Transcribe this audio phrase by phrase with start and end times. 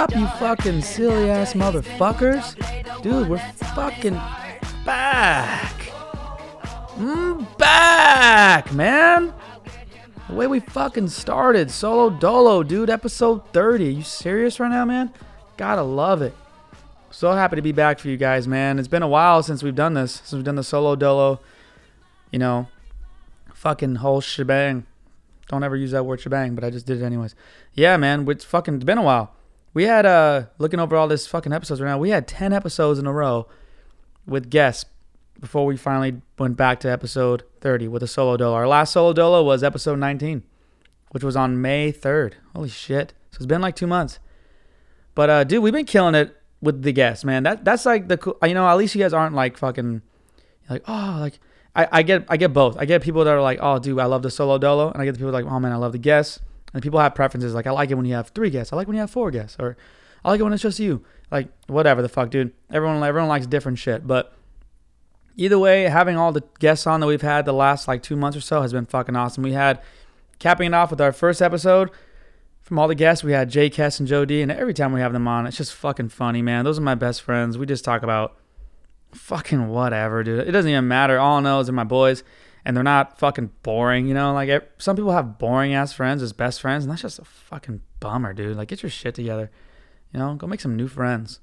[0.00, 2.56] Up, you fucking silly ass motherfuckers?
[3.02, 3.36] Dude, we're
[3.74, 4.14] fucking
[4.82, 5.74] back.
[6.96, 9.34] Mm, back, man.
[10.26, 11.70] The way we fucking started.
[11.70, 12.88] Solo Dolo, dude.
[12.88, 13.88] Episode 30.
[13.88, 15.12] Are you serious right now, man?
[15.58, 16.34] Gotta love it.
[17.10, 18.78] So happy to be back for you guys, man.
[18.78, 20.12] It's been a while since we've done this.
[20.12, 21.40] Since we've done the Solo Dolo,
[22.30, 22.68] you know,
[23.52, 24.86] fucking whole shebang.
[25.48, 27.34] Don't ever use that word shebang, but I just did it anyways.
[27.74, 28.26] Yeah, man.
[28.30, 29.34] It's fucking been a while.
[29.72, 31.98] We had uh looking over all this fucking episodes right now.
[31.98, 33.46] We had 10 episodes in a row
[34.26, 34.86] with guests
[35.38, 38.54] before we finally went back to episode 30 with a solo dolo.
[38.54, 40.42] Our last solo dolo was episode 19,
[41.10, 42.34] which was on May 3rd.
[42.54, 43.14] Holy shit.
[43.30, 44.18] So it's been like 2 months.
[45.14, 47.44] But uh dude, we've been killing it with the guests, man.
[47.44, 50.02] That that's like the cool, you know, at least you guys aren't like fucking
[50.68, 51.40] like oh, like
[51.74, 52.76] I, I get I get both.
[52.76, 55.04] I get people that are like, oh, dude, I love the solo dolo, and I
[55.04, 56.40] get the people like, oh man, I love the guests.
[56.72, 57.54] And people have preferences.
[57.54, 58.72] Like I like it when you have three guests.
[58.72, 59.76] I like when you have four guests, or
[60.24, 61.04] I like it when it's just you.
[61.30, 62.52] Like whatever the fuck, dude.
[62.70, 64.06] Everyone everyone likes different shit.
[64.06, 64.32] But
[65.36, 68.36] either way, having all the guests on that we've had the last like two months
[68.36, 69.42] or so has been fucking awesome.
[69.42, 69.80] We had
[70.38, 71.90] capping it off with our first episode.
[72.60, 75.00] From all the guests, we had Jay Kess and Joe D, and every time we
[75.00, 76.64] have them on, it's just fucking funny, man.
[76.64, 77.58] Those are my best friends.
[77.58, 78.36] We just talk about
[79.12, 80.46] fucking whatever, dude.
[80.46, 81.18] It doesn't even matter.
[81.18, 82.22] All I know is they're my boys,
[82.64, 84.06] and they're not fucking boring.
[84.06, 87.18] You know, like some people have boring ass friends as best friends, and that's just
[87.18, 88.56] a fucking bummer, dude.
[88.56, 89.50] Like, get your shit together.
[90.12, 91.40] You know, go make some new friends.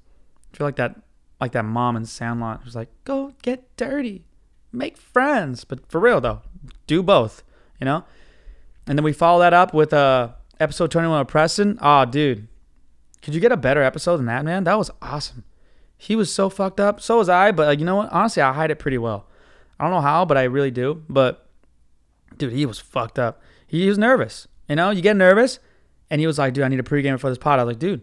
[0.52, 1.00] I feel like that,
[1.40, 4.24] like that mom in Sandlot who's like, go get dirty,
[4.72, 5.64] make friends.
[5.64, 6.42] But for real though,
[6.86, 7.42] do both.
[7.80, 8.04] You know.
[8.86, 10.30] And then we follow that up with uh
[10.60, 11.78] episode 21 of Preston.
[11.80, 12.48] Oh, dude,
[13.22, 14.64] could you get a better episode than that, man?
[14.64, 15.44] That was awesome.
[15.96, 17.00] He was so fucked up.
[17.00, 17.52] So was I.
[17.52, 18.12] But like, you know what?
[18.12, 19.27] Honestly, I hide it pretty well.
[19.78, 21.02] I don't know how, but I really do.
[21.08, 21.46] But
[22.36, 23.40] dude, he was fucked up.
[23.66, 24.48] He was nervous.
[24.68, 25.58] You know, you get nervous,
[26.10, 27.78] and he was like, "Dude, I need a pregame for this pod." I was like,
[27.78, 28.02] "Dude,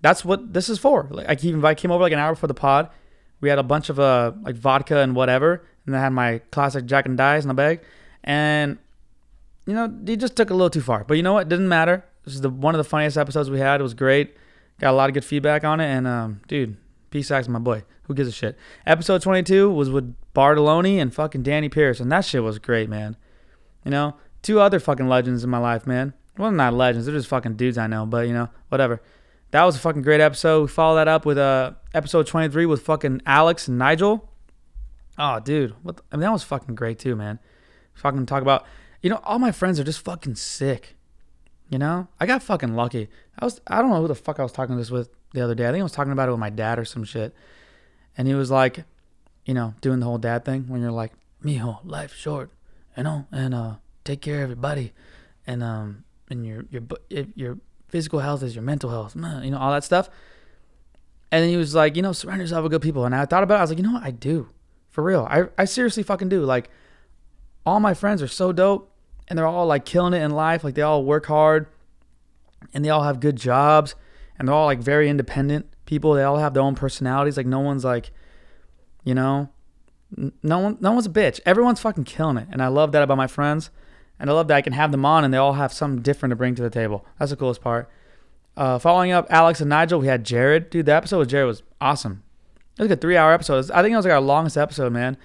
[0.00, 2.48] that's what this is for." Like, I even I came over like an hour before
[2.48, 2.88] the pod.
[3.40, 6.86] We had a bunch of uh like vodka and whatever, and I had my classic
[6.86, 7.80] Jack and Dice in the bag,
[8.24, 8.78] and
[9.66, 11.04] you know, he just took a little too far.
[11.04, 11.42] But you know what?
[11.42, 12.04] It didn't matter.
[12.24, 13.80] This is the one of the funniest episodes we had.
[13.80, 14.36] It was great.
[14.80, 16.76] Got a lot of good feedback on it, and um, dude,
[17.12, 17.84] Peace out, my boy.
[18.04, 18.56] Who gives a shit?
[18.86, 23.18] Episode 22 was with Bartoloni and fucking Danny Pierce, and that shit was great, man.
[23.84, 26.14] You know, two other fucking legends in my life, man.
[26.38, 29.02] Well, not legends, they're just fucking dudes I know, but you know, whatever.
[29.50, 30.62] That was a fucking great episode.
[30.62, 34.30] We follow that up with uh, episode 23 with fucking Alex and Nigel.
[35.18, 35.74] Oh, dude.
[35.82, 37.40] What the, I mean, that was fucking great too, man.
[37.92, 38.64] Fucking talk about,
[39.02, 40.96] you know, all my friends are just fucking sick.
[41.68, 43.10] You know, I got fucking lucky.
[43.38, 45.54] I was, I don't know who the fuck I was talking this with the other
[45.54, 45.66] day.
[45.66, 47.34] I think I was talking about it with my dad or some shit.
[48.16, 48.84] And he was like,
[49.44, 51.12] you know, doing the whole dad thing when you're like,
[51.42, 52.50] mijo, life's short,
[52.96, 54.92] you know, and uh, take care of everybody,
[55.46, 56.82] and um, and your your
[57.34, 60.08] your physical health is your mental health, you know, all that stuff.
[61.30, 63.06] And then he was like, you know, surround yourself with good people.
[63.06, 63.58] And I thought about it.
[63.58, 64.02] I was like, you know what?
[64.02, 64.50] I do.
[64.90, 65.26] For real.
[65.30, 66.44] I, I seriously fucking do.
[66.44, 66.68] Like,
[67.64, 68.92] all my friends are so dope
[69.28, 70.62] and they're all like killing it in life.
[70.62, 71.68] Like, they all work hard
[72.74, 73.94] and they all have good jobs
[74.42, 76.14] and they're all like very independent people.
[76.14, 77.36] They all have their own personalities.
[77.36, 78.10] Like no one's like,
[79.04, 79.50] you know,
[80.42, 81.38] no one, no one's a bitch.
[81.46, 83.70] Everyone's fucking killing it, and I love that about my friends.
[84.18, 86.32] And I love that I can have them on, and they all have something different
[86.32, 87.06] to bring to the table.
[87.20, 87.88] That's the coolest part.
[88.56, 90.70] Uh, following up Alex and Nigel, we had Jared.
[90.70, 92.24] Dude, the episode with Jared was awesome.
[92.76, 93.70] It was like a three-hour episode.
[93.70, 95.16] I think it was like our longest episode, man.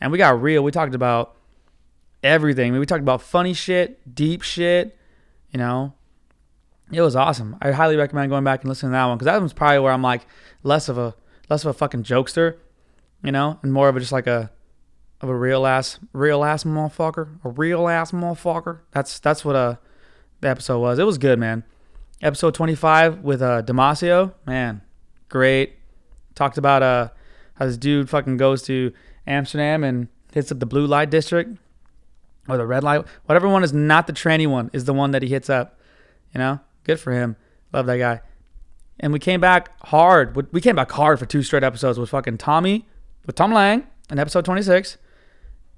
[0.00, 0.64] And we got real.
[0.64, 1.36] We talked about
[2.22, 2.68] everything.
[2.68, 4.96] I mean, we talked about funny shit, deep shit,
[5.50, 5.92] you know,
[6.92, 7.56] it was awesome.
[7.62, 9.92] I highly recommend going back and listening to that one because that one's probably where
[9.92, 10.26] I'm like
[10.62, 11.14] less of a
[11.48, 12.58] less of a fucking jokester,
[13.22, 14.50] you know, and more of a just like a
[15.20, 18.80] of a real ass real ass motherfucker, a real ass motherfucker.
[18.90, 19.76] That's that's what uh
[20.40, 20.98] the episode was.
[20.98, 21.64] It was good, man.
[22.20, 24.82] Episode 25 with uh Damasio, man,
[25.28, 25.76] great.
[26.34, 27.08] Talked about uh
[27.54, 28.92] how this dude fucking goes to
[29.26, 31.58] Amsterdam and hits up the blue light district
[32.48, 35.22] or the red light, whatever one is not the tranny one is the one that
[35.22, 35.78] he hits up.
[36.34, 37.36] You know, Good for him.
[37.72, 38.20] Love that guy.
[39.00, 40.52] And we came back hard.
[40.52, 42.86] We came back hard for two straight episodes with fucking Tommy,
[43.26, 44.98] with Tom Lang in episode 26.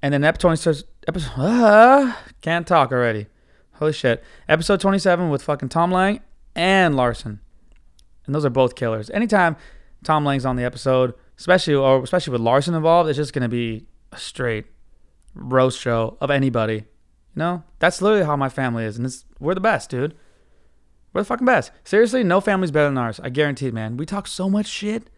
[0.02, 3.26] And then episode 26, episode, uh, can't talk already.
[3.74, 4.22] Holy shit.
[4.48, 6.20] Episode 27 with fucking Tom Lang
[6.54, 7.40] and Larson.
[8.26, 9.10] And those are both killers.
[9.10, 9.56] Anytime
[10.02, 13.86] Tom Lang's on the episode, especially or especially with Larson involved, it's just gonna be
[14.12, 14.66] a straight
[15.34, 16.84] roast show of anybody.
[17.34, 20.14] You know, that's literally how my family is, and it's we're the best, dude.
[21.14, 21.70] We're the fucking best.
[21.84, 23.20] Seriously, no family's better than ours.
[23.22, 23.96] I guarantee it, man.
[23.96, 25.08] We talk so much shit.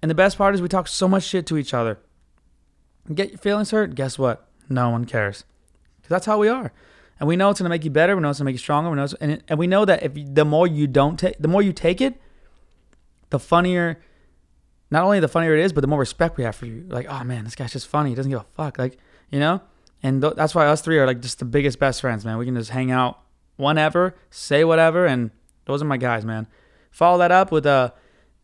[0.00, 1.98] And the best part is we talk so much shit to each other.
[3.12, 3.96] Get your feelings hurt?
[3.96, 4.48] Guess what?
[4.68, 5.44] No one cares.
[5.96, 6.72] Because that's how we are.
[7.18, 8.14] And we know it's going to make you better.
[8.14, 8.90] We know it's going to make you stronger.
[8.90, 11.62] We know and, and we know that if the more you don't take, the more
[11.62, 12.20] you take it,
[13.30, 14.00] the funnier,
[14.90, 16.84] not only the funnier it is, but the more respect we have for you.
[16.88, 18.10] Like, oh man, this guy's just funny.
[18.10, 18.78] He doesn't give a fuck.
[18.78, 18.98] Like,
[19.30, 19.62] you know?
[20.02, 22.38] And th- that's why us three are like just the biggest best friends, man.
[22.38, 23.18] We can just hang out
[23.56, 25.30] whenever, say whatever, and
[25.64, 26.46] those are my guys, man.
[26.90, 27.90] Follow that up with uh,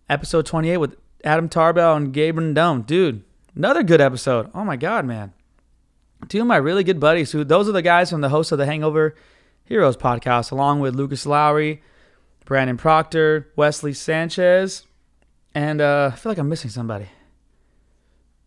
[0.09, 2.82] episode 28 with Adam Tarbell and Gabriel Dome.
[2.82, 3.23] Dude,
[3.55, 4.50] another good episode.
[4.55, 5.32] Oh my God, man.
[6.29, 8.59] Two of my really good buddies, who those are the guys from the host of
[8.59, 9.14] the Hangover
[9.64, 11.82] Heroes podcast, along with Lucas Lowry,
[12.44, 14.87] Brandon Proctor, Wesley Sanchez,
[15.55, 17.09] and uh, I feel like I'm missing somebody.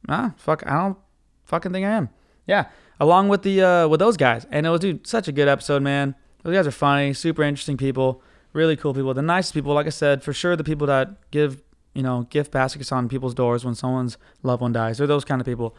[0.08, 0.98] Nah, fuck, I don't
[1.46, 2.10] fucking think I am.
[2.48, 2.66] Yeah,
[3.00, 5.82] along with the uh, with those guys, and it was dude such a good episode,
[5.82, 6.16] man.
[6.46, 8.22] Those guys are funny, super interesting people,
[8.54, 9.74] really cool people, the nicest people.
[9.74, 11.64] Like I said, for sure, the people that give
[11.96, 15.00] you know gift baskets on people's doors when someone's loved one dies.
[15.00, 15.76] They're those kind of people,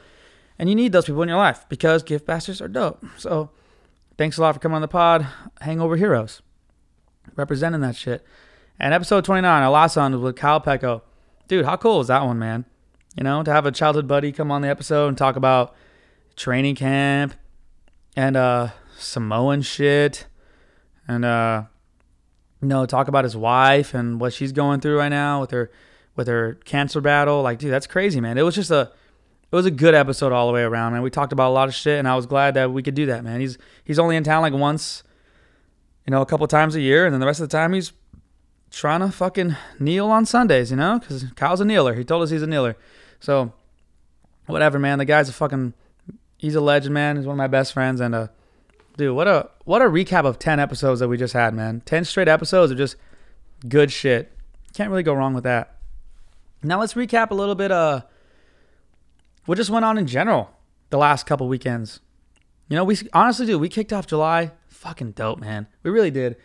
[0.58, 3.04] and you need those people in your life because gift baskets are dope.
[3.16, 3.50] So,
[4.18, 5.28] thanks a lot for coming on the pod,
[5.60, 6.42] Hangover Heroes,
[7.36, 8.26] representing that shit.
[8.80, 11.02] And episode 29, Alasan was with Kyle Pecco.
[11.46, 12.64] Dude, how cool is that one, man?
[13.16, 15.76] You know, to have a childhood buddy come on the episode and talk about
[16.34, 17.34] training camp
[18.16, 20.26] and uh Samoan shit
[21.08, 21.64] and uh
[22.60, 25.70] you know talk about his wife and what she's going through right now with her
[26.14, 27.42] with her cancer battle.
[27.42, 28.38] Like dude that's crazy man.
[28.38, 28.92] It was just a
[29.50, 31.02] it was a good episode all the way around man.
[31.02, 33.06] We talked about a lot of shit and I was glad that we could do
[33.06, 33.40] that man.
[33.40, 35.02] He's he's only in town like once
[36.06, 37.92] you know a couple times a year and then the rest of the time he's
[38.70, 41.94] trying to fucking kneel on Sundays you know cuz Kyle's a kneeler.
[41.94, 42.76] He told us he's a kneeler.
[43.20, 43.52] So
[44.46, 44.98] whatever man.
[44.98, 45.74] The guy's a fucking
[46.38, 47.16] he's a legend, man.
[47.16, 48.28] He's one of my best friends, and uh,
[48.96, 51.82] dude, what a what a recap of ten episodes that we just had, man.
[51.84, 52.96] Ten straight episodes of just
[53.68, 54.32] good shit.
[54.74, 55.78] Can't really go wrong with that.
[56.62, 57.70] Now let's recap a little bit.
[57.70, 58.02] Uh,
[59.44, 60.50] what just went on in general
[60.90, 62.00] the last couple weekends.
[62.68, 63.58] You know, we honestly do.
[63.58, 65.66] We kicked off July fucking dope, man.
[65.82, 66.36] We really did.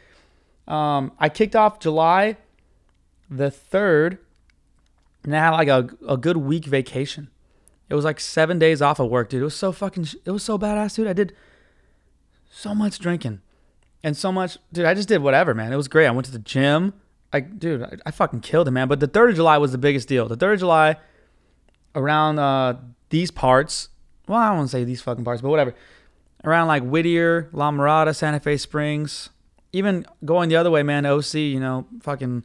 [0.68, 2.38] Um, I kicked off July
[3.30, 4.19] the third,
[5.24, 7.30] and I had like a, a good week vacation.
[7.89, 9.42] It was like seven days off of work, dude.
[9.42, 11.07] It was so fucking, it was so badass, dude.
[11.07, 11.36] I did
[12.51, 13.42] so much drinking
[14.03, 14.86] and so much, dude.
[14.86, 15.71] I just did whatever, man.
[15.74, 16.06] It was great.
[16.06, 16.94] I went to the gym.
[17.33, 18.88] Like, dude, I, I fucking killed it, man.
[18.88, 20.27] But the 3rd of July was the biggest deal.
[20.27, 20.98] The 3rd of July
[21.95, 22.75] around uh,
[23.09, 23.89] these parts,
[24.27, 25.74] well, I don't want to say these fucking parts, but whatever.
[26.44, 29.30] Around like Whittier, La Mirada, Santa Fe Springs,
[29.71, 32.44] even going the other way, man, OC, you know, fucking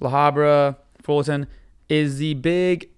[0.00, 1.46] La Habra, Fullerton,
[1.88, 2.90] is the big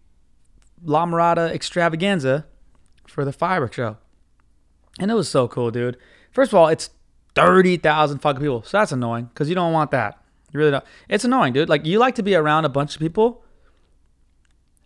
[0.82, 2.46] La Mirada extravaganza
[3.06, 3.98] for the fireworks show.
[4.98, 5.96] And it was so cool, dude.
[6.32, 6.90] First of all, it's
[7.34, 8.62] 30,000 fucking people.
[8.62, 10.22] So that's annoying because you don't want that.
[10.52, 10.84] You really don't.
[11.08, 11.68] It's annoying, dude.
[11.68, 13.44] Like, you like to be around a bunch of people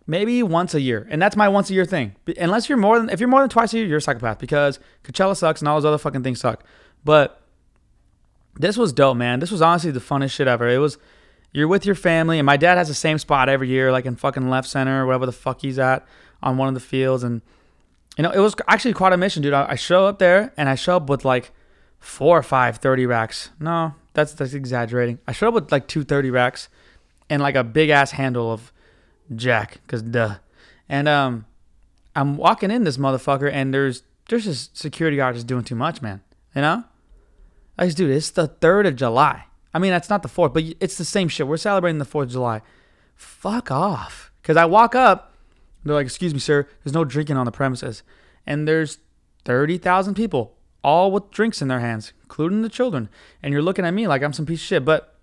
[0.07, 1.07] maybe once a year.
[1.09, 2.15] And that's my once a year thing.
[2.39, 4.79] Unless you're more than, if you're more than twice a year, you're a psychopath because
[5.03, 6.63] Coachella sucks and all those other fucking things suck.
[7.03, 7.41] But
[8.55, 9.39] this was dope, man.
[9.39, 10.69] This was honestly the funnest shit ever.
[10.69, 10.97] It was,
[11.51, 14.15] you're with your family, and my dad has the same spot every year, like in
[14.15, 16.05] fucking left center or wherever the fuck he's at
[16.41, 17.23] on one of the fields.
[17.23, 17.41] And
[18.17, 19.53] you know, it was actually quite a mission, dude.
[19.53, 21.51] I, show up there and I show up with like
[21.99, 23.49] four or five 30 racks.
[23.59, 25.19] No, that's that's exaggerating.
[25.27, 26.69] I showed up with like two 30 racks
[27.29, 28.71] and like a big ass handle of
[29.35, 30.35] Jack, cause duh.
[30.87, 31.45] And um,
[32.15, 36.01] I'm walking in this motherfucker, and there's there's just security guard just doing too much,
[36.01, 36.21] man.
[36.55, 36.83] You know,
[37.77, 39.45] I just dude, it's the third of July.
[39.73, 41.47] I mean, that's not the 4th, but it's the same shit.
[41.47, 42.61] We're celebrating the 4th of July.
[43.13, 44.31] Fuck off.
[44.41, 45.34] Because I walk up,
[45.85, 48.03] they're like, excuse me, sir, there's no drinking on the premises.
[48.45, 48.99] And there's
[49.45, 53.09] 30,000 people, all with drinks in their hands, including the children.
[53.41, 54.85] And you're looking at me like I'm some piece of shit.
[54.85, 55.15] But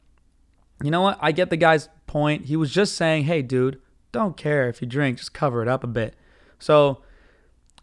[0.82, 1.18] you know what?
[1.20, 2.46] I get the guy's point.
[2.46, 3.80] He was just saying, hey, dude,
[4.12, 6.14] don't care if you drink, just cover it up a bit.
[6.58, 7.02] So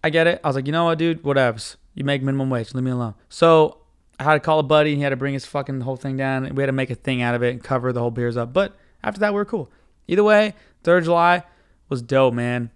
[0.04, 0.40] I get it.
[0.44, 1.24] I was like, you know what, dude?
[1.24, 1.76] Whatevs.
[1.96, 2.74] You make minimum wage.
[2.74, 3.16] Leave me alone.
[3.28, 3.80] So
[4.20, 6.16] I had to call a buddy and he had to bring his fucking whole thing
[6.16, 6.44] down.
[6.56, 8.54] We had to make a thing out of it and cover the whole beers up.
[8.54, 9.72] But after that, we were cool.
[10.08, 11.44] Either way, 3rd July
[11.90, 12.72] was dope, man.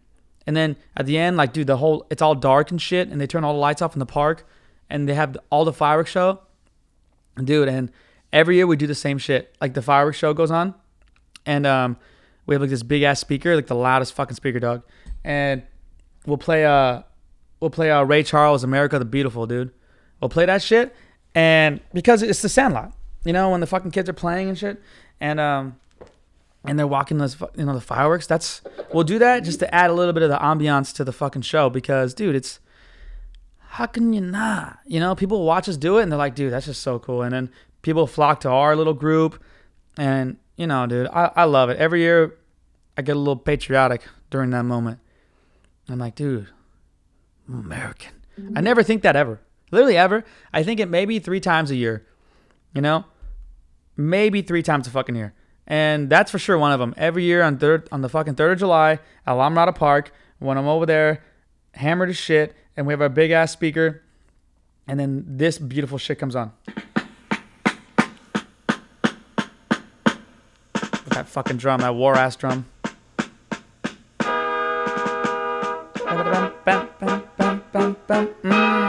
[0.45, 3.09] And then at the end, like, dude, the whole, it's all dark and shit.
[3.09, 4.45] And they turn all the lights off in the park
[4.89, 6.41] and they have all the fireworks show.
[7.41, 7.91] Dude, and
[8.31, 9.55] every year we do the same shit.
[9.61, 10.75] Like the fireworks show goes on
[11.45, 11.97] and um,
[12.45, 14.83] we have like this big ass speaker, like the loudest fucking speaker, dog.
[15.23, 15.63] And
[16.25, 17.03] we'll play, uh,
[17.59, 19.71] we'll play uh, Ray Charles, America the Beautiful, dude.
[20.19, 20.93] We'll play that shit
[21.35, 22.93] and because it's the Sandlot,
[23.25, 24.81] you know, when the fucking kids are playing and shit,
[25.19, 25.79] and um,
[26.65, 28.27] and they're walking those, you know, the fireworks.
[28.27, 28.61] That's
[28.93, 31.41] we'll do that just to add a little bit of the ambiance to the fucking
[31.41, 32.59] show because, dude, it's
[33.59, 34.79] how can you not?
[34.85, 37.21] You know, people watch us do it and they're like, dude, that's just so cool.
[37.21, 37.49] And then
[37.81, 39.41] people flock to our little group,
[39.97, 41.77] and you know, dude, I, I love it.
[41.77, 42.37] Every year,
[42.97, 44.99] I get a little patriotic during that moment.
[45.89, 46.47] I'm like, dude,
[47.47, 48.13] I'm American.
[48.37, 48.63] I mm-hmm.
[48.63, 49.39] never think that ever.
[49.71, 50.23] Literally ever.
[50.51, 52.05] I think it maybe three times a year.
[52.73, 53.05] You know?
[53.97, 55.33] Maybe three times a fucking year.
[55.65, 56.93] And that's for sure one of them.
[56.97, 60.57] Every year on third on the fucking third of July at La Mirada Park, when
[60.57, 61.23] I'm over there,
[61.73, 64.03] hammered as shit, and we have our big ass speaker,
[64.87, 66.51] and then this beautiful shit comes on.
[70.75, 72.65] With that fucking drum, that war ass drum.
[78.43, 78.82] Mm.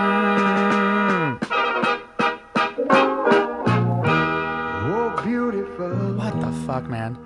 [6.75, 7.17] Fuck, man?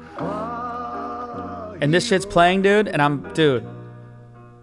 [1.80, 3.66] And this shit's playing, dude, and I'm, dude.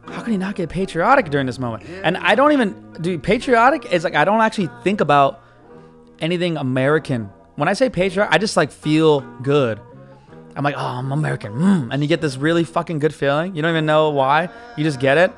[0.08, 1.84] How can you not get patriotic during this moment?
[2.04, 5.42] And I don't even, dude, patriotic is like, I don't actually think about
[6.20, 7.32] anything American.
[7.56, 9.80] When I say patriotic, I just like feel good.
[10.56, 11.54] I'm like, oh, I'm American.
[11.54, 11.90] Mm.
[11.92, 13.56] And you get this really fucking good feeling.
[13.56, 14.50] You don't even know why.
[14.78, 15.34] You just get it.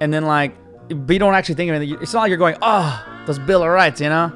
[0.00, 0.54] And then, like,
[0.88, 2.02] but you don't actually think of anything.
[2.02, 4.32] It's not like you're going, oh, those Bill of Rights, you know?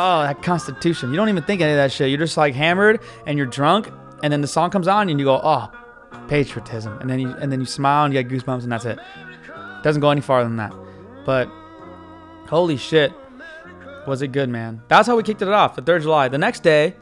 [0.00, 1.10] Oh, that Constitution.
[1.10, 2.08] You don't even think any of that shit.
[2.08, 3.90] You're just like hammered and you're drunk.
[4.22, 5.72] And then the song comes on and you go, oh,
[6.28, 6.96] patriotism.
[7.00, 9.00] And then you and then you smile and you get goosebumps and that's it.
[9.82, 10.72] Doesn't go any farther than that.
[11.26, 11.50] But
[12.46, 13.12] holy shit,
[14.06, 14.82] was it good, man?
[14.86, 15.74] That's how we kicked it off.
[15.74, 16.28] The third of July.
[16.28, 16.94] The next day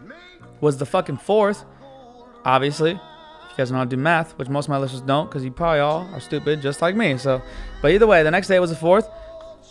[0.63, 1.67] was the fucking fourth.
[2.47, 5.29] Obviously, if you guys know how to do math, which most of my listeners don't,
[5.29, 7.19] because you probably all are stupid, just like me.
[7.19, 7.43] So,
[7.83, 9.09] but either way, the next day was the fourth,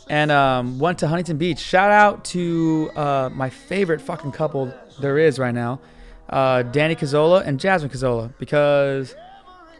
[0.09, 1.59] and um, went to Huntington Beach.
[1.59, 5.79] Shout out to uh, my favorite fucking couple there is right now,
[6.29, 9.15] uh, Danny Cazola and Jasmine Cazola, because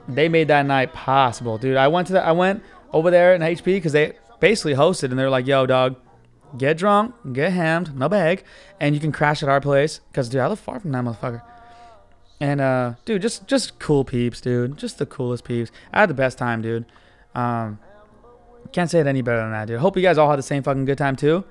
[0.07, 1.77] they made that night possible, dude.
[1.77, 5.19] I went to the, I went over there in HB because they basically hosted, and
[5.19, 5.95] they're like, "Yo, dog."
[6.57, 8.45] Get drunk, get hammed, no bag,
[8.79, 9.99] and you can crash at our place.
[10.13, 11.41] Cause dude, I live far from that motherfucker.
[12.39, 14.77] And uh, dude, just just cool peeps, dude.
[14.77, 15.71] Just the coolest peeps.
[15.91, 16.85] I had the best time, dude.
[17.33, 17.79] Um,
[18.71, 19.79] can't say it any better than that, dude.
[19.79, 21.43] Hope you guys all had the same fucking good time too.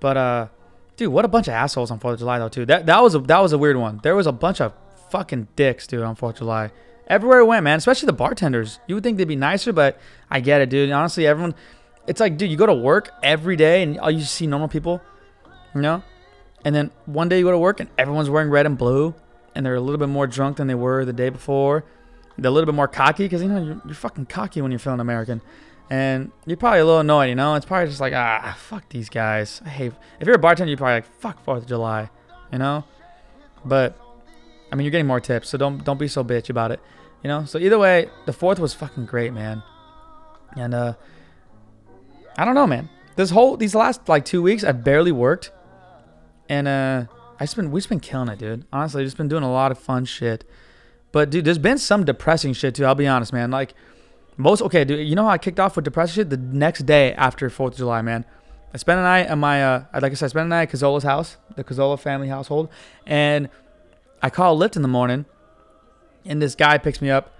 [0.00, 0.48] But uh,
[0.96, 2.66] dude, what a bunch of assholes on Fourth of July though too.
[2.66, 4.00] That that was a that was a weird one.
[4.02, 4.72] There was a bunch of
[5.10, 6.70] fucking dicks, dude, on Fourth of July.
[7.08, 7.78] Everywhere we went, man.
[7.78, 8.80] Especially the bartenders.
[8.86, 9.98] You would think they'd be nicer, but
[10.30, 10.90] I get it, dude.
[10.90, 11.54] Honestly, everyone.
[12.06, 15.02] It's like, dude, you go to work every day and all you see normal people,
[15.74, 16.02] you know.
[16.64, 19.14] And then one day you go to work and everyone's wearing red and blue,
[19.54, 21.84] and they're a little bit more drunk than they were the day before.
[22.38, 24.78] They're a little bit more cocky because you know you're, you're fucking cocky when you're
[24.78, 25.40] feeling American,
[25.90, 27.28] and you're probably a little annoyed.
[27.28, 29.62] You know, it's probably just like ah, fuck these guys.
[29.64, 29.92] I hate.
[30.20, 32.10] If you're a bartender, you're probably like fuck Fourth of July,
[32.52, 32.84] you know.
[33.64, 33.98] But
[34.70, 36.80] I mean, you're getting more tips, so don't don't be so bitch about it,
[37.22, 37.44] you know.
[37.44, 39.62] So either way, the fourth was fucking great, man.
[40.56, 40.94] And uh,
[42.36, 42.88] I don't know, man.
[43.16, 45.52] This whole these last like two weeks, I've barely worked,
[46.48, 47.04] and uh,
[47.38, 48.66] I just been we just been killing it, dude.
[48.72, 50.44] Honestly, just been doing a lot of fun shit.
[51.12, 52.84] But dude, there's been some depressing shit too.
[52.84, 53.50] I'll be honest, man.
[53.50, 53.74] Like
[54.36, 55.06] most, okay, dude.
[55.06, 57.78] You know how I kicked off with depressing shit the next day after Fourth of
[57.78, 58.24] July, man.
[58.74, 60.70] I spent a night at my, uh, like I said, I spent a night at
[60.70, 62.68] Cazola's house, the Cazola family household,
[63.06, 63.48] and
[64.20, 65.24] I call Lyft in the morning,
[66.24, 67.32] and this guy picks me up.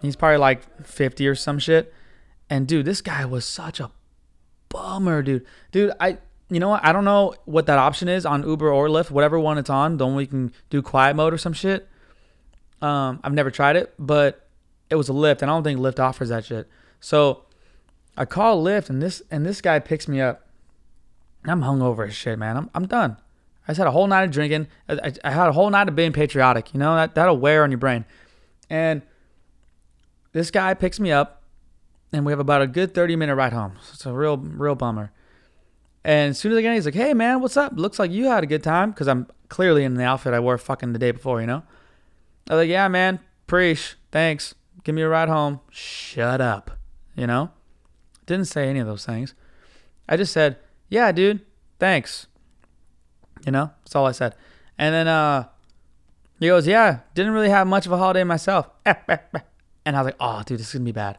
[0.00, 1.92] He's probably like 50 or some shit.
[2.48, 3.90] And dude, this guy was such a
[4.68, 5.44] bummer, dude.
[5.72, 6.18] Dude, I
[6.50, 6.84] you know what?
[6.84, 9.98] I don't know what that option is on Uber or Lyft, whatever one it's on.
[9.98, 11.88] The one we can do quiet mode or some shit.
[12.80, 14.47] Um, I've never tried it, but
[14.90, 16.68] it was a Lyft, and I don't think Lyft offers that shit.
[17.00, 17.44] So
[18.16, 20.46] I call Lyft, and this and this guy picks me up.
[21.44, 22.56] I'm hungover as shit, man.
[22.56, 23.16] I'm I'm done.
[23.66, 24.66] I just had a whole night of drinking.
[24.88, 26.72] I, I, had a whole night of being patriotic.
[26.72, 28.06] You know that that'll wear on your brain.
[28.70, 29.02] And
[30.32, 31.42] this guy picks me up,
[32.12, 33.74] and we have about a good 30 minute ride home.
[33.82, 35.12] So it's a real real bummer.
[36.02, 37.72] And as soon as I get in, he's like, "Hey man, what's up?
[37.76, 40.56] Looks like you had a good time." Because I'm clearly in the outfit I wore
[40.56, 41.62] fucking the day before, you know.
[42.48, 44.54] I was like, "Yeah, man, preach, thanks.
[44.84, 46.70] Give me a ride home." Shut up,
[47.16, 47.50] you know.
[48.26, 49.34] Didn't say any of those things.
[50.08, 50.58] I just said,
[50.88, 51.40] "Yeah, dude,
[51.78, 52.26] thanks."
[53.46, 54.34] You know, that's all I said.
[54.76, 55.48] And then uh,
[56.40, 58.68] he goes, "Yeah, didn't really have much of a holiday myself."
[59.86, 61.16] And I was like, "Oh, dude, this is gonna be bad."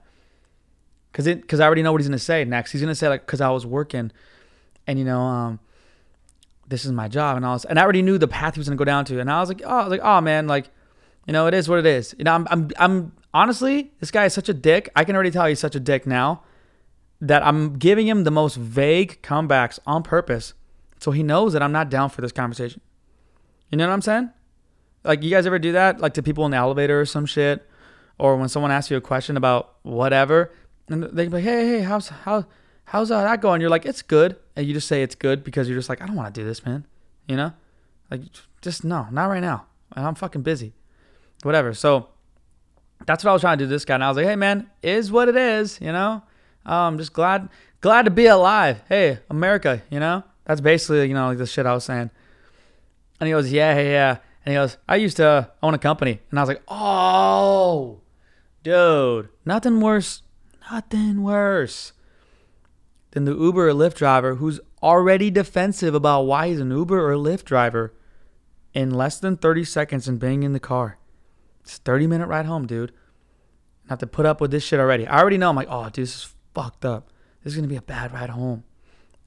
[1.11, 2.71] Cause it, cause I already know what he's gonna say next.
[2.71, 4.11] He's gonna say like, "Cause I was working."
[4.89, 5.59] and you know, um,
[6.67, 8.67] this is my job, and I was, and I already knew the path he was
[8.67, 10.71] gonna go down to, and I was like, oh, I was like, oh man, like,
[11.27, 12.15] you know, it is what it is.
[12.17, 14.89] You know, I'm, I'm, I'm honestly, this guy is such a dick.
[14.95, 16.43] I can already tell he's such a dick now
[17.21, 20.53] that I'm giving him the most vague comebacks on purpose,
[20.99, 22.81] so he knows that I'm not down for this conversation.
[23.69, 24.29] You know what I'm saying?
[25.03, 27.67] Like, you guys ever do that, like to people in the elevator or some shit,
[28.17, 30.51] or when someone asks you a question about whatever,
[30.87, 32.45] and they can be like, hey, hey, how's how
[32.85, 33.61] how's uh, that going?
[33.61, 34.35] You're like, it's good.
[34.55, 36.45] And you just say it's good because you're just like, I don't want to do
[36.45, 36.85] this, man.
[37.27, 37.53] You know?
[38.09, 38.21] Like,
[38.61, 39.67] just no, not right now.
[39.95, 40.73] And I'm fucking busy.
[41.43, 41.73] Whatever.
[41.73, 42.09] So
[43.05, 43.95] that's what I was trying to do this guy.
[43.95, 46.21] And I was like, hey, man, is what it is, you know?
[46.65, 47.49] I'm um, just glad,
[47.81, 48.83] glad to be alive.
[48.87, 50.23] Hey, America, you know?
[50.45, 52.09] That's basically, you know, like the shit I was saying.
[53.19, 54.09] And he goes, yeah, yeah, yeah.
[54.11, 56.19] And And he goes, I used to own a company.
[56.29, 58.01] And I was like, oh,
[58.63, 60.21] dude, nothing worse,
[60.71, 61.93] nothing worse
[63.11, 67.15] than the Uber or Lyft driver who's already defensive about why he's an Uber or
[67.15, 67.93] Lyft driver
[68.73, 70.98] in less than 30 seconds and being in the car.
[71.69, 72.91] It's a 30 minute ride home, dude.
[73.85, 75.05] I have to put up with this shit already.
[75.05, 75.49] I already know.
[75.49, 77.11] I'm like, oh, dude, this is fucked up.
[77.43, 78.63] This is to be a bad ride home.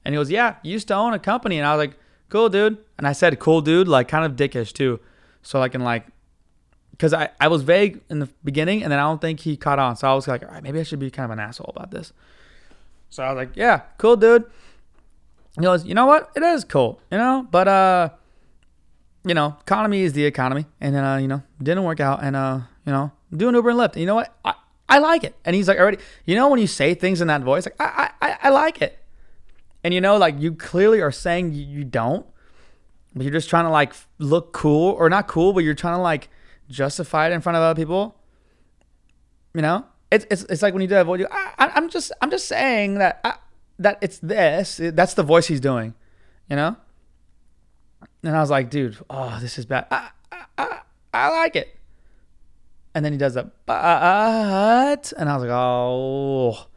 [0.03, 1.57] And he goes, yeah, you used to own a company.
[1.57, 1.97] And I was like,
[2.27, 2.77] cool, dude.
[2.97, 4.99] And I said, cool, dude, like kind of dickish too.
[5.41, 6.05] So I can like,
[6.91, 9.79] because I, I was vague in the beginning and then I don't think he caught
[9.79, 9.95] on.
[9.95, 11.91] So I was like, all right, maybe I should be kind of an asshole about
[11.91, 12.11] this.
[13.09, 14.43] So I was like, yeah, cool, dude.
[15.55, 16.29] He goes, you know what?
[16.35, 18.09] It is cool, you know, but, uh,
[19.25, 20.65] you know, economy is the economy.
[20.81, 22.23] And then, uh, you know, didn't work out.
[22.23, 23.93] And, uh, you know, doing Uber and Lyft.
[23.93, 24.35] And you know what?
[24.43, 24.53] I,
[24.89, 25.35] I like it.
[25.45, 28.11] And he's like, already, you know, when you say things in that voice, like, I,
[28.21, 28.99] I, I like it.
[29.83, 32.25] And you know, like you clearly are saying you, you don't,
[33.13, 36.01] but you're just trying to like look cool or not cool, but you're trying to
[36.01, 36.29] like
[36.69, 38.15] justify it in front of other people.
[39.53, 42.11] You know, it's it's, it's like when you do that voice, you, I, I'm just
[42.21, 43.35] I'm just saying that I,
[43.79, 44.79] that it's this.
[44.81, 45.93] That's the voice he's doing.
[46.49, 46.77] You know.
[48.23, 49.87] And I was like, dude, oh, this is bad.
[49.91, 50.09] I,
[50.57, 50.79] I,
[51.13, 51.77] I like it.
[52.95, 56.67] And then he does that, but, and I was like, oh,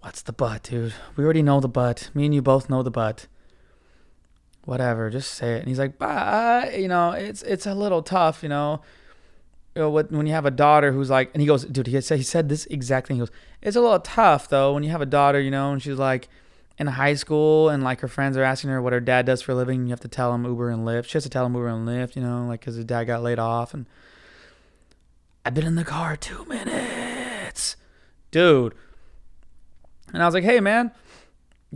[0.00, 0.92] what's the but, dude?
[1.16, 2.10] We already know the but.
[2.12, 3.26] Me and you both know the but.
[4.66, 5.60] Whatever, just say it.
[5.60, 8.82] And he's like, but, you know, it's it's a little tough, you know.
[9.74, 12.18] You know, when you have a daughter who's like, and he goes, dude, he said,
[12.18, 13.16] he said this exact thing.
[13.16, 13.30] He goes,
[13.60, 16.28] it's a little tough though when you have a daughter, you know, and she's like
[16.78, 19.52] in high school and like her friends are asking her what her dad does for
[19.52, 19.84] a living.
[19.84, 21.06] You have to tell him Uber and Lyft.
[21.06, 23.22] She has to tell him Uber and Lyft, you know, like because his dad got
[23.22, 23.86] laid off and
[25.44, 27.76] I've been in the car two minutes,
[28.30, 28.74] dude.
[30.12, 30.90] And I was like, hey, man,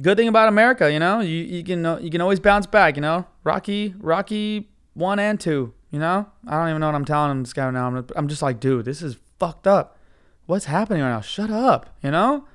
[0.01, 3.03] good thing about America, you know, you, you can you can always bounce back, you
[3.03, 3.27] know.
[3.45, 6.27] Rocky, Rocky one and two, you know.
[6.47, 7.87] I don't even know what I'm telling this guy now.
[7.87, 9.99] I'm, I'm just like, dude, this is fucked up.
[10.47, 11.21] What's happening right now?
[11.21, 12.48] Shut up, you know.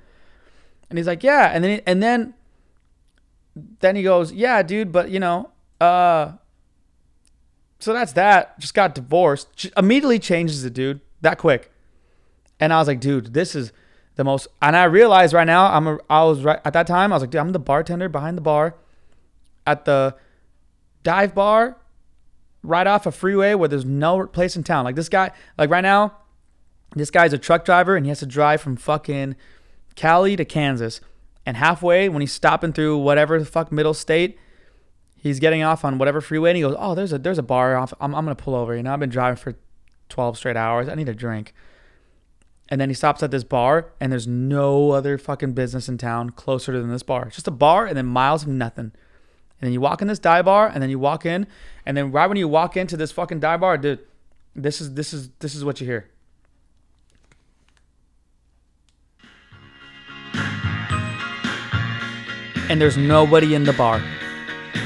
[0.89, 2.34] And he's like, yeah, and then and then
[3.80, 6.34] then he goes, yeah, dude, but you know, uh,
[7.80, 8.60] so that's that.
[8.60, 9.67] Just got divorced.
[9.76, 11.02] Immediately changes it, dude.
[11.22, 11.72] That quick.
[12.60, 13.74] And I was like, dude, this is
[14.15, 14.48] the most.
[14.62, 15.88] And I realized right now, I'm.
[15.88, 17.12] A, I was right at that time.
[17.12, 18.76] I was like, dude, I'm the bartender behind the bar,
[19.67, 20.15] at the
[21.04, 21.78] dive bar,
[22.63, 24.86] right off a freeway where there's no place in town.
[24.86, 25.32] Like this guy.
[25.58, 26.17] Like right now,
[26.96, 29.36] this guy's a truck driver and he has to drive from fucking
[29.95, 31.01] Cali to Kansas.
[31.45, 34.38] And halfway, when he's stopping through whatever the fuck middle state,
[35.17, 37.75] he's getting off on whatever freeway and he goes, "Oh, there's a there's a bar
[37.75, 37.93] off.
[37.99, 38.75] I'm I'm gonna pull over.
[38.75, 39.56] You know, I've been driving for
[40.10, 40.88] 12 straight hours.
[40.88, 41.53] I need a drink."
[42.69, 46.32] And then he stops at this bar and there's no other fucking business in town
[46.32, 47.27] closer than this bar.
[47.27, 48.86] It's just a bar and then miles of nothing.
[49.60, 51.45] And then you walk in this dive bar and then you walk in
[51.86, 53.99] and then right when you walk into this fucking dive bar, dude,
[54.56, 56.10] this is this is this is what you hear.
[62.69, 64.02] And there's nobody in the bar.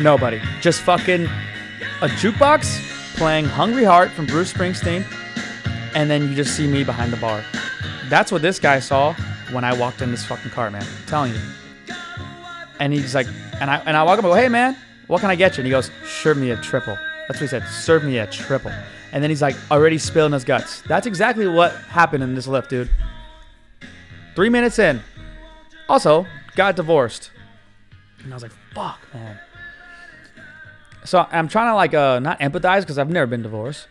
[0.01, 0.41] Nobody.
[0.61, 5.05] Just fucking a jukebox playing Hungry Heart from Bruce Springsteen.
[5.95, 7.43] And then you just see me behind the bar.
[8.09, 9.13] That's what this guy saw
[9.51, 10.83] when I walked in this fucking car, man.
[10.83, 11.39] I'm telling you.
[12.79, 13.27] And he's like,
[13.59, 15.61] and I and I walk up and go, hey man, what can I get you?
[15.61, 16.97] And he goes, serve me a triple.
[17.27, 17.63] That's what he said.
[17.67, 18.71] Serve me a triple.
[19.11, 20.81] And then he's like, already spilling his guts.
[20.81, 22.89] That's exactly what happened in this Lyft, dude.
[24.35, 25.01] Three minutes in.
[25.89, 27.31] Also, got divorced.
[28.23, 29.39] And I was like, fuck, man.
[31.03, 33.87] So I'm trying to like uh not empathize because I've never been divorced.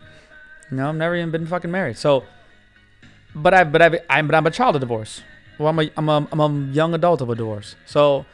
[0.69, 1.97] You know, I've never even been fucking married.
[1.97, 2.23] So,
[3.33, 5.23] but I but I I'm but I'm a child of divorce.
[5.57, 7.75] Well, I'm a I'm a I'm a young adult of a divorce.
[7.85, 8.25] So,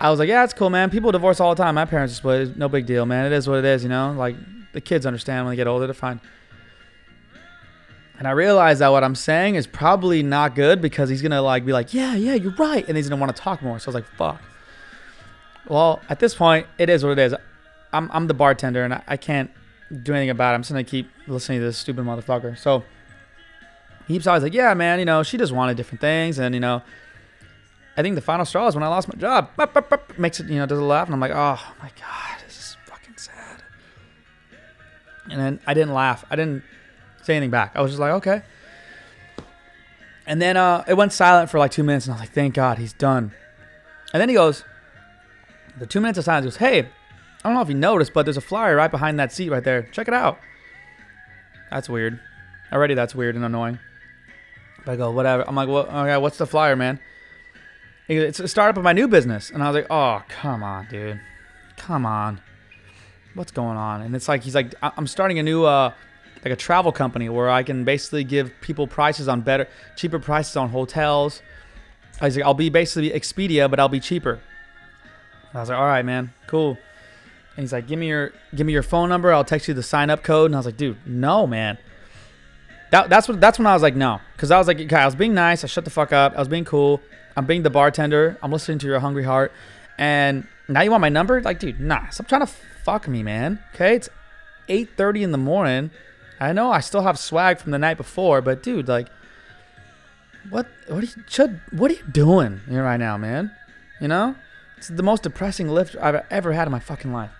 [0.00, 0.88] I was like, yeah, it's cool, man.
[0.88, 1.74] People divorce all the time.
[1.74, 2.56] My parents split.
[2.56, 3.26] No big deal, man.
[3.26, 3.82] It is what it is.
[3.82, 4.36] You know, like
[4.72, 5.86] the kids understand when they get older.
[5.86, 6.20] They're fine.
[8.18, 11.66] And I realized that what I'm saying is probably not good because he's gonna like
[11.66, 13.78] be like, yeah, yeah, you're right, and he's gonna want to talk more.
[13.78, 14.42] So I was like, fuck.
[15.70, 17.34] Well, at this point, it is what it is.
[17.92, 19.50] I'm I'm the bartender and I, I can't
[20.02, 20.54] do anything about it.
[20.56, 22.58] I'm just gonna keep listening to this stupid motherfucker.
[22.58, 22.82] So
[24.08, 26.60] he keeps always like, yeah, man, you know, she just wanted different things, and you
[26.60, 26.82] know,
[27.96, 29.50] I think the final straw is when I lost my job.
[30.18, 32.76] Makes it, you know, does a laugh, and I'm like, oh my god, this is
[32.86, 33.62] fucking sad.
[35.30, 36.24] And then I didn't laugh.
[36.30, 36.64] I didn't
[37.22, 37.76] say anything back.
[37.76, 38.42] I was just like, okay.
[40.26, 42.54] And then uh, it went silent for like two minutes, and I was like, thank
[42.54, 43.30] God, he's done.
[44.12, 44.64] And then he goes,
[45.78, 46.86] the two minutes of silence goes, hey, I
[47.44, 49.82] don't know if you noticed, but there's a flyer right behind that seat right there.
[49.92, 50.38] Check it out.
[51.70, 52.20] That's weird.
[52.72, 53.78] Already that's weird and annoying.
[54.84, 55.44] But I go, whatever.
[55.48, 56.98] I'm like, well, okay, what's the flyer, man?
[58.08, 59.50] It's a startup of my new business.
[59.50, 61.20] And I was like, oh, come on, dude.
[61.76, 62.40] Come on.
[63.34, 64.02] what's going on?
[64.02, 65.92] And it's like he's like, "I- I'm starting a new uh,
[66.44, 70.56] like a travel company where I can basically give people prices on better, cheaper prices
[70.56, 71.40] on hotels.
[72.20, 74.40] I was like, I'll be basically Expedia, but I'll be cheaper.
[75.50, 76.78] And I was like, all right, man, cool.
[77.56, 79.32] And he's like, give me your give me your phone number.
[79.32, 80.46] I'll text you the sign up code.
[80.46, 81.78] And I was like, dude, no, man.
[82.90, 85.04] That, that's what that's when I was like, no, because I was like, okay, I
[85.04, 85.62] was being nice.
[85.62, 86.34] I shut the fuck up.
[86.34, 87.00] I was being cool.
[87.36, 88.36] I'm being the bartender.
[88.42, 89.52] I'm listening to your hungry heart.
[89.98, 91.40] And now you want my number?
[91.40, 92.08] Like, dude, nah.
[92.10, 92.52] Stop trying to
[92.84, 93.62] fuck me, man.
[93.74, 94.08] Okay, it's
[94.68, 95.90] 8:30 in the morning.
[96.40, 99.08] I know I still have swag from the night before, but dude, like,
[100.48, 103.52] what what are you what are you doing here right now, man?
[104.00, 104.34] You know,
[104.80, 107.30] it's the most depressing Lyft I've ever had in my fucking life.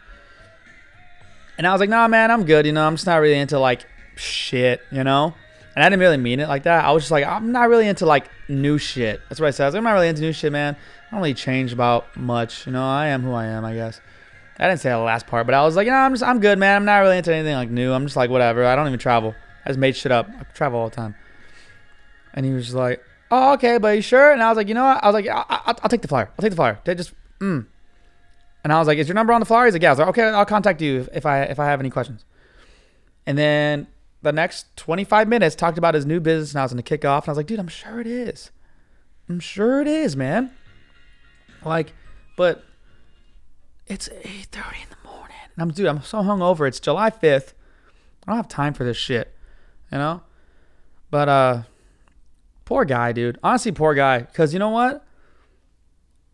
[1.57, 2.67] And I was like, nah, man, I'm good.
[2.67, 4.83] You know, I'm just not really into like shit.
[4.93, 5.35] You know,
[5.75, 6.85] and I didn't really mean it like that.
[6.85, 9.23] I was just like, I'm not really into like new shit.
[9.31, 9.65] That's what I said.
[9.65, 10.77] I was like, I'm not really into new shit, man.
[10.77, 12.67] I don't really change about much.
[12.67, 14.03] You know, I am who I am, I guess.
[14.59, 16.41] I didn't say the last part, but I was like, you know, I'm just, I'm
[16.41, 16.77] good, man.
[16.77, 17.95] I'm not really into anything like new.
[17.95, 18.67] I'm just like, whatever.
[18.67, 19.35] I don't even travel.
[19.65, 20.29] I just made shit up.
[20.29, 21.15] I travel all the time.
[22.35, 24.31] And he was like, oh, okay, but you sure?
[24.31, 25.03] And I was like, you know what?
[25.03, 26.29] I was like, I, I, I'll take the flyer.
[26.39, 26.79] I'll take the flyer.
[26.85, 27.67] Just, mm.
[28.63, 29.65] And I was like, is your number on the flyer?
[29.65, 29.89] He's like, yeah.
[29.89, 32.25] I was like, okay, I'll contact you if, I if I have any questions.
[33.27, 33.87] And then
[34.23, 37.25] the next 25 minutes talked about his new business, and I was to kick off.
[37.25, 38.51] And I was like, dude, I'm sure it is.
[39.29, 40.51] I'm sure it is, man.
[41.65, 41.93] Like,
[42.37, 42.65] but
[43.87, 45.37] it's 8:30 in the morning.
[45.55, 46.67] And I'm dude, I'm so hungover.
[46.67, 47.53] It's July 5th.
[48.27, 49.35] I don't have time for this shit.
[49.91, 50.23] You know?
[51.11, 51.63] But uh
[52.65, 53.39] poor guy, dude.
[53.43, 54.23] Honestly, poor guy.
[54.33, 55.05] Cause you know what?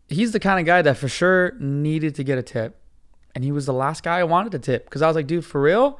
[0.09, 2.79] He's the kind of guy that for sure needed to get a tip.
[3.35, 4.89] And he was the last guy I wanted to tip.
[4.89, 5.99] Cause I was like, dude, for real?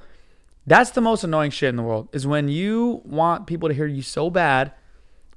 [0.66, 2.10] That's the most annoying shit in the world.
[2.12, 4.72] Is when you want people to hear you so bad,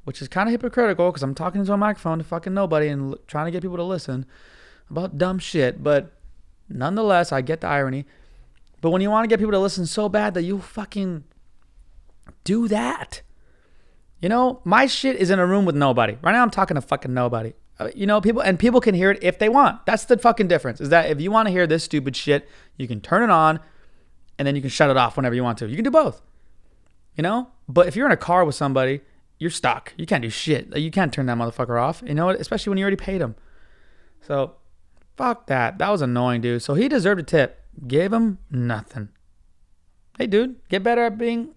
[0.05, 3.13] which is kind of hypocritical because I'm talking into a microphone to fucking nobody and
[3.13, 4.27] l- trying to get people to listen
[4.89, 5.83] about dumb shit.
[5.83, 6.13] But
[6.69, 8.07] nonetheless, I get the irony.
[8.81, 11.25] But when you want to get people to listen so bad that you fucking
[12.45, 13.23] do that.
[14.21, 16.17] You know, my shit is in a room with nobody.
[16.23, 17.53] Right now, I'm talking to fucking nobody.
[17.81, 19.85] Uh, You know, people and people can hear it if they want.
[19.87, 20.81] That's the fucking difference.
[20.81, 23.59] Is that if you want to hear this stupid shit, you can turn it on,
[24.39, 25.69] and then you can shut it off whenever you want to.
[25.69, 26.21] You can do both.
[27.17, 29.01] You know, but if you're in a car with somebody,
[29.39, 29.93] you're stuck.
[29.97, 30.77] You can't do shit.
[30.77, 32.03] You can't turn that motherfucker off.
[32.07, 32.29] You know?
[32.29, 33.35] Especially when you already paid him.
[34.21, 34.57] So,
[35.17, 35.79] fuck that.
[35.79, 36.63] That was annoying, dude.
[36.63, 37.63] So he deserved a tip.
[37.87, 39.09] Gave him nothing.
[40.19, 41.55] Hey, dude, get better at being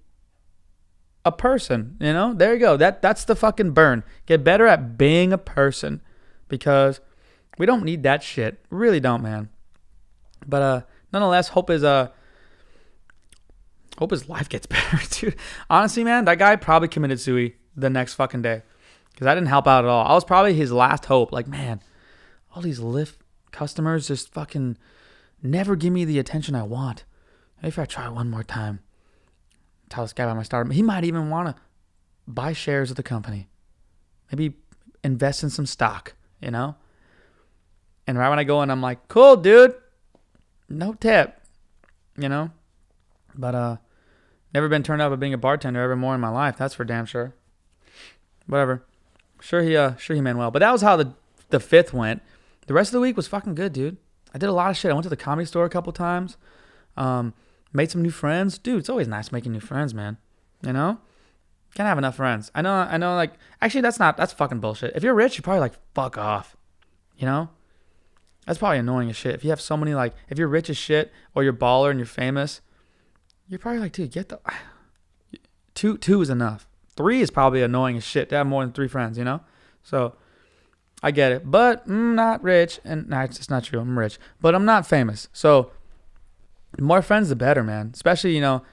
[1.25, 1.97] a person.
[1.99, 2.77] You know, there you go.
[2.77, 4.03] That that's the fucking burn.
[4.25, 6.01] Get better at being a person,
[6.47, 6.99] because
[7.57, 8.63] we don't need that shit.
[8.69, 9.49] We really don't, man.
[10.45, 12.09] But uh, nonetheless, hope is uh,
[13.97, 15.35] hope his life gets better, dude.
[15.69, 18.61] Honestly, man, that guy probably committed suicide the next fucking day,
[19.11, 20.05] because I didn't help out at all.
[20.05, 21.31] I was probably his last hope.
[21.31, 21.81] Like, man,
[22.55, 23.15] all these Lyft
[23.51, 24.77] customers just fucking
[25.41, 27.03] never give me the attention I want.
[27.61, 28.79] Maybe if I try one more time,
[29.89, 30.73] tell this guy about my startup.
[30.73, 31.61] He might even want to
[32.27, 33.47] buy shares of the company.
[34.31, 34.55] Maybe
[35.03, 36.75] invest in some stock, you know?
[38.05, 39.75] And right when I go in, I'm like, cool, dude.
[40.69, 41.39] No tip,
[42.17, 42.51] you know?
[43.35, 43.77] But, uh,
[44.53, 46.57] never been turned out by being a bartender ever more in my life.
[46.57, 47.33] That's for damn sure.
[48.45, 48.83] Whatever.
[49.39, 50.51] Sure he, uh, sure he meant well.
[50.51, 51.13] But that was how the,
[51.49, 52.21] the fifth went.
[52.67, 53.97] The rest of the week was fucking good, dude.
[54.33, 54.91] I did a lot of shit.
[54.91, 56.37] I went to the comedy store a couple times.
[56.97, 57.33] Um,
[57.71, 58.57] made some new friends.
[58.57, 60.17] Dude, it's always nice making new friends, man.
[60.65, 60.99] You know?
[61.75, 62.51] Can't have enough friends.
[62.53, 64.95] I know, I know, like, actually, that's not, that's fucking bullshit.
[64.95, 66.55] If you're rich, you're probably like, fuck off.
[67.17, 67.49] You know?
[68.45, 69.33] That's probably annoying as shit.
[69.33, 71.99] If you have so many, like, if you're rich as shit or you're baller and
[71.99, 72.61] you're famous,
[73.47, 74.39] you're probably like, dude, get the,
[75.73, 76.67] two, two is enough.
[76.95, 79.41] Three is probably annoying as shit to have more than three friends, you know?
[79.81, 80.15] So,
[81.01, 81.49] I get it.
[81.49, 82.79] But I'm not rich.
[82.85, 83.79] And nah, it's not true.
[83.79, 84.19] I'm rich.
[84.39, 85.27] But I'm not famous.
[85.33, 85.71] So,
[86.75, 87.91] the more friends, the better, man.
[87.93, 88.63] Especially, you know,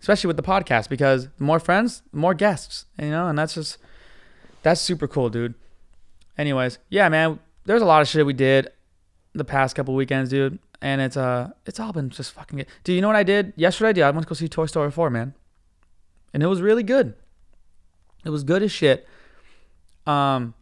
[0.00, 3.54] especially with the podcast because the more friends, the more guests, you know, and that's
[3.54, 3.78] just
[4.62, 5.54] that's super cool, dude.
[6.36, 8.70] Anyways, yeah, man, there's a lot of shit we did
[9.34, 12.66] the past couple weekends, dude, and it's uh it's all been just fucking good.
[12.84, 13.92] Dude, you know what I did yesterday?
[13.92, 15.34] Dude, I went to go see Toy Story 4, man.
[16.32, 17.14] And it was really good.
[18.24, 19.06] It was good as shit.
[20.06, 20.54] Um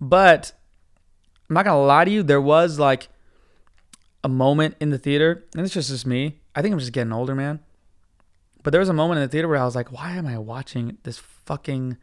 [0.00, 0.52] but
[1.48, 3.08] I'm not gonna lie to you, there was like
[4.24, 6.40] a moment in the theater, and it's just just me.
[6.54, 7.60] I think I'm just getting older, man.
[8.62, 10.38] But there was a moment in the theater where I was like, why am I
[10.38, 11.96] watching this fucking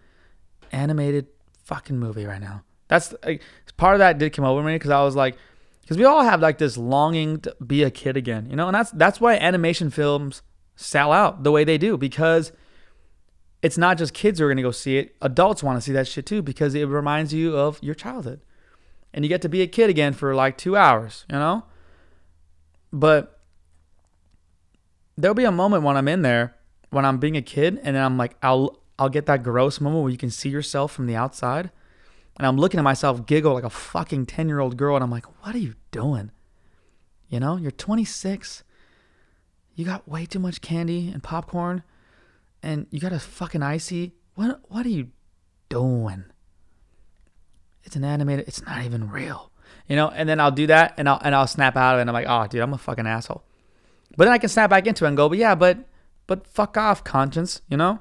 [0.72, 1.28] animated
[1.63, 2.63] fucking movie right now?
[2.88, 3.41] That's like,
[3.78, 5.38] part of that did come over me because I was like,
[5.82, 8.76] because we all have like this longing to be a kid again, you know, and
[8.76, 10.41] that's that's why animation films
[10.76, 12.52] sell out the way they do because
[13.62, 15.15] it's not just kids who are gonna go see it.
[15.22, 18.41] Adults want to see that shit too because it reminds you of your childhood,
[19.13, 21.63] and you get to be a kid again for like two hours, you know.
[22.91, 23.35] But
[25.17, 26.56] there'll be a moment when I'm in there
[26.89, 30.04] when I'm being a kid, and then I'm like, I'll I'll get that gross moment
[30.04, 31.71] where you can see yourself from the outside,
[32.38, 35.12] and I'm looking at myself giggle like a fucking ten year old girl, and I'm
[35.12, 36.32] like, what are you doing?
[37.28, 38.63] You know, you're 26.
[39.73, 41.84] You got way too much candy and popcorn,
[42.63, 44.13] and you got a fucking icy.
[44.36, 45.10] What what are you
[45.69, 46.25] doing?
[47.84, 48.47] It's an animated.
[48.47, 49.51] It's not even real.
[49.88, 52.01] You know, and then I'll do that, and I'll and I'll snap out of it.
[52.01, 53.43] and I'm like, oh, dude, I'm a fucking asshole.
[54.17, 55.80] But then I can snap back into it and go, but yeah, but
[56.28, 57.62] but fuck off, conscience.
[57.69, 57.99] You know,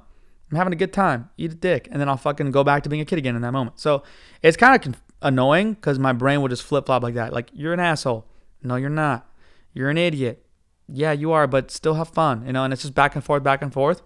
[0.50, 1.30] I'm having a good time.
[1.36, 3.42] Eat a dick, and then I'll fucking go back to being a kid again in
[3.42, 3.80] that moment.
[3.80, 4.02] So
[4.42, 7.32] it's kind of conf- annoying because my brain will just flip flop like that.
[7.32, 8.26] Like you're an asshole.
[8.62, 9.28] No, you're not.
[9.72, 10.46] You're an idiot.
[10.86, 12.46] Yeah, you are, but still have fun.
[12.46, 14.02] You know, and it's just back and forth, back and forth.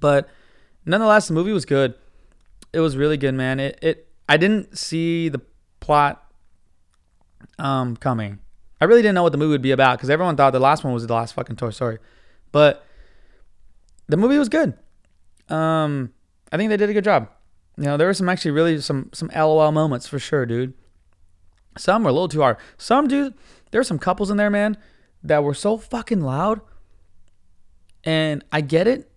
[0.00, 0.28] But
[0.84, 1.94] nonetheless, the movie was good.
[2.72, 3.60] It was really good, man.
[3.60, 5.40] It it I didn't see the
[5.80, 6.24] plot
[7.58, 8.40] um coming.
[8.84, 10.84] I really didn't know what the movie would be about because everyone thought the last
[10.84, 11.96] one was the last fucking Toy Story,
[12.52, 12.84] but
[14.08, 14.74] the movie was good.
[15.48, 16.12] Um,
[16.52, 17.30] I think they did a good job.
[17.78, 20.74] You know, there were some actually really some some LOL moments for sure, dude.
[21.78, 22.58] Some were a little too hard.
[22.76, 23.32] Some dude,
[23.70, 24.76] there were some couples in there, man,
[25.22, 26.60] that were so fucking loud.
[28.04, 29.10] And I get it.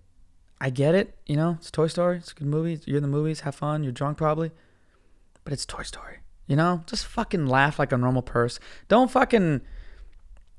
[0.61, 1.17] I get it.
[1.25, 2.19] You know, it's Toy Story.
[2.19, 2.79] It's a good movie.
[2.85, 3.41] You're in the movies.
[3.41, 3.83] Have fun.
[3.83, 4.51] You're drunk probably.
[5.43, 6.19] But it's Toy Story.
[6.47, 8.63] You know, just fucking laugh like a normal person.
[8.87, 9.61] Don't fucking,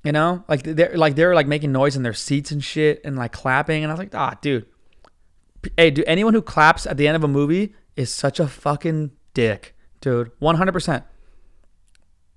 [0.05, 3.17] you know, like they're like they're like making noise in their seats and shit and
[3.17, 3.83] like clapping.
[3.83, 4.67] And I was like, ah, dude.
[5.77, 9.11] Hey, dude, anyone who claps at the end of a movie is such a fucking
[9.35, 10.31] dick, dude.
[10.41, 11.05] 100%.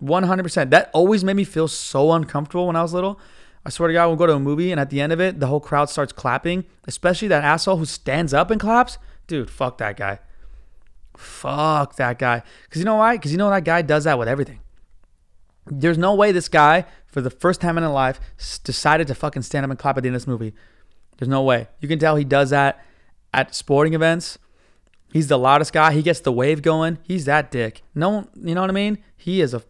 [0.02, 0.70] 100%.
[0.72, 3.20] That always made me feel so uncomfortable when I was little.
[3.66, 5.40] I swear to God, we'll go to a movie and at the end of it,
[5.40, 8.98] the whole crowd starts clapping, especially that asshole who stands up and claps.
[9.28, 10.20] Dude, fuck that guy.
[11.22, 12.44] Fuck that guy.
[12.64, 13.16] Because you know why?
[13.16, 14.60] Because you know that guy does that with everything.
[15.68, 18.20] There's no way this guy, for the first time in his life,
[18.64, 20.54] decided to fucking stand up and clap at the end of this movie.
[21.18, 21.68] There's no way.
[21.80, 22.84] You can tell he does that
[23.34, 24.40] at sporting events.
[25.14, 25.94] He's the loudest guy.
[25.94, 26.98] He gets the wave going.
[27.04, 27.84] He's that dick.
[27.94, 28.98] No, you know what I mean?
[29.16, 29.62] He is a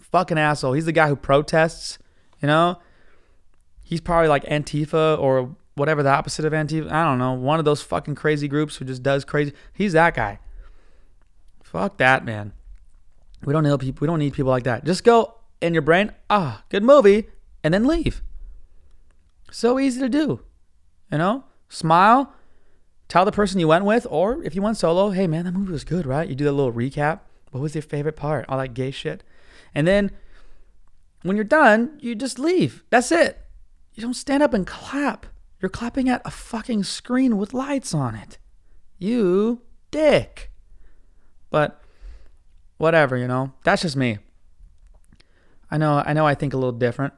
[0.00, 0.72] fucking asshole.
[0.72, 1.98] He's the guy who protests,
[2.42, 2.80] you know?
[3.84, 6.90] He's probably like Antifa or whatever the opposite of Antifa.
[6.90, 7.32] I don't know.
[7.34, 9.52] One of those fucking crazy groups who just does crazy.
[9.72, 10.40] He's that guy.
[11.70, 12.54] Fuck that, man.
[13.44, 14.00] We don't need people.
[14.00, 14.84] We don't need people like that.
[14.84, 16.12] Just go in your brain.
[16.30, 17.28] Ah, good movie,
[17.62, 18.22] and then leave.
[19.50, 20.40] So easy to do.
[21.12, 22.32] You know, smile.
[23.08, 25.72] Tell the person you went with, or if you went solo, hey man, that movie
[25.72, 26.28] was good, right?
[26.28, 27.20] You do a little recap.
[27.50, 28.46] What was your favorite part?
[28.48, 29.22] All that gay shit.
[29.74, 30.10] And then
[31.22, 32.82] when you're done, you just leave.
[32.88, 33.44] That's it.
[33.94, 35.26] You don't stand up and clap.
[35.60, 38.38] You're clapping at a fucking screen with lights on it.
[38.98, 40.47] You dick.
[41.50, 41.80] But
[42.76, 43.52] whatever, you know.
[43.64, 44.18] That's just me.
[45.70, 47.14] I know I know I think a little different.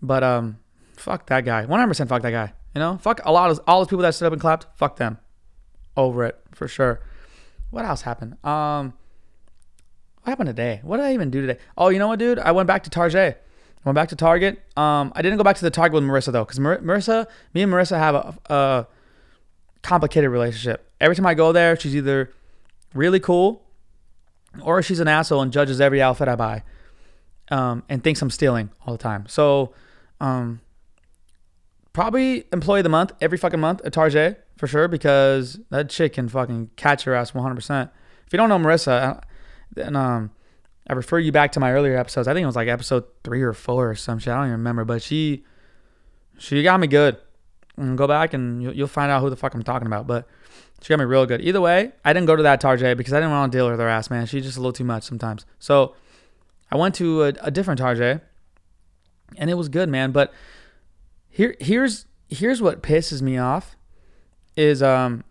[0.00, 0.58] But um
[0.96, 1.66] fuck that guy.
[1.66, 2.52] 100% fuck that guy.
[2.74, 2.98] You know?
[2.98, 4.66] Fuck a lot of all those people that stood up and clapped.
[4.76, 5.18] Fuck them.
[5.96, 7.00] Over it for sure.
[7.70, 8.42] What else happened?
[8.44, 8.94] Um
[10.22, 10.80] what happened today?
[10.82, 11.60] What did I even do today?
[11.78, 12.40] Oh, you know what, dude?
[12.40, 13.40] I went back to Target.
[13.84, 14.60] Went back to Target.
[14.76, 17.62] Um, I didn't go back to the Target with Marissa though, because Mar- Marissa, me
[17.62, 18.86] and Marissa have a, a
[19.82, 20.90] complicated relationship.
[21.00, 22.32] Every time I go there, she's either
[22.94, 23.62] really cool,
[24.62, 26.62] or she's an asshole and judges every outfit I buy,
[27.50, 29.26] um, and thinks I'm stealing all the time.
[29.28, 29.72] So,
[30.20, 30.60] um,
[31.92, 36.14] probably employee of the month every fucking month at Target for sure because that chick
[36.14, 37.90] can fucking catch her ass 100%.
[38.26, 39.22] If you don't know Marissa,
[39.74, 40.30] then um,
[40.88, 42.28] I refer you back to my earlier episodes.
[42.28, 44.32] I think it was like episode three or four or some shit.
[44.32, 45.44] I don't even remember, but she
[46.38, 47.16] she got me good.
[47.76, 50.06] And go back and you'll find out who the fuck I'm talking about.
[50.06, 50.26] But
[50.82, 51.40] she got me real good.
[51.40, 53.80] Either way, I didn't go to that Target because I didn't want to deal with
[53.80, 54.26] her ass, man.
[54.26, 55.46] She's just a little too much sometimes.
[55.58, 55.94] So
[56.70, 58.22] I went to a, a different Target,
[59.36, 60.12] and it was good, man.
[60.12, 60.32] But
[61.28, 63.76] here, here's here's what pisses me off
[64.56, 65.22] is um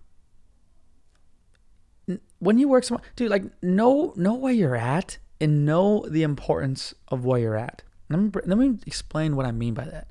[2.40, 6.94] when you work some dude like know know where you're at and know the importance
[7.10, 7.84] of where you're at.
[8.10, 10.08] Let me let me explain what I mean by that.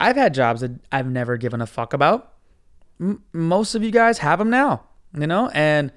[0.00, 2.32] I've had jobs that I've never given a fuck about
[3.00, 4.84] m- most of you guys have them now,
[5.14, 5.92] you know, and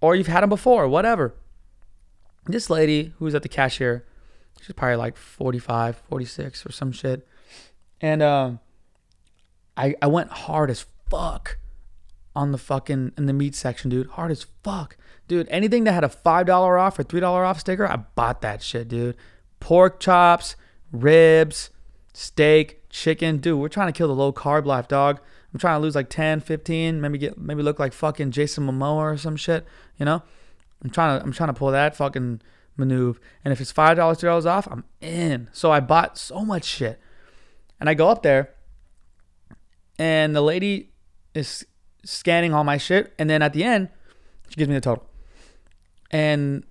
[0.00, 1.34] or you've had them before, whatever.
[2.46, 4.04] This lady who's at the cashier,
[4.60, 7.26] she's probably like 45, 46 or some shit.
[8.00, 8.60] And um
[9.76, 11.58] I I went hard as fuck
[12.34, 14.08] on the fucking in the meat section, dude.
[14.08, 14.96] Hard as fuck.
[15.26, 18.86] Dude, anything that had a $5 off or $3 off sticker, I bought that shit,
[18.88, 19.16] dude.
[19.58, 20.54] Pork chops,
[20.92, 21.70] ribs,
[22.12, 23.38] steak, chicken.
[23.38, 25.20] Dude, we're trying to kill the low carb life, dog.
[25.56, 29.14] I'm trying to lose like 10, 15, maybe get maybe look like fucking Jason Momoa
[29.14, 29.64] or some shit,
[29.96, 30.22] you know?
[30.84, 32.42] I'm trying to I'm trying to pull that fucking
[32.76, 33.18] maneuver.
[33.42, 35.48] And if it's five dollars, three dollars off, I'm in.
[35.52, 37.00] So I bought so much shit.
[37.80, 38.50] And I go up there,
[39.98, 40.90] and the lady
[41.32, 41.64] is
[42.04, 43.14] scanning all my shit.
[43.18, 43.88] And then at the end,
[44.50, 45.08] she gives me the total.
[46.10, 46.64] And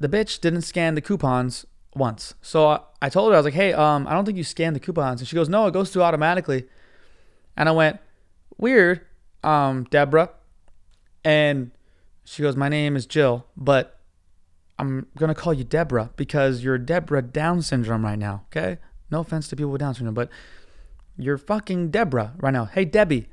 [0.00, 2.34] the bitch didn't scan the coupons once.
[2.42, 4.74] So I, I told her, I was like, hey, um, I don't think you scanned
[4.74, 5.20] the coupons.
[5.20, 6.66] And she goes, no, it goes through automatically.
[7.56, 8.00] And I went,
[8.58, 9.00] weird,
[9.42, 10.30] um, Deborah.
[11.24, 11.70] And
[12.24, 14.00] she goes, my name is Jill, but
[14.78, 18.44] I'm going to call you Deborah because you're Deborah Down syndrome right now.
[18.46, 18.78] Okay.
[19.10, 20.28] No offense to people with Down syndrome, but
[21.16, 22.66] you're fucking Deborah right now.
[22.66, 23.28] Hey, Debbie,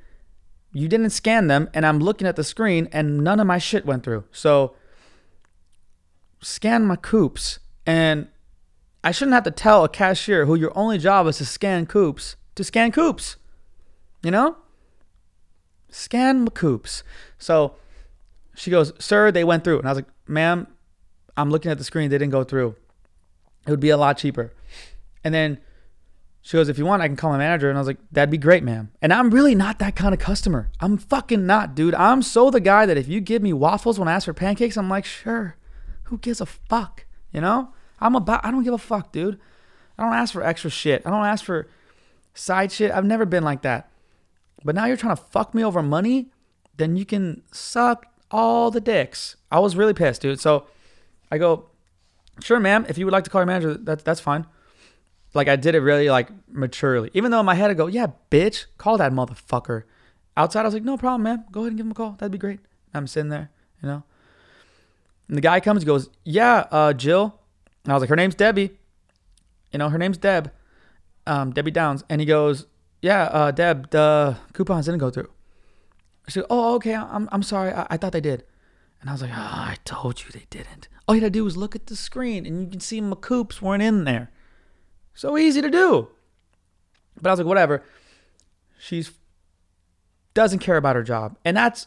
[0.72, 3.86] you didn't scan them, and I'm looking at the screen, and none of my shit
[3.86, 4.24] went through.
[4.32, 4.76] So
[6.42, 8.28] scan my coops, and
[9.04, 12.36] I shouldn't have to tell a cashier who your only job is to scan coops
[12.56, 13.36] to scan coops.
[14.24, 14.58] You know?
[15.96, 17.04] Scan my coops.
[17.38, 17.76] So
[18.56, 19.80] she goes, Sir, they went through.
[19.80, 20.68] And I was like, Ma'am,
[21.38, 22.10] I'm looking at the screen.
[22.10, 22.76] They didn't go through.
[23.66, 24.54] It would be a lot cheaper.
[25.24, 25.60] And then
[26.42, 27.70] she goes, if you want, I can call my manager.
[27.70, 28.92] And I was like, that'd be great, ma'am.
[29.02, 30.70] And I'm really not that kind of customer.
[30.80, 31.96] I'm fucking not, dude.
[31.96, 34.78] I'm so the guy that if you give me waffles when I ask for pancakes,
[34.78, 35.56] I'm like, sure.
[36.04, 37.06] Who gives a fuck?
[37.32, 37.74] You know?
[38.00, 39.40] I'm about, I don't give a fuck, dude.
[39.98, 41.02] I don't ask for extra shit.
[41.06, 41.68] I don't ask for
[42.36, 42.92] side shit.
[42.92, 43.90] I've never been like that.
[44.64, 46.32] But now you're trying to fuck me over money,
[46.78, 49.36] then you can suck all the dicks.
[49.52, 50.40] I was really pissed, dude.
[50.40, 50.68] So
[51.32, 51.66] I go,
[52.42, 52.86] sure, ma'am.
[52.90, 54.46] If you would like to call your manager, that's that's fine.
[55.34, 57.12] Like I did it really like maturely.
[57.14, 59.84] Even though in my head I go, yeah, bitch, call that motherfucker.
[60.38, 61.46] Outside I was like, no problem, ma'am.
[61.52, 62.12] Go ahead and give him a call.
[62.12, 62.60] That'd be great.
[62.94, 64.04] I'm sitting there, you know.
[65.28, 67.40] And the guy comes, and goes, yeah, uh, Jill.
[67.84, 68.78] And I was like, her name's Debbie.
[69.72, 70.52] You know, her name's Deb,
[71.28, 72.04] um, Debbie Downs.
[72.10, 72.66] And he goes,
[73.06, 75.30] yeah, uh, Deb, the coupons didn't go through.
[76.28, 77.72] She goes, oh, okay, I'm, I'm sorry.
[77.72, 78.44] I, I thought they did.
[79.00, 80.88] And I was like, oh, I told you they didn't.
[81.08, 83.16] All you had to do was look at the screen and you can see my
[83.16, 84.32] coops weren't in there.
[85.14, 86.08] So easy to do.
[87.22, 87.84] But I was like, whatever.
[88.80, 89.12] She's
[90.34, 91.38] doesn't care about her job.
[91.46, 91.86] And that's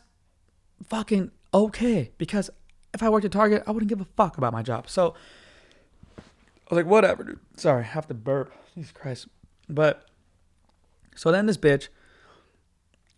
[0.87, 2.13] fucking okay.
[2.17, 2.49] Because
[2.95, 4.89] if I worked at Target, I wouldn't give a fuck about my job.
[4.89, 5.15] So
[6.17, 6.23] I
[6.71, 7.41] was like, whatever, dude.
[7.57, 8.53] Sorry, I have to burp.
[8.77, 9.27] Jesus Christ.
[9.69, 10.08] But
[11.19, 11.89] so then this bitch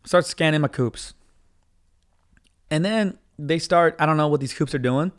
[0.07, 1.13] starts scanning my coops.
[2.71, 5.13] And then they start, I don't know what these coops are doing,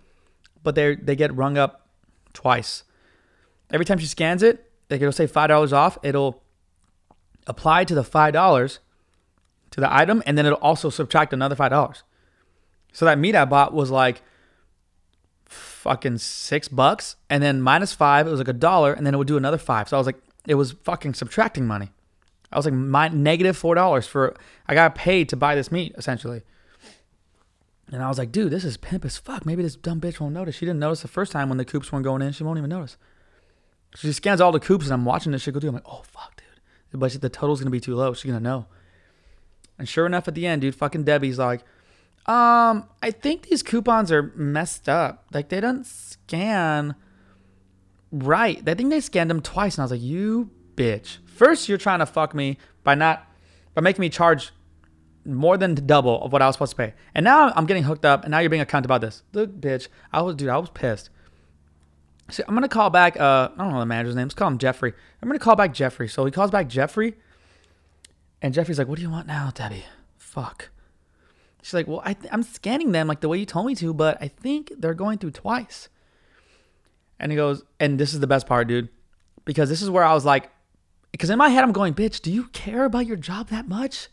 [0.64, 1.88] but they they get rung up
[2.34, 2.84] twice.
[3.72, 6.00] Every time she scans it, like it'll say five dollars off.
[6.02, 6.42] It'll
[7.46, 8.80] apply to the five dollars
[9.70, 12.02] to the item, and then it'll also subtract another five dollars.
[12.94, 14.24] So that meat I bought was like
[15.46, 19.18] fucking six bucks, and then minus five, it was like a dollar, and then it
[19.18, 19.88] would do another five.
[19.88, 21.92] So I was like, it was fucking subtracting money.
[22.52, 24.36] I was like, my negative four dollars for
[24.68, 26.44] I got paid to buy this meat essentially.
[27.92, 29.46] And I was like, dude, this is pimp as fuck.
[29.46, 30.56] Maybe this dumb bitch won't notice.
[30.56, 32.32] She didn't notice the first time when the coops weren't going in.
[32.32, 32.98] She won't even notice.
[33.96, 35.70] She scans all the coops and I'm watching this shit go through.
[35.70, 37.00] I'm like, oh fuck, dude.
[37.00, 38.14] But the total's gonna be too low.
[38.14, 38.68] She's gonna know.
[39.78, 41.62] And sure enough, at the end, dude, fucking Debbie's like,
[42.28, 45.26] um, I think these coupons are messed up.
[45.34, 46.96] Like they don't scan
[48.12, 48.62] right.
[48.68, 49.76] I think they scanned them twice.
[49.76, 51.18] And I was like, you bitch.
[51.26, 53.28] First, you're trying to fuck me by not
[53.74, 54.52] by making me charge
[55.24, 56.94] more than double of what I was supposed to pay.
[57.14, 59.24] And now I'm getting hooked up, and now you're being a cunt about this.
[59.34, 59.88] Look, bitch.
[60.12, 61.10] I was, dude, I was pissed.
[62.30, 63.20] See, I'm gonna call back.
[63.20, 64.26] Uh, I don't know the manager's name.
[64.26, 64.94] Let's call him Jeffrey.
[65.22, 66.08] I'm gonna call back Jeffrey.
[66.08, 67.16] So he calls back Jeffrey,
[68.42, 69.86] and Jeffrey's like, "What do you want now, Debbie?
[70.18, 70.70] Fuck."
[71.62, 73.94] She's like, "Well, I th- I'm scanning them like the way you told me to,
[73.94, 75.90] but I think they're going through twice."
[77.20, 78.90] And he goes, and this is the best part, dude,
[79.46, 80.50] because this is where I was like,
[81.12, 84.08] because in my head I'm going, "Bitch, do you care about your job that much?"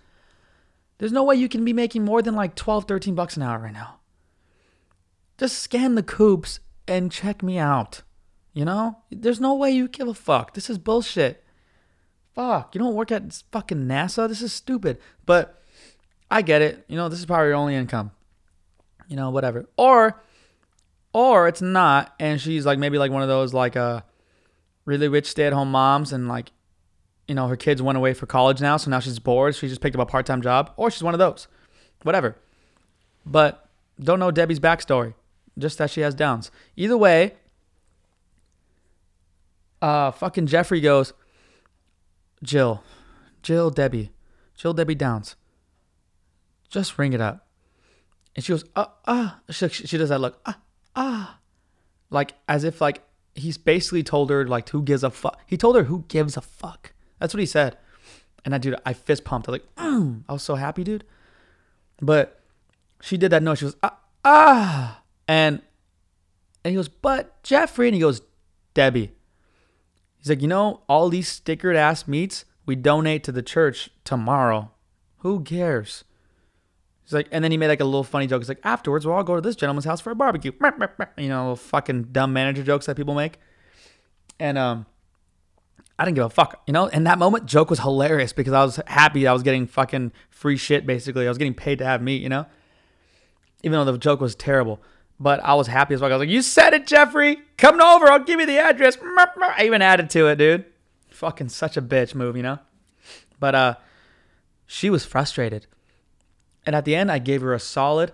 [0.99, 3.59] There's no way you can be making more than like 12, 13 bucks an hour
[3.59, 4.01] right now.
[5.39, 8.03] Just scan the coops and check me out.
[8.53, 8.99] You know?
[9.11, 10.55] There's no way you give a fuck.
[10.55, 11.45] This is bullshit.
[12.35, 12.75] Fuck.
[12.75, 14.29] You don't work at fucking NASA?
[14.29, 14.99] This is stupid.
[15.25, 15.63] But
[16.31, 16.85] I get it.
[16.89, 18.11] You know, this is probably your only income.
[19.07, 19.69] You know, whatever.
[19.77, 20.21] Or
[21.15, 24.03] or it's not and she's like maybe like one of those like uh
[24.85, 26.51] really rich stay-at-home moms and like
[27.29, 29.81] you know her kids went away for college now so now she's bored she just
[29.81, 31.47] picked up a part-time job or she's one of those.
[32.03, 32.37] Whatever.
[33.27, 33.69] But
[34.01, 35.15] don't know debbie's backstory
[35.59, 36.51] just that she has downs.
[36.77, 37.35] Either way
[39.81, 41.13] uh fucking jeffrey goes
[42.43, 42.83] jill
[43.43, 44.11] jill debbie
[44.57, 45.37] jill debbie downs
[46.69, 47.47] just ring it up.
[48.35, 50.59] And she goes ah ah she, she does that look ah
[50.97, 51.39] ah
[52.11, 53.03] like as if like
[53.35, 56.41] he's basically told her like who gives a fuck he told her who gives a
[56.41, 57.77] fuck that's what he said
[58.45, 60.23] and I dude I fist pumped I was like mm.
[60.29, 61.05] I was so happy dude
[62.01, 62.41] but
[63.01, 65.63] she did that no she was ah ah and
[66.65, 68.23] and he goes but Jeffrey and he goes
[68.75, 69.13] Debbie
[70.19, 74.71] He's like, you know, all these stickered ass meats we donate to the church tomorrow.
[75.19, 76.05] Who cares?
[77.05, 78.43] He's like, and then he made like a little funny joke.
[78.43, 80.53] He's like, afterwards, we'll all go to this gentleman's house for a barbecue.
[81.17, 83.39] You know, fucking dumb manager jokes that people make.
[84.39, 84.87] And um,
[85.99, 86.63] I didn't give a fuck.
[86.67, 89.67] You know, in that moment, joke was hilarious because I was happy I was getting
[89.67, 90.87] fucking free shit.
[90.87, 92.23] Basically, I was getting paid to have meat.
[92.23, 92.47] You know,
[93.63, 94.81] even though the joke was terrible.
[95.21, 96.13] But I was happy as fuck.
[96.13, 97.39] I was like, "You said it, Jeffrey.
[97.57, 98.07] Come over.
[98.07, 100.65] I'll give you the address." I even added to it, dude.
[101.11, 102.61] Fucking such a bitch move, you know.
[103.41, 103.75] But uh,
[104.67, 105.67] she was frustrated.
[106.65, 108.13] And at the end, I gave her a solid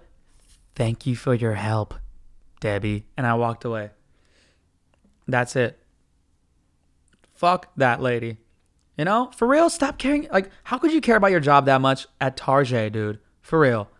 [0.74, 1.94] thank you for your help,
[2.60, 3.04] Debbie.
[3.16, 3.90] And I walked away.
[5.26, 5.78] That's it.
[7.44, 8.38] Fuck that lady.
[8.96, 10.26] You know, for real, stop caring.
[10.32, 13.18] Like, how could you care about your job that much at Target, dude?
[13.42, 13.90] For real.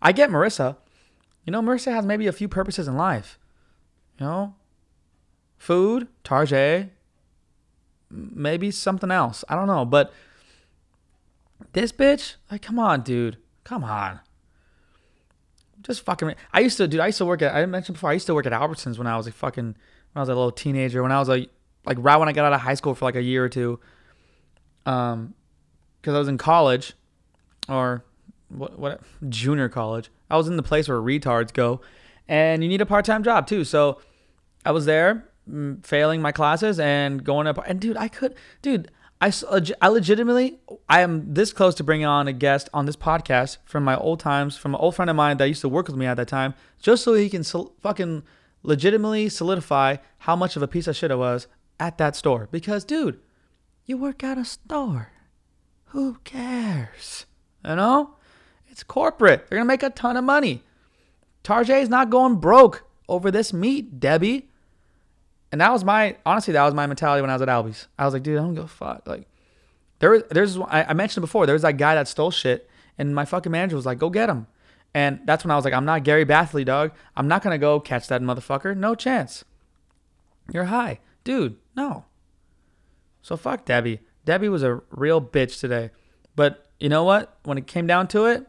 [0.00, 0.78] I get Marissa.
[1.44, 3.38] You know, Marissa has maybe a few purposes in life.
[4.18, 4.54] You know,
[5.58, 6.90] food, Target,
[8.10, 9.44] maybe something else.
[9.46, 9.84] I don't know.
[9.84, 10.10] But
[11.74, 13.36] this bitch, like, come on, dude.
[13.62, 14.20] Come on.
[15.82, 16.34] Just fucking.
[16.50, 17.00] I used to, dude.
[17.00, 17.54] I used to work at.
[17.54, 18.08] I mentioned before.
[18.08, 19.64] I used to work at Albertsons when I was a fucking.
[19.64, 19.76] When
[20.14, 21.02] I was a little teenager.
[21.02, 21.46] When I was a
[21.86, 23.80] like right when I got out of high school for like a year or two.
[24.84, 25.34] Um,
[26.00, 26.92] because I was in college,
[27.68, 28.04] or
[28.48, 28.78] what?
[28.78, 29.00] What?
[29.28, 30.10] Junior college.
[30.30, 31.80] I was in the place where retards go,
[32.28, 33.64] and you need a part time job too.
[33.64, 34.00] So,
[34.64, 37.58] I was there, mm, failing my classes and going up.
[37.66, 38.90] And dude, I could, dude.
[39.18, 39.32] I,
[39.80, 40.58] I legitimately,
[40.90, 44.20] I am this close to bringing on a guest on this podcast from my old
[44.20, 46.28] times, from an old friend of mine that used to work with me at that
[46.28, 48.24] time, just so he can sol- fucking
[48.62, 51.46] legitimately solidify how much of a piece of shit I was
[51.78, 52.48] at that store.
[52.50, 53.20] Because, dude,
[53.84, 55.12] you work at a store.
[55.86, 57.26] Who cares?
[57.64, 58.16] You know?
[58.68, 59.48] It's corporate.
[59.48, 60.62] They're going to make a ton of money.
[61.44, 64.48] Tarjay is not going broke over this meat, Debbie.
[65.52, 67.86] And that was my honestly, that was my mentality when I was at Albies.
[67.98, 69.06] I was like, dude, I don't give a fuck.
[69.06, 69.28] Like,
[70.00, 72.68] there there's I, I mentioned before, there was that guy that stole shit,
[72.98, 74.48] and my fucking manager was like, go get him.
[74.92, 76.92] And that's when I was like, I'm not Gary Bathley, dog.
[77.16, 78.76] I'm not gonna go catch that motherfucker.
[78.76, 79.44] No chance.
[80.52, 81.56] You're high, dude.
[81.76, 82.04] No.
[83.22, 84.00] So fuck Debbie.
[84.24, 85.90] Debbie was a real bitch today.
[86.34, 87.38] But you know what?
[87.44, 88.46] When it came down to it,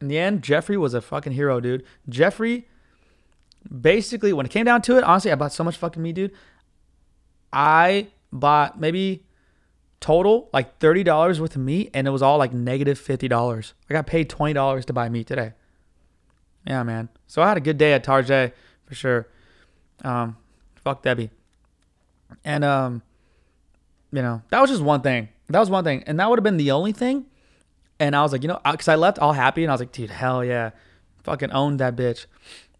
[0.00, 1.84] in the end, Jeffrey was a fucking hero, dude.
[2.08, 2.66] Jeffrey
[3.80, 6.32] basically, when it came down to it, honestly, I bought so much fucking meat, dude.
[7.52, 9.26] I bought maybe
[10.00, 13.28] total like thirty dollars worth of meat, and it was all like negative negative fifty
[13.28, 13.74] dollars.
[13.88, 15.52] I got paid twenty dollars to buy meat today.
[16.66, 17.08] Yeah, man.
[17.26, 18.52] So I had a good day at Tarjay
[18.86, 19.28] for sure.
[20.02, 20.36] Um,
[20.82, 21.30] fuck Debbie.
[22.44, 23.02] And um,
[24.12, 25.28] you know, that was just one thing.
[25.48, 27.26] That was one thing, and that would have been the only thing.
[27.98, 29.92] And I was like, you know, because I left all happy, and I was like,
[29.92, 30.70] dude, hell yeah,
[31.24, 32.26] fucking owned that bitch.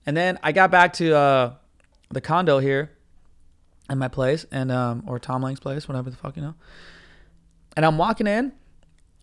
[0.07, 1.55] And then I got back to uh,
[2.11, 2.91] the condo here
[3.89, 6.55] in my place, and um, or Tom Lang's place, whatever the fuck you know.
[7.77, 8.53] And I'm walking in,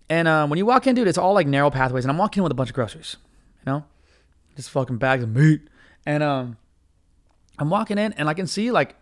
[0.10, 2.42] and um, when you walk in, dude, it's all like narrow pathways, and I'm walking
[2.42, 3.18] in with a bunch of groceries,
[3.66, 3.86] you know,
[4.56, 5.62] just fucking bags of meat,
[6.06, 6.58] and um,
[7.58, 8.96] I'm walking in, and I can see like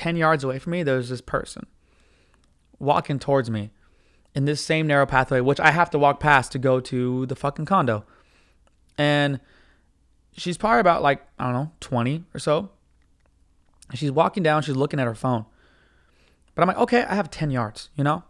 [0.00, 1.66] ten yards away from me, there's this person
[2.78, 3.70] walking towards me
[4.34, 7.36] in this same narrow pathway, which I have to walk past to go to the
[7.36, 8.06] fucking condo,
[8.96, 9.40] and
[10.32, 12.70] she's probably about like, I don't know, 20 or so.
[13.92, 15.44] She's walking down, she's looking at her phone.
[16.54, 18.22] But I'm like, okay, I have 10 yards, you know?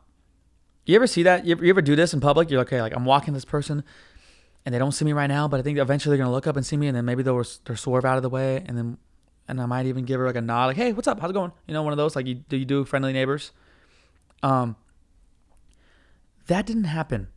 [0.87, 1.45] You ever see that?
[1.45, 2.51] You ever, you ever do this in public?
[2.51, 3.85] You're like, okay, like I'm walking this person
[4.65, 6.57] and they don't see me right now, but I think eventually they're gonna look up
[6.57, 8.99] and see me, and then maybe they'll they'll swerve out of the way, and then
[9.49, 11.21] and I might even give her like a nod, like, hey, what's up?
[11.21, 11.53] How's it going?
[11.67, 13.53] You know, one of those like you do you do friendly neighbors.
[14.43, 14.77] Um,
[16.47, 17.29] that didn't happen.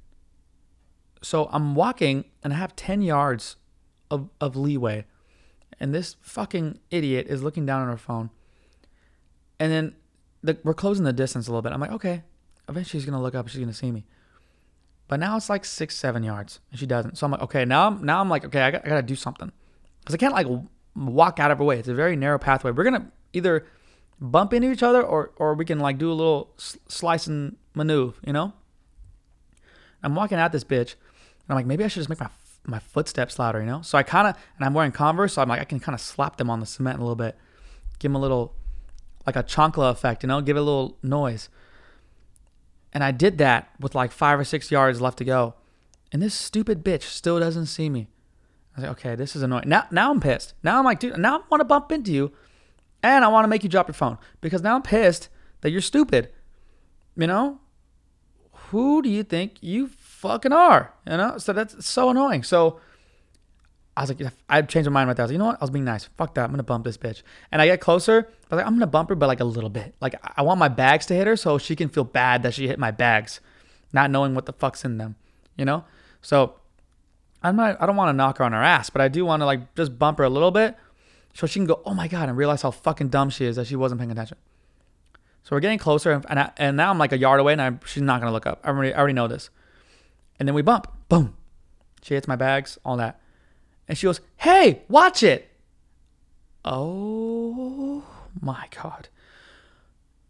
[1.22, 3.58] So I'm walking and I have ten yards
[4.12, 5.06] of, of leeway.
[5.80, 8.30] And this fucking idiot is looking down on her phone.
[9.60, 9.95] And then
[10.41, 11.74] the, we're closing the distance a little bit.
[11.74, 12.24] I'm like, okay,
[12.70, 13.47] eventually she's gonna look up.
[13.47, 14.06] She's gonna see me.
[15.08, 17.18] But now it's like six, seven yards, and she doesn't.
[17.18, 19.16] So I'm like, okay, now I'm now I'm like, okay, I, got, I gotta do
[19.16, 19.51] something,
[19.99, 20.47] because I can't like
[20.96, 21.80] walk out of her way.
[21.80, 22.72] It's a very narrow pathway.
[22.72, 23.66] We're gonna either
[24.20, 26.54] bump into each other, or or we can like do a little
[26.88, 28.54] slice and maneuver, you know.
[30.02, 32.30] I'm walking at this bitch, and I'm like, maybe I should just make my
[32.66, 33.82] my footsteps louder, you know?
[33.82, 36.02] So I kind of, and I'm wearing Converse, so I'm like, I can kind of
[36.02, 37.38] slap them on the cement a little bit,
[38.00, 38.54] give them a little,
[39.26, 41.50] like a chancla effect, you know, give it a little noise.
[42.94, 45.56] And I did that with like five or six yards left to go.
[46.12, 48.08] And this stupid bitch still doesn't see me.
[48.76, 49.66] I was like, okay, this is annoying.
[49.68, 50.54] Now, now I'm pissed.
[50.64, 52.32] Now I'm like, dude, now I want to bump into you
[53.04, 55.30] and I want to make you drop your phone because now I'm pissed
[55.62, 56.32] that you're stupid.
[57.16, 57.60] You know?
[58.70, 61.38] Who do you think you fucking are, you know?
[61.38, 62.42] So that's so annoying.
[62.42, 62.80] So
[63.96, 65.24] I was like, I changed my mind right there.
[65.24, 65.58] I was like, you know what?
[65.62, 66.06] I was being nice.
[66.18, 66.46] Fuck that.
[66.46, 67.22] I'm gonna bump this bitch.
[67.52, 68.28] And I get closer.
[68.28, 69.94] I was like, I'm gonna bump her, but like a little bit.
[70.02, 72.68] Like I want my bags to hit her so she can feel bad that she
[72.68, 73.40] hit my bags.
[73.92, 75.16] not knowing what the fuck's in them,
[75.56, 75.86] you know?
[76.22, 76.56] So
[77.44, 79.41] I'm not I don't want to knock her on her ass, but I do want
[79.41, 80.78] to like just bump her a little bit
[81.34, 83.68] so she can go, "Oh my god," and realize how fucking dumb she is that
[83.68, 84.38] she wasn't paying attention.
[85.44, 87.62] So we're getting closer, and and, I, and now I'm like a yard away, and
[87.62, 88.62] I, she's not gonna look up.
[88.64, 89.50] I already I already know this.
[90.39, 91.36] And then we bump, boom.
[92.02, 93.20] She hits my bags, all that,
[93.88, 95.50] and she goes, "Hey, watch it."
[96.64, 98.04] Oh
[98.39, 99.10] my god!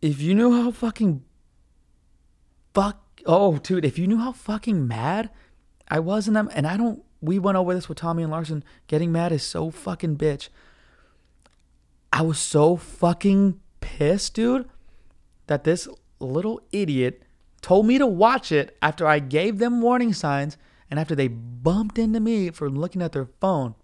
[0.01, 1.23] If you knew how fucking
[2.73, 5.29] fuck, oh dude, if you knew how fucking mad
[5.93, 7.03] I was in them, and I don't.
[7.21, 8.63] We went over this with Tommy and Larson.
[8.87, 10.49] Getting mad is so fucking bitch.
[12.11, 14.67] I was so fucking pissed, dude,
[15.45, 15.87] that this
[16.19, 17.21] little idiot
[17.61, 20.57] told me to watch it after I gave them warning signs
[20.89, 23.75] and after they bumped into me for looking at their phone.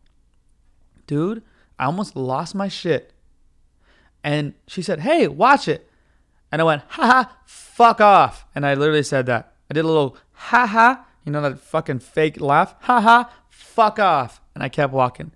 [1.05, 1.43] Dude,
[1.77, 3.13] I almost lost my shit.
[4.23, 5.89] And she said, Hey, watch it.
[6.51, 8.45] And I went, ha ha, fuck off.
[8.55, 9.53] And I literally said that.
[9.69, 13.99] I did a little ha ha, you know, that fucking fake laugh, ha ha, fuck
[13.99, 14.41] off.
[14.55, 15.31] And I kept walking.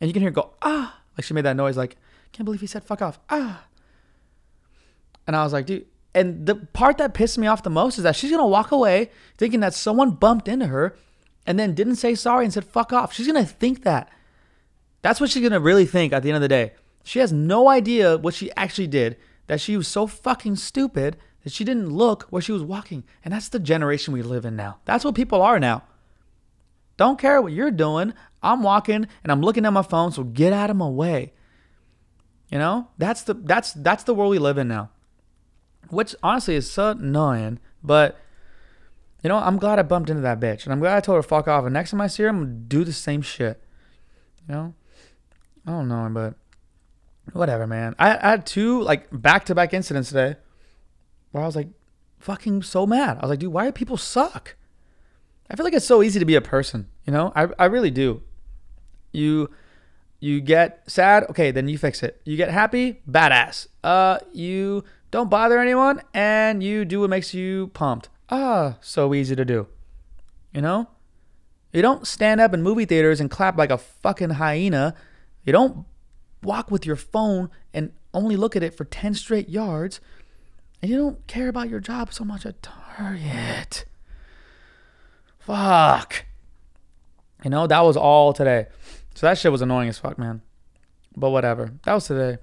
[0.00, 1.96] And you can hear her go, ah, like she made that noise, like,
[2.32, 3.18] can't believe he said fuck off.
[3.28, 3.64] Ah.
[5.26, 5.86] And I was like, dude.
[6.12, 9.10] And the part that pissed me off the most is that she's gonna walk away
[9.38, 10.96] thinking that someone bumped into her
[11.46, 13.12] and then didn't say sorry and said fuck off.
[13.12, 14.10] She's gonna think that.
[15.02, 16.72] That's what she's gonna really think at the end of the day.
[17.04, 19.16] She has no idea what she actually did,
[19.46, 23.04] that she was so fucking stupid that she didn't look where she was walking.
[23.24, 24.78] And that's the generation we live in now.
[24.84, 25.84] That's what people are now.
[26.96, 28.12] Don't care what you're doing.
[28.42, 31.32] I'm walking and I'm looking at my phone, so get out of my way.
[32.50, 34.90] You know, that's the that's that's the world we live in now.
[35.88, 38.18] Which honestly is so annoying, but
[39.22, 41.22] you know, I'm glad I bumped into that bitch, and I'm glad I told her
[41.22, 41.64] fuck off.
[41.64, 43.62] And next time I see her, I'm gonna do the same shit.
[44.48, 44.74] You know,
[45.66, 46.34] I don't know, but
[47.32, 47.94] whatever, man.
[47.98, 50.36] I, I had two like back to back incidents today
[51.30, 51.68] where I was like
[52.18, 53.18] fucking so mad.
[53.18, 54.56] I was like, dude, why do people suck?
[55.50, 57.32] I feel like it's so easy to be a person, you know?
[57.34, 58.22] I, I really do.
[59.12, 59.50] You
[60.20, 62.20] you get sad, okay, then you fix it.
[62.24, 63.66] You get happy, badass.
[63.82, 68.10] Uh, you don't bother anyone, and you do what makes you pumped.
[68.28, 69.66] Ah, so easy to do.
[70.52, 70.88] You know?
[71.72, 74.94] You don't stand up in movie theaters and clap like a fucking hyena.
[75.42, 75.86] You don't
[76.42, 80.00] walk with your phone and only look at it for 10 straight yards.
[80.82, 83.84] And you don't care about your job so much at Target.
[85.38, 86.24] Fuck.
[87.44, 88.66] You know, that was all today.
[89.14, 90.42] So that shit was annoying as fuck, man.
[91.16, 91.72] But whatever.
[91.84, 92.38] That was today.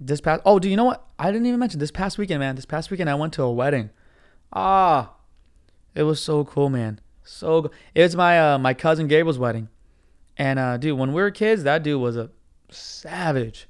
[0.00, 1.04] This past oh, do you know what?
[1.18, 2.54] I didn't even mention this past weekend, man.
[2.54, 3.90] This past weekend I went to a wedding.
[4.52, 5.14] Ah,
[5.94, 7.00] it was so cool, man.
[7.24, 9.68] So go- it was my uh, my cousin Gabriel's wedding,
[10.36, 12.30] and uh, dude, when we were kids, that dude was a
[12.70, 13.67] savage.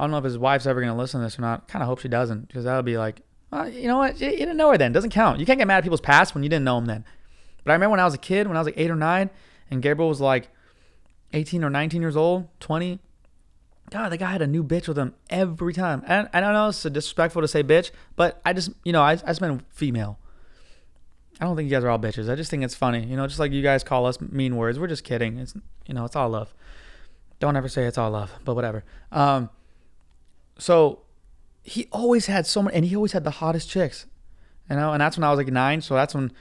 [0.00, 1.68] I don't know if his wife's ever gonna listen to this or not.
[1.68, 3.20] Kind of hope she doesn't, because that would be like,
[3.50, 4.18] well, you know what?
[4.18, 4.92] You, didn't know her then.
[4.92, 5.40] Doesn't count.
[5.40, 7.04] You can't get mad at people's past when you didn't know them then.
[7.64, 9.28] But I remember when I was a kid, when I was like eight or nine,
[9.70, 10.48] and Gabriel was like
[11.34, 12.98] 18 or 19 years old, 20.
[13.90, 16.02] God, the guy had a new bitch with him every time.
[16.06, 19.12] And I don't know, it's disrespectful to say bitch, but I just, you know, I,
[19.12, 20.18] I just meant female.
[21.40, 22.30] I don't think you guys are all bitches.
[22.30, 23.04] I just think it's funny.
[23.04, 24.78] You know, just like you guys call us mean words.
[24.78, 25.38] We're just kidding.
[25.38, 25.54] It's,
[25.86, 26.54] you know, it's all love.
[27.40, 28.84] Don't ever say it's all love, but whatever.
[29.12, 29.50] Um,
[30.60, 31.00] so
[31.62, 34.06] he always had so many, and he always had the hottest chicks,
[34.68, 35.80] you know, and that's when I was like nine.
[35.80, 36.32] So that's when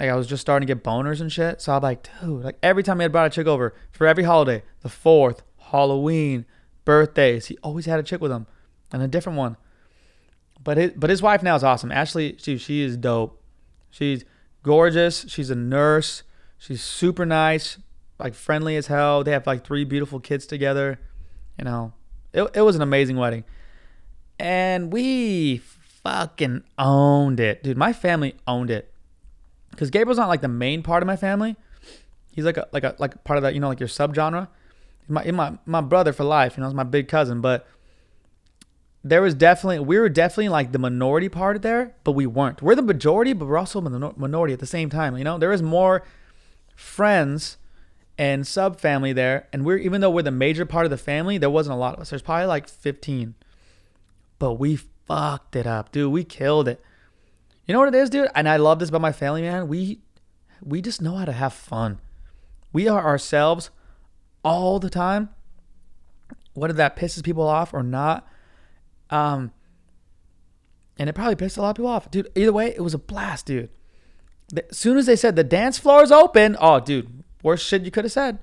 [0.00, 1.60] like I was just starting to get boners and shit.
[1.60, 4.24] So I'm like, dude, like every time he had brought a chick over for every
[4.24, 6.46] holiday, the fourth, Halloween,
[6.84, 8.46] birthdays, he always had a chick with him
[8.92, 9.56] and a different one.
[10.62, 11.92] But his, but his wife now is awesome.
[11.92, 13.40] Ashley, she she is dope.
[13.90, 14.24] She's
[14.62, 15.26] gorgeous.
[15.28, 16.22] She's a nurse.
[16.58, 17.78] She's super nice,
[18.18, 19.22] like friendly as hell.
[19.22, 20.98] They have like three beautiful kids together.
[21.58, 21.92] You know,
[22.32, 23.44] it it was an amazing wedding,
[24.38, 27.76] and we fucking owned it, dude.
[27.76, 28.92] My family owned it
[29.70, 31.56] because Gabriel's not like the main part of my family.
[32.32, 34.48] He's like a like a like part of that, you know, like your subgenre.
[35.08, 37.40] My my my brother for life, you know, he's my big cousin.
[37.40, 37.66] But
[39.02, 42.62] there was definitely we were definitely like the minority part of there, but we weren't.
[42.62, 45.16] We're the majority, but we're also the minority at the same time.
[45.16, 46.02] You know, there is more
[46.74, 47.58] friends
[48.16, 51.38] and sub family there, and we're even though we're the major part of the family,
[51.38, 52.10] there wasn't a lot of us.
[52.10, 53.34] There's probably like 15,
[54.44, 56.12] but we fucked it up, dude.
[56.12, 56.78] We killed it.
[57.64, 58.28] You know what it is, dude?
[58.34, 59.68] And I love this about my family, man.
[59.68, 60.00] We
[60.60, 61.98] we just know how to have fun.
[62.70, 63.70] We are ourselves
[64.44, 65.30] all the time.
[66.52, 68.28] Whether that pisses people off or not.
[69.08, 69.50] Um
[70.98, 72.10] and it probably pissed a lot of people off.
[72.10, 73.70] Dude, either way, it was a blast, dude.
[74.54, 77.90] As soon as they said the dance floor is open, oh dude, worst shit you
[77.90, 78.40] could have said.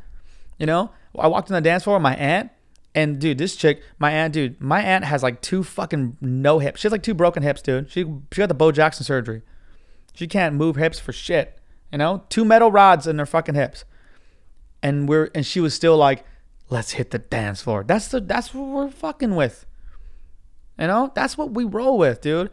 [0.58, 0.90] You know?
[1.16, 2.50] I walked on the dance floor with my aunt
[2.94, 6.82] and dude, this chick, my aunt, dude, my aunt has like two fucking no hips.
[6.82, 7.90] She has like two broken hips, dude.
[7.90, 9.42] She she got the Bo Jackson surgery.
[10.14, 11.58] She can't move hips for shit.
[11.92, 13.86] You know, two metal rods in her fucking hips.
[14.84, 16.26] And we're and she was still like,
[16.70, 17.84] let's hit the dance floor.
[17.86, 19.66] That's the that's what we're fucking with.
[20.78, 22.50] You know, that's what we roll with, dude.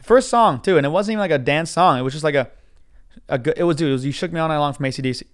[0.00, 1.98] First song too, and it wasn't even like a dance song.
[1.98, 2.50] It was just like a,
[3.28, 3.54] a good.
[3.56, 3.90] It was dude.
[3.90, 5.24] It was "You Shook Me All Night Long" from ACDC.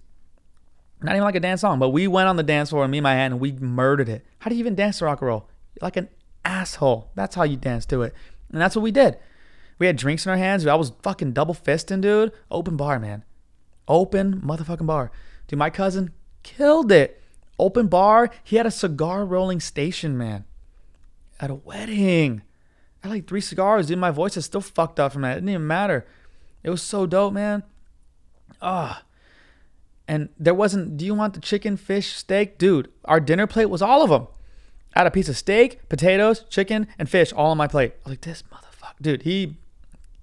[1.01, 2.97] Not even like a dance song, but we went on the dance floor and me
[2.97, 4.25] and my hand and we murdered it.
[4.39, 5.49] How do you even dance to rock and roll?
[5.81, 6.09] Like an
[6.43, 7.11] asshole.
[7.15, 8.13] That's how you dance to it,
[8.51, 9.17] and that's what we did.
[9.77, 10.67] We had drinks in our hands.
[10.67, 12.33] I was fucking double fisting, dude.
[12.51, 13.23] Open bar, man.
[13.87, 15.09] Open motherfucking bar.
[15.47, 16.11] Dude, my cousin
[16.43, 17.21] killed it.
[17.57, 18.29] Open bar.
[18.43, 20.43] He had a cigar rolling station, man.
[21.39, 22.41] At a wedding.
[23.01, 23.97] I had like three cigars, dude.
[23.99, 25.31] My voice is still fucked up from that.
[25.31, 26.05] It didn't even matter.
[26.61, 27.63] It was so dope, man.
[28.61, 29.03] Ah.
[30.09, 32.57] And there wasn't, do you want the chicken, fish, steak?
[32.57, 34.27] Dude, our dinner plate was all of them.
[34.95, 37.93] I had a piece of steak, potatoes, chicken, and fish all on my plate.
[37.93, 38.99] I was like, this motherfucker.
[38.99, 39.57] Dude, he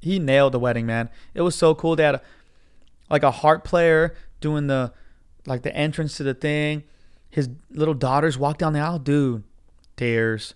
[0.01, 1.09] he nailed the wedding, man.
[1.35, 1.95] It was so cool.
[1.95, 2.23] They had a,
[3.09, 4.93] like a harp player doing the
[5.47, 6.83] like the entrance to the thing.
[7.31, 9.45] His little daughters walk down the aisle, dude.
[9.97, 10.55] Tears.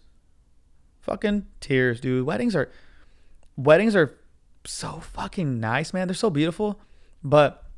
[1.02, 2.26] Fucking tears, dude.
[2.26, 2.68] Weddings are
[3.56, 4.18] weddings are
[4.64, 6.08] so fucking nice, man.
[6.08, 6.80] They're so beautiful.
[7.22, 7.69] But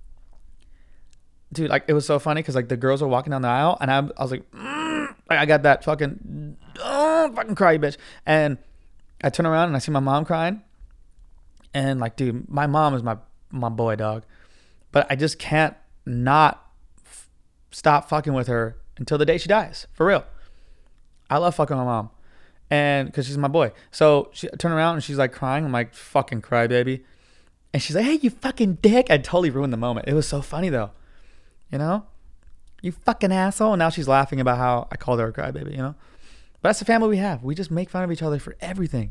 [1.52, 3.76] dude, like it was so funny because like the girls were walking down the aisle
[3.80, 7.96] and I, I was like, mm, I got that fucking oh, fucking cry, bitch.
[8.26, 8.58] And
[9.22, 10.62] I turn around and I see my mom crying.
[11.74, 13.16] And like, dude, my mom is my
[13.50, 14.24] my boy, dog.
[14.90, 16.66] But I just can't not
[17.04, 17.28] f-
[17.70, 19.86] stop fucking with her until the day she dies.
[19.92, 20.24] For real.
[21.30, 22.10] I love fucking my mom.
[22.70, 23.72] And because she's my boy.
[23.90, 25.64] So she I turn around and she's like crying.
[25.64, 27.04] I'm like, fucking cry, baby.
[27.72, 29.10] And she's like, hey, you fucking dick.
[29.10, 30.08] I totally ruined the moment.
[30.08, 30.90] It was so funny though.
[31.72, 32.06] You know?
[32.82, 33.72] You fucking asshole.
[33.72, 35.94] And now she's laughing about how I called her a crybaby, you know?
[36.60, 37.42] But that's the family we have.
[37.42, 39.10] We just make fun of each other for everything.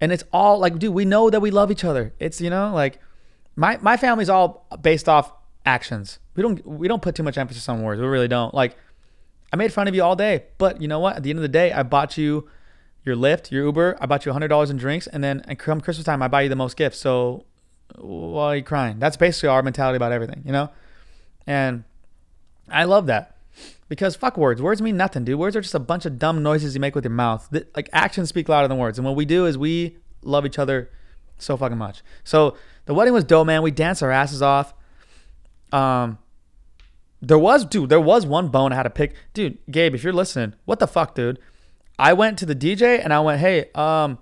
[0.00, 2.14] And it's all like, dude, we know that we love each other.
[2.18, 3.00] It's, you know, like
[3.58, 5.32] my my family's all based off
[5.66, 6.20] actions.
[6.36, 8.00] We don't we don't put too much emphasis on words.
[8.00, 8.54] We really don't.
[8.54, 8.76] Like
[9.52, 11.16] I made fun of you all day, but you know what?
[11.16, 12.48] At the end of the day, I bought you
[13.04, 13.98] your Lyft, your Uber.
[14.00, 16.42] I bought you hundred dollars in drinks, and then and come Christmas time, I buy
[16.42, 16.98] you the most gifts.
[16.98, 17.44] So
[17.96, 19.00] why are you crying?
[19.00, 20.70] That's basically our mentality about everything, you know.
[21.48, 21.84] And
[22.70, 23.36] I love that
[23.88, 24.60] because fuck words.
[24.60, 25.38] Words mean nothing, dude.
[25.38, 27.48] Words are just a bunch of dumb noises you make with your mouth.
[27.74, 28.98] Like actions speak louder than words.
[28.98, 30.90] And what we do is we love each other
[31.38, 32.02] so fucking much.
[32.22, 33.62] So the wedding was dope, man.
[33.62, 34.74] We danced our asses off.
[35.72, 36.18] Um,
[37.22, 39.14] there was, dude, there was one bone I had to pick.
[39.32, 41.38] Dude, Gabe, if you're listening, what the fuck, dude?
[41.98, 44.18] I went to the DJ and I went, hey, um,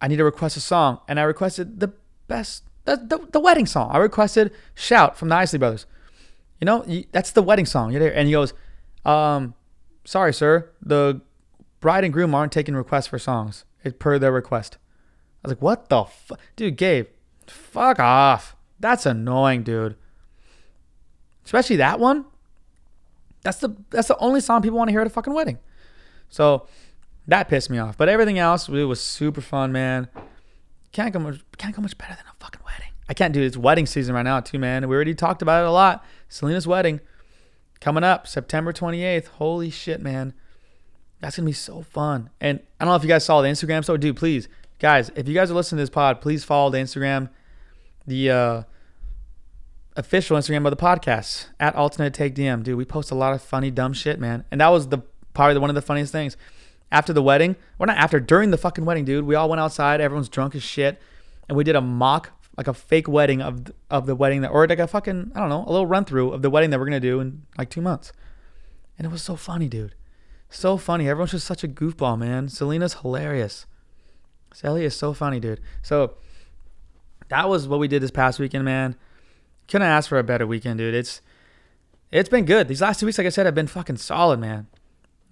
[0.00, 1.00] I need to request a song.
[1.06, 1.92] And I requested the
[2.26, 2.64] best,
[2.96, 3.90] the, the, the wedding song.
[3.92, 5.86] I requested Shout from the Isley Brothers.
[6.60, 7.92] You know, that's the wedding song.
[7.92, 8.14] You're there.
[8.14, 8.52] And he goes,
[9.04, 9.54] um,
[10.04, 10.70] sorry, sir.
[10.82, 11.20] The
[11.80, 13.64] bride and groom aren't taking requests for songs
[13.98, 14.76] per their request.
[15.42, 16.38] I was like, what the fuck?
[16.56, 17.06] Dude, Gabe,
[17.46, 18.56] fuck off.
[18.78, 19.96] That's annoying, dude.
[21.44, 22.26] Especially that one.
[23.42, 25.58] That's the that's the only song people want to hear at a fucking wedding.
[26.28, 26.66] So
[27.26, 27.96] that pissed me off.
[27.96, 30.08] But everything else, it was super fun, man.
[30.92, 32.92] Can't go much can't go much better than a fucking wedding.
[33.08, 33.46] I can't do it.
[33.46, 34.88] It's wedding season right now too, man.
[34.88, 36.04] We already talked about it a lot.
[36.28, 37.00] Celina's wedding
[37.80, 39.28] coming up September 28th.
[39.28, 40.34] Holy shit, man.
[41.20, 42.30] That's gonna be so fun.
[42.40, 43.84] And I don't know if you guys saw the Instagram.
[43.84, 46.78] So, dude, please, guys, if you guys are listening to this pod, please follow the
[46.78, 47.28] Instagram,
[48.06, 48.62] the uh,
[49.96, 52.62] official Instagram of the podcast at Alternate Take DM.
[52.62, 54.44] Dude, we post a lot of funny, dumb shit, man.
[54.50, 54.98] And that was the
[55.34, 56.36] probably one of the funniest things.
[56.92, 60.00] After the wedding, or not after, during the fucking wedding, dude, we all went outside.
[60.00, 61.00] Everyone's drunk as shit,
[61.48, 64.66] and we did a mock, like a fake wedding of of the wedding that, or
[64.66, 66.86] like a fucking, I don't know, a little run through of the wedding that we're
[66.86, 68.12] gonna do in like two months.
[68.98, 69.94] And it was so funny, dude.
[70.50, 71.08] So funny.
[71.08, 72.48] Everyone's just such a goofball, man.
[72.48, 73.66] Celina's hilarious.
[74.52, 75.60] Sally is so funny, dude.
[75.80, 76.14] So
[77.28, 78.96] that was what we did this past weekend, man.
[79.68, 80.94] Couldn't ask for a better weekend, dude.
[80.94, 81.22] It's
[82.10, 82.66] it's been good.
[82.66, 84.66] These last two weeks, like I said, have been fucking solid, man.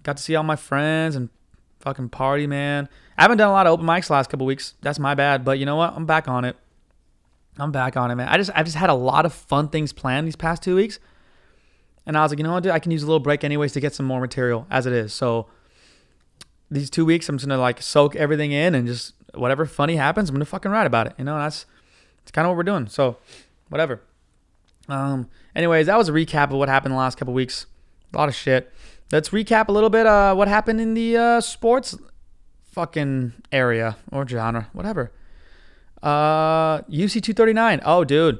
[0.03, 1.29] Got to see all my friends and
[1.79, 2.89] fucking party, man.
[3.17, 4.75] I haven't done a lot of open mics the last couple weeks.
[4.81, 5.43] That's my bad.
[5.43, 5.93] But you know what?
[5.95, 6.55] I'm back on it.
[7.57, 8.29] I'm back on it, man.
[8.29, 10.99] I just I've just had a lot of fun things planned these past two weeks.
[12.05, 13.73] And I was like, you know what, dude, I can use a little break anyways
[13.73, 15.13] to get some more material as it is.
[15.13, 15.47] So
[16.71, 20.29] these two weeks, I'm just gonna like soak everything in and just whatever funny happens,
[20.29, 21.13] I'm gonna fucking write about it.
[21.17, 21.65] You know, that's
[22.19, 22.87] that's kind of what we're doing.
[22.87, 23.17] So
[23.69, 24.01] whatever.
[24.87, 25.29] Um.
[25.55, 27.65] Anyways, that was a recap of what happened the last couple weeks.
[28.13, 28.73] A lot of shit.
[29.11, 30.05] Let's recap a little bit.
[30.05, 31.97] Uh, what happened in the uh, sports
[32.71, 35.11] fucking area or genre, whatever.
[36.01, 37.81] Uh, UFC 239.
[37.83, 38.39] Oh, dude,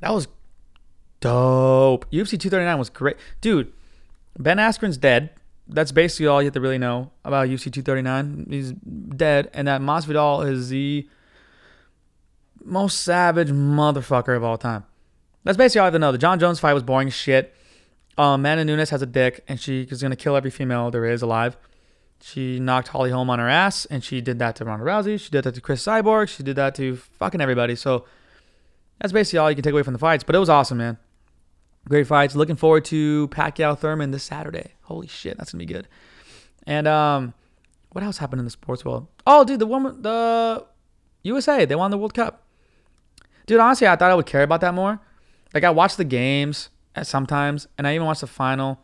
[0.00, 0.28] that was
[1.20, 2.10] dope.
[2.10, 3.72] UFC 239 was great, dude.
[4.38, 5.30] Ben Askren's dead.
[5.68, 8.46] That's basically all you have to really know about UFC 239.
[8.50, 11.08] He's dead, and that Masvidal is the
[12.64, 14.84] most savage motherfucker of all time.
[15.44, 16.12] That's basically all I have to know.
[16.12, 17.54] The Jon Jones fight was boring shit.
[18.18, 21.22] Um, Amanda Nunes has a dick, and she is gonna kill every female there is
[21.22, 21.56] alive.
[22.20, 25.20] She knocked Holly Holm on her ass, and she did that to Ronda Rousey.
[25.20, 26.28] She did that to Cris Cyborg.
[26.28, 27.76] She did that to fucking everybody.
[27.76, 28.06] So
[29.00, 30.24] that's basically all you can take away from the fights.
[30.24, 30.98] But it was awesome, man.
[31.88, 32.34] Great fights.
[32.34, 34.72] Looking forward to Pacquiao Thurman this Saturday.
[34.82, 35.86] Holy shit, that's gonna be good.
[36.66, 37.34] And um,
[37.90, 39.06] what else happened in the sports world?
[39.26, 40.66] Oh, dude, the woman, the
[41.22, 42.42] USA, they won the World Cup.
[43.46, 45.00] Dude, honestly, I thought I would care about that more.
[45.54, 46.68] Like I watched the games
[47.02, 48.78] sometimes, and I even watched the final.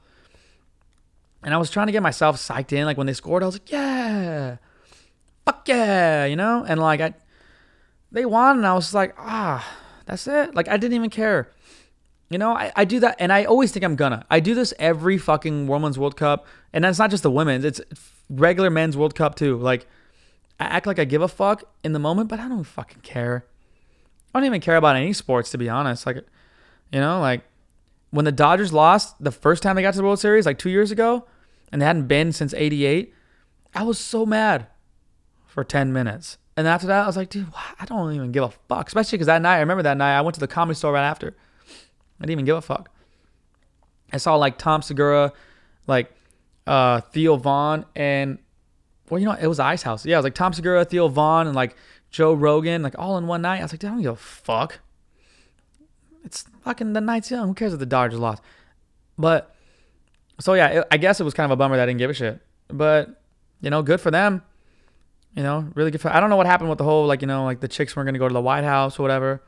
[1.42, 2.86] And I was trying to get myself psyched in.
[2.86, 4.56] Like when they scored, I was like, yeah,
[5.44, 6.64] fuck yeah, you know.
[6.66, 7.14] And like I,
[8.12, 9.66] they won, and I was like, ah,
[10.06, 10.54] that's it.
[10.54, 11.50] Like I didn't even care.
[12.30, 14.24] You know, I, I do that, and I always think I'm gonna.
[14.30, 17.80] I do this every fucking Women's World Cup, and that's not just the women's; it's
[18.30, 19.58] regular men's World Cup too.
[19.58, 19.86] Like,
[20.58, 23.44] I act like I give a fuck in the moment, but I don't fucking care.
[24.34, 26.06] I don't even care about any sports, to be honest.
[26.06, 26.16] Like,
[26.90, 27.42] you know, like
[28.14, 30.70] when the Dodgers lost the first time they got to the World Series, like two
[30.70, 31.26] years ago,
[31.72, 33.12] and they hadn't been since '88,
[33.74, 34.68] I was so mad
[35.46, 36.38] for 10 minutes.
[36.56, 37.48] And after that, I was like, dude,
[37.80, 38.86] I don't even give a fuck.
[38.86, 41.04] Especially because that night, I remember that night, I went to the comedy store right
[41.04, 41.34] after.
[42.20, 42.90] I didn't even give a fuck.
[44.12, 45.32] I saw like Tom Segura,
[45.88, 46.12] like
[46.68, 48.38] uh, Theo Von, and
[49.10, 50.06] well, you know, it was Ice House.
[50.06, 51.74] Yeah, it was like Tom Segura, Theo Von, and like
[52.10, 53.58] Joe Rogan, like all in one night.
[53.58, 54.78] I was like, dude, I don't give a fuck.
[56.24, 57.48] It's fucking the night's young.
[57.48, 58.42] Who cares if the Dodgers lost?
[59.16, 59.54] But
[60.40, 62.10] so yeah, it, I guess it was kind of a bummer that I didn't give
[62.10, 62.40] a shit.
[62.68, 63.20] But
[63.60, 64.42] you know, good for them.
[65.34, 66.12] You know, really good for.
[66.12, 68.06] I don't know what happened with the whole like you know like the chicks weren't
[68.06, 69.42] gonna go to the White House or whatever.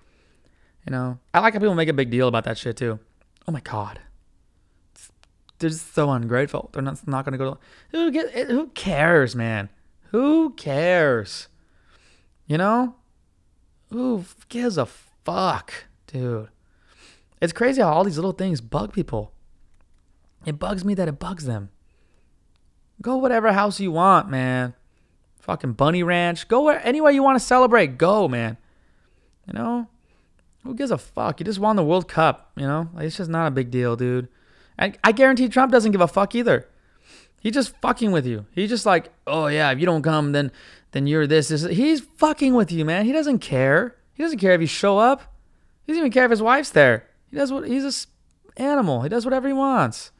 [0.86, 2.98] You know, I like how people make a big deal about that shit too.
[3.48, 4.00] Oh my god,
[5.58, 6.70] they're just so ungrateful.
[6.72, 7.58] They're not not gonna go to.
[7.90, 8.30] Who get?
[8.34, 9.68] Eh, who cares, man?
[10.10, 11.48] Who cares?
[12.46, 12.94] You know,
[13.90, 15.72] who gives a fuck,
[16.06, 16.48] dude?
[17.40, 19.32] It's crazy how all these little things bug people.
[20.44, 21.70] It bugs me that it bugs them.
[23.02, 24.74] Go whatever house you want, man.
[25.40, 26.48] Fucking Bunny Ranch.
[26.48, 27.98] Go where anywhere you want to celebrate.
[27.98, 28.56] Go, man.
[29.46, 29.88] You know?
[30.64, 31.38] Who gives a fuck?
[31.38, 32.88] You just won the World Cup, you know?
[32.94, 34.28] Like, it's just not a big deal, dude.
[34.78, 36.68] And I guarantee Trump doesn't give a fuck either.
[37.40, 38.46] He's just fucking with you.
[38.52, 40.50] He's just like, oh yeah, if you don't come, then
[40.90, 41.62] then you're this, this.
[41.62, 43.04] He's fucking with you, man.
[43.04, 43.94] He doesn't care.
[44.14, 45.22] He doesn't care if you show up.
[45.84, 47.06] He doesn't even care if his wife's there.
[47.30, 49.02] He does what he's a animal.
[49.02, 50.12] He does whatever he wants.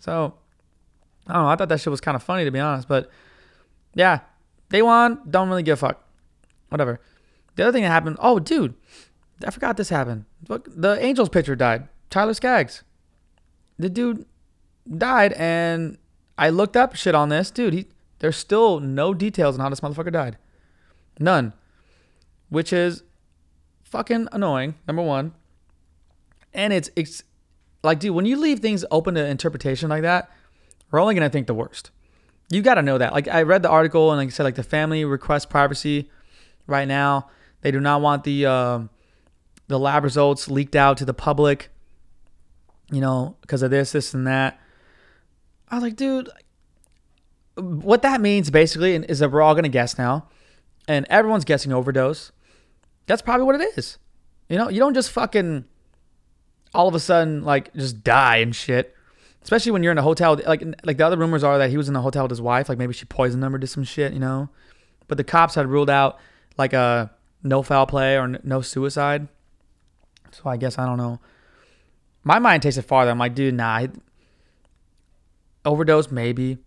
[0.00, 0.34] So
[1.26, 1.48] I don't know.
[1.48, 3.10] I thought that shit was kind of funny to be honest, but
[3.94, 4.20] yeah,
[4.68, 5.20] they won.
[5.28, 6.04] Don't really give a fuck.
[6.68, 7.00] Whatever.
[7.54, 8.16] The other thing that happened.
[8.20, 8.74] Oh, dude,
[9.44, 10.26] I forgot this happened.
[10.48, 11.88] Look, the Angels pitcher died.
[12.10, 12.82] Tyler Skaggs.
[13.78, 14.26] The dude
[14.96, 15.98] died, and
[16.38, 17.72] I looked up shit on this, dude.
[17.72, 17.86] He
[18.18, 20.38] there's still no details on how this motherfucker died.
[21.18, 21.52] None.
[22.48, 23.02] Which is
[23.84, 24.74] fucking annoying.
[24.86, 25.32] Number one.
[26.56, 27.22] And it's it's
[27.84, 30.30] like, dude, when you leave things open to interpretation like that,
[30.90, 31.90] we're only gonna think the worst.
[32.50, 33.12] You gotta know that.
[33.12, 36.10] Like I read the article and like I said, like the family requests privacy
[36.66, 37.28] right now.
[37.60, 38.90] They do not want the um,
[39.68, 41.68] the lab results leaked out to the public.
[42.90, 44.60] You know, because of this, this, and that.
[45.68, 46.30] I was like, dude,
[47.56, 50.28] what that means basically is that we're all gonna guess now,
[50.88, 52.32] and everyone's guessing overdose.
[53.06, 53.98] That's probably what it is.
[54.48, 55.64] You know, you don't just fucking
[56.74, 58.94] all of a sudden like just die and shit.
[59.42, 60.40] Especially when you're in a hotel.
[60.46, 62.68] Like like the other rumors are that he was in the hotel with his wife.
[62.68, 64.12] Like maybe she poisoned him or did some shit.
[64.12, 64.48] You know,
[65.08, 66.18] but the cops had ruled out
[66.58, 67.10] like a
[67.42, 69.28] no foul play or no suicide.
[70.32, 71.20] So I guess I don't know.
[72.24, 73.10] My mind takes it farther.
[73.10, 73.86] I'm like, dude, nah.
[75.64, 76.58] Overdose, maybe.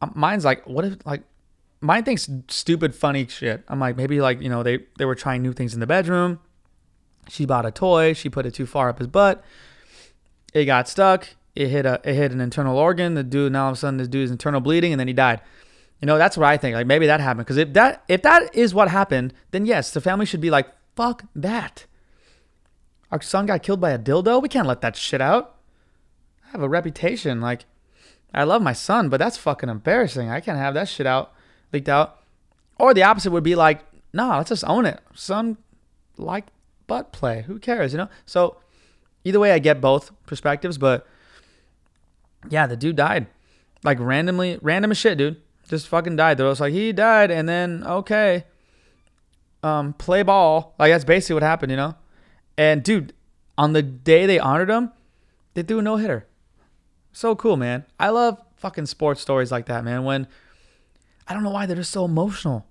[0.00, 1.22] Um, Mine's like, what if like
[1.82, 3.62] mine thinks stupid, funny shit.
[3.68, 6.40] I'm like, maybe like, you know, they they were trying new things in the bedroom.
[7.28, 9.44] She bought a toy, she put it too far up his butt.
[10.52, 11.28] It got stuck.
[11.54, 13.14] It hit a it hit an internal organ.
[13.14, 15.40] The dude now all of a sudden this dude's internal bleeding and then he died.
[16.00, 16.74] You know, that's what I think.
[16.74, 17.46] Like maybe that happened.
[17.46, 20.66] Because if that if that is what happened, then yes, the family should be like,
[20.96, 21.86] fuck that.
[23.10, 24.42] Our son got killed by a dildo.
[24.42, 25.56] We can't let that shit out.
[26.46, 27.42] I have a reputation.
[27.42, 27.66] Like,
[28.32, 30.30] I love my son, but that's fucking embarrassing.
[30.30, 31.32] I can't have that shit out,
[31.72, 32.18] leaked out.
[32.78, 33.82] Or the opposite would be like,
[34.14, 35.00] nah, let's just own it.
[35.14, 35.58] Son
[36.16, 36.46] like
[36.92, 37.40] butt play.
[37.46, 38.10] Who cares, you know?
[38.26, 38.58] So
[39.24, 41.06] either way, I get both perspectives, but
[42.50, 43.28] yeah, the dude died.
[43.82, 45.40] Like randomly, random as shit, dude.
[45.68, 46.36] Just fucking died.
[46.36, 48.44] They're just like, he died, and then, okay.
[49.62, 50.74] Um, play ball.
[50.78, 51.94] Like that's basically what happened, you know?
[52.58, 53.14] And dude,
[53.56, 54.92] on the day they honored him,
[55.54, 56.26] they threw a no hitter.
[57.12, 57.86] So cool, man.
[57.98, 60.04] I love fucking sports stories like that, man.
[60.04, 60.26] When
[61.26, 62.66] I don't know why they're just so emotional.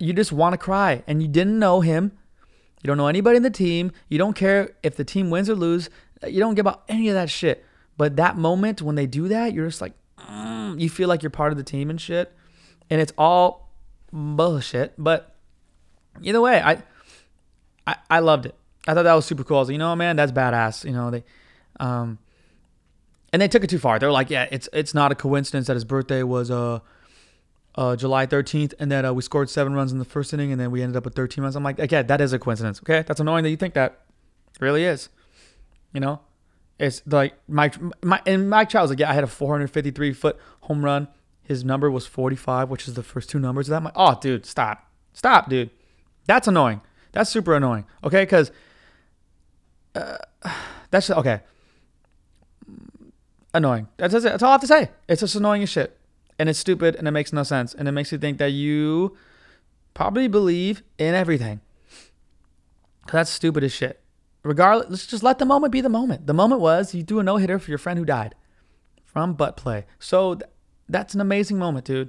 [0.00, 2.18] you just want to cry and you didn't know him.
[2.82, 3.92] You don't know anybody in the team.
[4.08, 5.90] You don't care if the team wins or lose.
[6.26, 7.64] You don't give about any of that shit.
[7.96, 11.30] But that moment when they do that, you're just like, mm, you feel like you're
[11.30, 12.32] part of the team and shit.
[12.88, 13.70] And it's all
[14.12, 14.94] bullshit.
[14.96, 15.34] But
[16.22, 16.82] either way, I,
[17.86, 18.54] I, I loved it.
[18.88, 19.58] I thought that was super cool.
[19.58, 20.84] I was like, you know, man, that's badass.
[20.84, 21.24] You know, they,
[21.78, 22.18] um,
[23.32, 23.98] and they took it too far.
[23.98, 26.80] They were like, yeah, it's it's not a coincidence that his birthday was uh,
[27.74, 30.60] uh July 13th, and that uh, we scored seven runs in the first inning, and
[30.60, 31.56] then we ended up with 13 runs.
[31.56, 32.80] I'm like, okay, that is a coincidence.
[32.80, 34.00] Okay, that's annoying that you think that.
[34.54, 35.08] It really is.
[35.92, 36.20] You know,
[36.78, 40.38] it's like Mike, my and Mike Trout was like, yeah, I had a 453 foot
[40.62, 41.08] home run.
[41.42, 43.76] His number was 45, which is the first two numbers of that.
[43.78, 45.70] I'm like, oh, dude, stop, stop, dude.
[46.26, 46.80] That's annoying.
[47.12, 47.86] That's super annoying.
[48.04, 48.52] Okay, because
[49.94, 50.18] uh,
[50.90, 51.40] that's okay.
[53.52, 53.88] Annoying.
[53.96, 54.90] That's, that's, that's all I have to say.
[55.08, 55.98] It's just annoying as shit,
[56.40, 59.14] and it's stupid, and it makes no sense, and it makes you think that you
[59.92, 61.60] probably believe in everything.
[63.12, 64.00] That's stupid as shit.
[64.42, 66.26] Regardless, let's just let the moment be the moment.
[66.26, 68.34] The moment was you do a no hitter for your friend who died
[69.04, 69.84] from butt play.
[69.98, 70.50] So th-
[70.88, 72.08] that's an amazing moment, dude.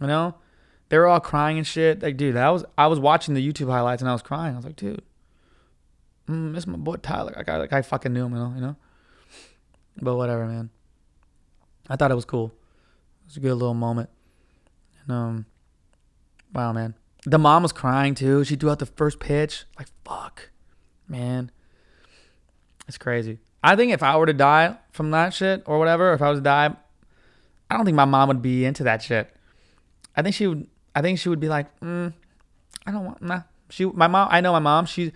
[0.00, 0.34] You know,
[0.88, 2.02] they were all crying and shit.
[2.02, 4.54] Like, dude, that was I was watching the YouTube highlights and I was crying.
[4.54, 5.02] I was like, dude,
[6.28, 7.32] mm, is my boy Tyler.
[7.36, 8.76] Like I like I fucking knew him, you know, you know.
[10.02, 10.70] But whatever, man.
[11.88, 12.52] I thought it was cool.
[13.30, 14.10] Was a good little moment.
[15.02, 15.46] And um,
[16.52, 16.96] wow, man.
[17.24, 18.42] The mom was crying too.
[18.42, 19.66] She threw out the first pitch.
[19.78, 20.50] Like, fuck,
[21.06, 21.52] man.
[22.88, 23.38] It's crazy.
[23.62, 26.40] I think if I were to die from that shit or whatever, if I was
[26.40, 26.74] to die,
[27.70, 29.32] I don't think my mom would be into that shit.
[30.16, 30.66] I think she would.
[30.96, 32.12] I think she would be like, mm,
[32.84, 33.22] I don't want.
[33.22, 33.42] Nah.
[33.68, 34.26] She, my mom.
[34.32, 34.86] I know my mom.
[34.86, 35.12] She,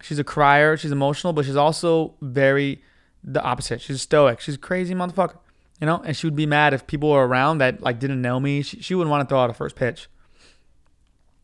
[0.00, 0.76] she's a crier.
[0.76, 2.84] She's emotional, but she's also very
[3.24, 3.80] the opposite.
[3.80, 4.38] She's stoic.
[4.38, 5.38] She's crazy motherfucker.
[5.82, 8.38] You know, and she would be mad if people were around that like didn't know
[8.38, 8.62] me.
[8.62, 10.06] She, she wouldn't want to throw out a first pitch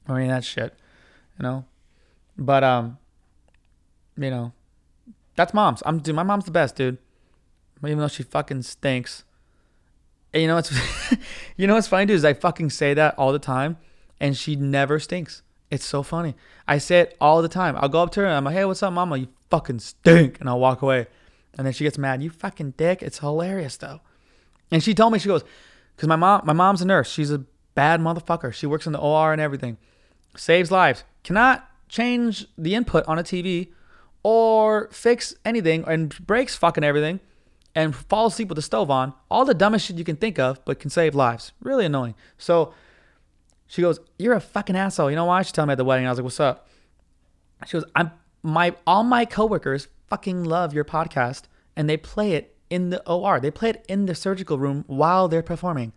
[0.09, 0.79] or any of that shit.
[1.37, 1.65] You know,
[2.37, 2.99] but um,
[4.17, 4.53] you know,
[5.35, 5.83] that's mom's.
[5.85, 6.15] I'm dude.
[6.15, 6.99] My mom's the best, dude.
[7.81, 9.25] But even though she fucking stinks.
[10.33, 10.73] And you know what's
[11.57, 13.77] you know what's funny, dude, is I fucking say that all the time,
[14.21, 15.43] and she never stinks.
[15.69, 16.37] It's so funny.
[16.69, 17.75] I say it all the time.
[17.77, 19.17] I'll go up to her and I'm like, "Hey, what's up, mama?
[19.17, 21.09] You fucking stink," and I'll walk away.
[21.57, 22.23] And then she gets mad.
[22.23, 23.03] You fucking dick.
[23.03, 24.01] It's hilarious though.
[24.71, 25.45] And she told me she goes,
[25.97, 27.11] because my mom, my mom's a nurse.
[27.11, 27.45] She's a
[27.75, 28.53] bad motherfucker.
[28.53, 29.79] She works in the OR and everything.
[30.37, 31.05] Saves lives.
[31.25, 33.69] Cannot change the input on a TV
[34.23, 37.21] or fix anything and breaks fucking everything
[37.75, 39.15] and fall asleep with the stove on.
[39.31, 41.53] All the dumbest shit you can think of, but can save lives.
[41.61, 42.15] Really annoying.
[42.37, 42.75] So
[43.67, 45.11] she goes, You're a fucking asshole.
[45.11, 45.43] You know why?
[45.43, 46.07] She told me at the wedding.
[46.07, 46.69] I was like, What's up?
[47.67, 48.13] She goes, I'm
[48.43, 51.45] my all my coworkers fucking love your podcast
[51.77, 53.41] and they play it in the OR.
[53.41, 55.93] They play it in the surgical room while they're performing.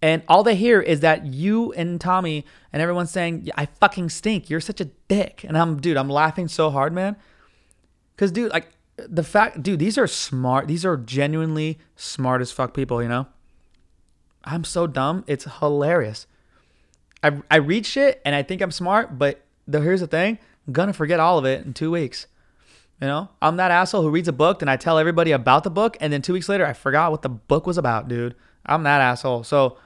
[0.00, 4.48] And all they hear is that you and Tommy and everyone's saying, I fucking stink.
[4.48, 5.44] You're such a dick.
[5.44, 7.16] And I'm, dude, I'm laughing so hard, man.
[8.16, 10.66] Cause, dude, like, the fact, dude, these are smart.
[10.66, 13.26] These are genuinely smart as fuck people, you know?
[14.44, 15.24] I'm so dumb.
[15.26, 16.26] It's hilarious.
[17.22, 20.72] I, I read shit and I think I'm smart, but the, here's the thing I'm
[20.72, 22.26] gonna forget all of it in two weeks.
[23.00, 25.70] You know, I'm that asshole who reads a book and I tell everybody about the
[25.70, 28.34] book, and then two weeks later, I forgot what the book was about, dude.
[28.66, 29.44] I'm that asshole.
[29.44, 29.78] So,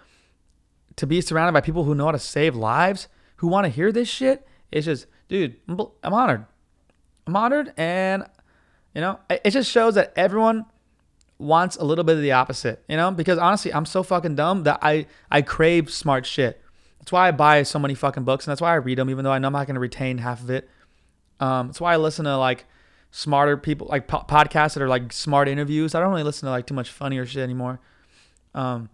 [0.97, 3.93] to be surrounded by people who know how to save lives, who want to hear
[3.93, 6.47] this shit, it's just, dude, I'm, honored.
[7.27, 8.25] I'm honored, and
[8.95, 10.65] you know, it just shows that everyone
[11.39, 14.63] wants a little bit of the opposite, you know, because honestly, I'm so fucking dumb
[14.63, 16.63] that I I crave smart shit.
[16.99, 19.25] That's why I buy so many fucking books, and that's why I read them, even
[19.25, 20.71] though I know I'm not going to retain half of it.
[21.41, 22.65] Um, that's why I listen to like
[23.13, 25.95] smarter people, like po- podcasts that are like smart interviews.
[25.95, 27.79] I don't really listen to like too much funnier shit anymore.
[28.55, 28.89] Um,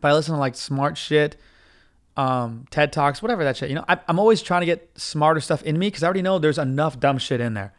[0.00, 1.36] but I listen to like smart shit,
[2.16, 3.68] um, TED Talks, whatever that shit.
[3.68, 6.22] You know, I, I'm always trying to get smarter stuff in me because I already
[6.22, 7.74] know there's enough dumb shit in there,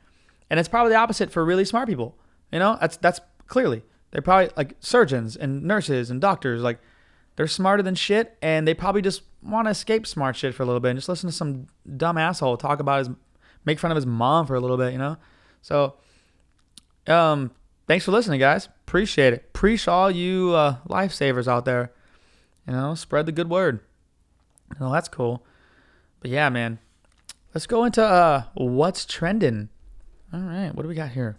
[0.49, 2.15] and it's probably the opposite for really smart people.
[2.51, 6.61] You know, that's that's clearly they're probably like surgeons and nurses and doctors.
[6.61, 6.79] Like
[7.35, 10.65] they're smarter than shit, and they probably just want to escape smart shit for a
[10.65, 13.09] little bit and just listen to some dumb asshole talk about his,
[13.65, 14.91] make fun of his mom for a little bit.
[14.91, 15.17] You know,
[15.63, 15.95] so
[17.07, 17.49] um,
[17.87, 18.67] thanks for listening, guys.
[18.85, 19.53] Appreciate it.
[19.53, 21.91] Preach all you uh, lifesavers out there.
[22.67, 23.79] You know, spread the good word.
[24.79, 25.43] Oh, that's cool.
[26.19, 26.79] But yeah, man.
[27.53, 29.69] Let's go into uh what's trending.
[30.33, 31.37] All right, what do we got here?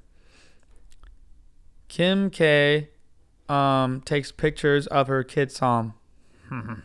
[1.88, 2.88] Kim K
[3.48, 5.94] um takes pictures of her kid Psalm.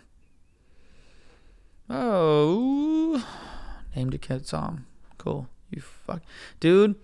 [1.90, 3.24] oh,
[3.96, 4.88] named a kid Psalm.
[5.20, 5.48] Cool.
[5.70, 6.22] You fuck,
[6.60, 6.96] dude.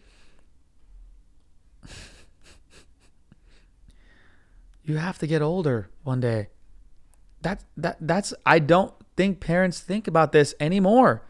[4.86, 6.48] You have to get older one day.
[7.42, 11.22] that that that's I don't think parents think about this anymore.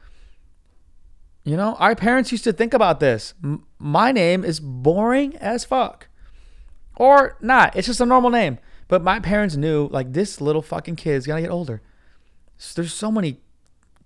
[1.44, 3.34] You know, our parents used to think about this.
[3.44, 6.08] M- my name is boring as fuck.
[6.98, 7.76] Or not.
[7.76, 8.58] It's just a normal name.
[8.88, 11.82] But my parents knew like this little fucking kid's gonna get older.
[12.58, 13.42] So there's so many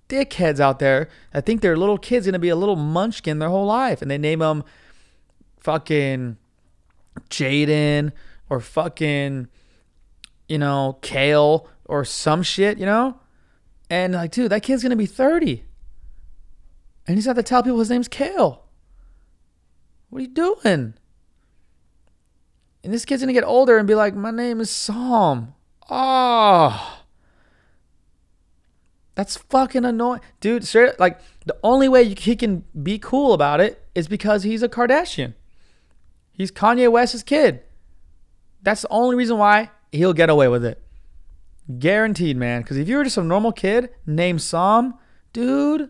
[0.10, 3.68] dickheads out there that think their little kid's gonna be a little munchkin their whole
[3.68, 4.64] life, and they name them
[5.60, 6.38] fucking
[7.30, 8.12] Jaden
[8.50, 9.48] or fucking
[10.48, 13.20] you know Kale or some shit, you know.
[13.90, 15.64] And like, dude, that kid's gonna be 30.
[17.08, 18.64] And he's got to tell people his name's Kale.
[20.10, 20.94] What are you doing?
[22.84, 25.56] And this kid's gonna get older and be like, my name is Psalm.
[25.90, 27.02] Oh.
[29.16, 30.22] That's fucking annoying.
[30.40, 34.44] Dude, straight, like, the only way you, he can be cool about it is because
[34.44, 35.34] he's a Kardashian.
[36.32, 37.62] He's Kanye West's kid.
[38.62, 40.82] That's the only reason why he'll get away with it.
[41.78, 42.62] Guaranteed, man.
[42.62, 44.96] Because if you were just a normal kid named Sam,
[45.34, 45.90] dude,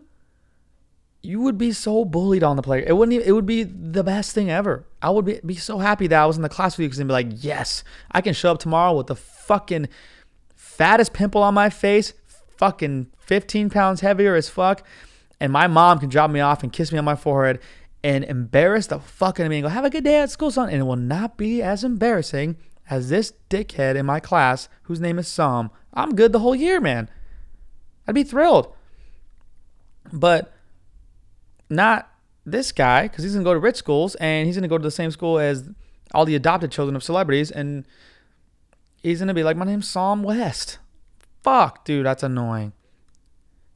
[1.22, 2.84] you would be so bullied on the player.
[2.86, 3.14] It wouldn't.
[3.14, 4.86] Even, it would be the best thing ever.
[5.02, 7.00] I would be, be so happy that I was in the class with you because
[7.00, 9.88] I'd be like, yes, I can show up tomorrow with the fucking
[10.56, 12.14] fattest pimple on my face,
[12.58, 14.86] fucking 15 pounds heavier as fuck,
[15.40, 17.60] and my mom can drop me off and kiss me on my forehead
[18.04, 20.52] and embarrass the fuck out of me and go, have a good day at school,
[20.52, 20.70] son.
[20.70, 22.58] And it will not be as embarrassing
[22.90, 25.70] as this dickhead in my class whose name is Psalm.
[25.94, 27.10] I'm good the whole year, man.
[28.08, 28.74] I'd be thrilled.
[30.12, 30.54] But
[31.70, 32.12] not
[32.46, 34.78] this guy, because he's going to go to rich schools and he's going to go
[34.78, 35.70] to the same school as
[36.14, 37.52] all the adopted children of celebrities.
[37.52, 37.86] And
[39.04, 40.80] he's going to be like, my name's Psalm West.
[41.44, 42.74] Fuck, dude, that's annoying.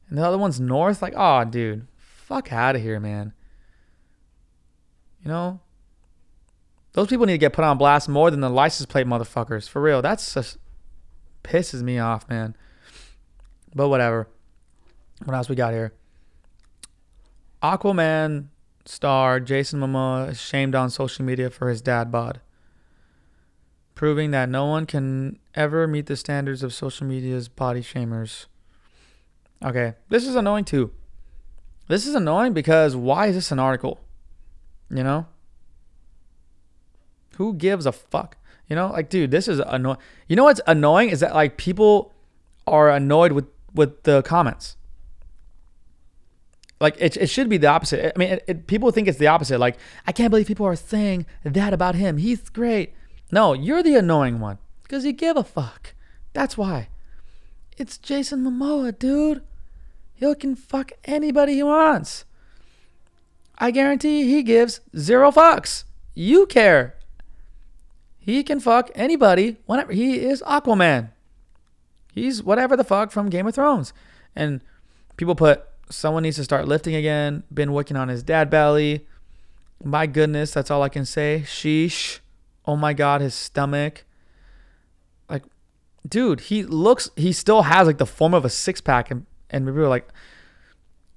[0.08, 1.02] And the other one's North.
[1.02, 3.32] Like, oh, dude, fuck out of here, man.
[5.24, 5.60] You know?
[6.92, 9.68] Those people need to get put on blast more than the license plate motherfuckers.
[9.68, 10.00] For real.
[10.00, 10.58] That's just
[11.42, 12.56] pisses me off, man.
[13.74, 14.28] But whatever.
[15.24, 15.92] What else we got here?
[17.62, 18.48] Aquaman
[18.84, 22.40] star Jason Momoa is shamed on social media for his dad bod,
[23.94, 28.46] proving that no one can ever meet the standards of social media's body shamers.
[29.64, 30.92] Okay, this is annoying too.
[31.88, 34.03] This is annoying because why is this an article?
[34.90, 35.26] You know?
[37.36, 38.36] Who gives a fuck?
[38.68, 39.98] You know, like, dude, this is annoying.
[40.28, 42.12] You know what's annoying is that like people
[42.66, 44.76] are annoyed with with the comments.
[46.80, 48.12] Like it, it should be the opposite.
[48.14, 49.58] I mean, it, it, people think it's the opposite.
[49.58, 49.76] Like
[50.06, 52.16] I can't believe people are saying that about him.
[52.16, 52.94] He's great.
[53.30, 55.94] No, you're the annoying one because you give a fuck.
[56.32, 56.88] That's why.
[57.76, 59.42] It's Jason Momoa, dude.
[60.14, 62.24] He can fuck anybody he wants.
[63.58, 65.84] I guarantee he gives zero fucks.
[66.14, 66.94] You care.
[68.18, 71.10] He can fuck anybody whenever he is Aquaman.
[72.12, 73.92] He's whatever the fuck from Game of Thrones.
[74.34, 74.60] And
[75.16, 77.42] people put someone needs to start lifting again.
[77.52, 79.06] Been working on his dad belly.
[79.82, 81.42] My goodness, that's all I can say.
[81.44, 82.20] Sheesh.
[82.66, 84.04] Oh my god, his stomach.
[85.28, 85.42] Like,
[86.08, 89.66] dude, he looks he still has like the form of a six pack and, and
[89.66, 90.08] people are like,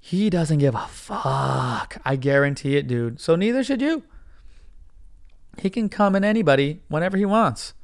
[0.08, 2.00] he doesn't give a fuck.
[2.02, 3.20] I guarantee it, dude.
[3.20, 4.04] So neither should you.
[5.58, 7.74] He can come in anybody whenever he wants.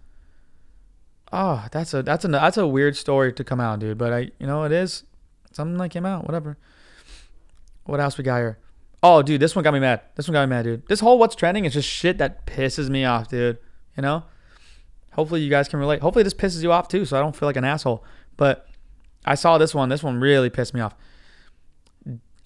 [1.31, 3.99] Oh, that's a that's a that's a weird story to come out, dude.
[3.99, 5.05] But I, you know, it is
[5.53, 6.25] something that came out.
[6.25, 6.57] Whatever.
[7.85, 8.59] What else we got here?
[9.03, 10.01] Oh, dude, this one got me mad.
[10.15, 10.89] This one got me mad, dude.
[10.89, 13.59] This whole what's trending is just shit that pisses me off, dude.
[13.99, 14.25] You know.
[15.13, 16.01] Hopefully you guys can relate.
[16.01, 18.03] Hopefully this pisses you off too, so I don't feel like an asshole.
[18.39, 18.67] But
[19.27, 19.91] I saw this one.
[19.91, 20.95] This one really pissed me off.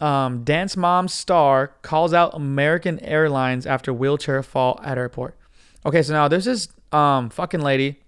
[0.01, 5.37] Um, Dance Mom star calls out American Airlines after wheelchair fall at airport.
[5.85, 8.01] Okay, so now there's this um fucking lady.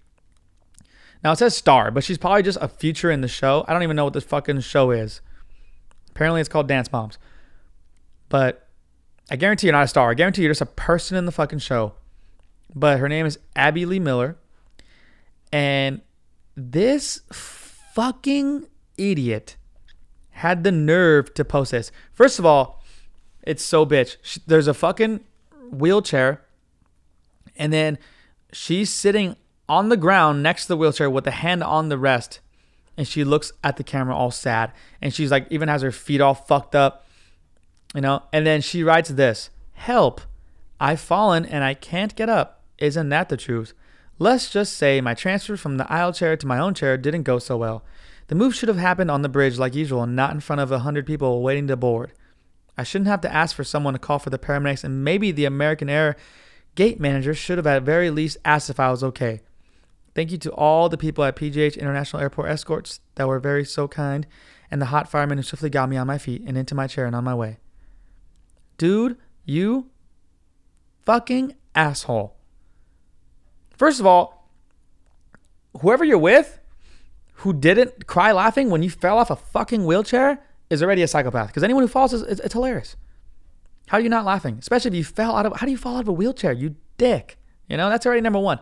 [1.22, 3.64] Now it says star, but she's probably just a feature in the show.
[3.68, 5.20] I don't even know what this fucking show is.
[6.10, 7.18] Apparently it's called Dance Moms.
[8.28, 8.66] But
[9.30, 10.10] I guarantee you're not a star.
[10.10, 11.94] I guarantee you're just a person in the fucking show.
[12.74, 14.36] But her name is Abby Lee Miller.
[15.52, 16.00] And
[16.56, 18.66] this fucking
[18.96, 19.56] idiot
[20.40, 21.92] had the nerve to post this.
[22.12, 22.82] First of all,
[23.42, 24.40] it's so bitch.
[24.46, 25.20] There's a fucking
[25.70, 26.42] wheelchair,
[27.56, 27.98] and then
[28.52, 29.36] she's sitting
[29.68, 32.40] on the ground next to the wheelchair with the hand on the rest,
[32.96, 36.20] and she looks at the camera all sad, and she's like, even has her feet
[36.20, 37.06] all fucked up,
[37.94, 38.22] you know.
[38.32, 40.22] And then she writes this: "Help!
[40.80, 42.62] I've fallen and I can't get up.
[42.78, 43.74] Isn't that the truth?"
[44.18, 47.38] Let's just say my transfer from the aisle chair to my own chair didn't go
[47.38, 47.82] so well.
[48.30, 50.70] The move should have happened on the bridge like usual, and not in front of
[50.70, 52.12] a hundred people waiting to board.
[52.78, 55.46] I shouldn't have to ask for someone to call for the paramedics, and maybe the
[55.46, 56.14] American Air
[56.76, 59.40] gate manager should have at very least asked if I was okay.
[60.14, 63.88] Thank you to all the people at PGH International Airport Escorts that were very so
[63.88, 64.28] kind,
[64.70, 67.06] and the hot fireman who swiftly got me on my feet and into my chair
[67.06, 67.58] and on my way.
[68.78, 69.90] Dude, you
[71.04, 72.36] fucking asshole.
[73.76, 74.48] First of all,
[75.80, 76.59] whoever you're with
[77.40, 81.48] who didn't cry laughing when you fell off a fucking wheelchair is already a psychopath.
[81.48, 82.96] Because anyone who falls is it's, it's hilarious.
[83.88, 84.58] How are you not laughing?
[84.60, 86.52] Especially if you fell out of how do you fall out of a wheelchair?
[86.52, 87.38] You dick.
[87.68, 88.60] You know, that's already number one.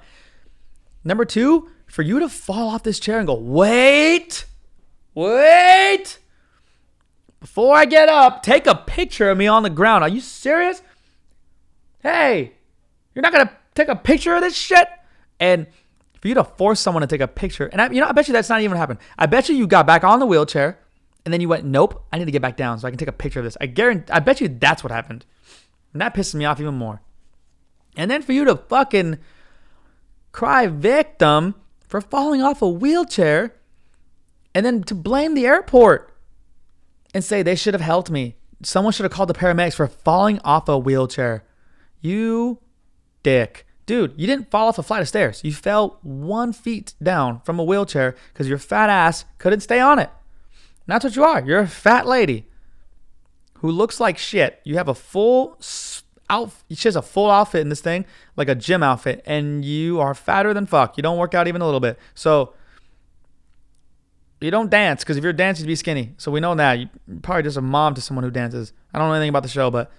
[1.03, 4.45] Number two, for you to fall off this chair and go, wait,
[5.15, 6.19] wait.
[7.41, 10.05] Before I get up, take a picture of me on the ground.
[10.05, 10.83] Are you serious?
[12.01, 12.53] Hey,
[13.15, 14.89] you're not gonna take a picture of this shit?
[15.41, 15.67] And
[16.21, 18.29] for you to force someone to take a picture, and I, you know, I bet
[18.29, 18.99] you that's not even happened.
[19.19, 20.79] I bet you you got back on the wheelchair,
[21.25, 23.09] and then you went, nope, I need to get back down so I can take
[23.09, 23.57] a picture of this.
[23.61, 25.25] I guarantee, I bet you that's what happened,
[25.93, 27.01] and that pisses me off even more.
[27.97, 29.19] And then for you to fucking
[30.33, 33.55] cry victim for falling off a wheelchair,
[34.55, 36.15] and then to blame the airport
[37.15, 38.37] and say they should have helped me.
[38.63, 41.45] Someone should have called the paramedics for falling off a wheelchair.
[42.01, 42.59] You
[43.23, 43.67] dick.
[43.89, 45.41] Dude, you didn't fall off a flight of stairs.
[45.43, 49.99] You fell one feet down from a wheelchair because your fat ass couldn't stay on
[49.99, 50.11] it.
[50.51, 51.43] And that's what you are.
[51.43, 52.49] You're a fat lady
[53.61, 54.61] who looks like shit.
[54.63, 55.59] You have a full
[56.29, 56.53] out.
[56.71, 58.05] She has a full outfit in this thing,
[58.37, 60.99] like a gym outfit, and you are fatter than fuck.
[60.99, 61.99] You don't work out even a little bit.
[62.13, 62.53] So
[64.39, 66.13] you don't dance because if you're dancing, you'd be skinny.
[66.19, 66.79] So we know that.
[66.79, 66.91] You're
[67.23, 68.75] probably just a mom to someone who dances.
[68.93, 69.91] I don't know anything about the show, but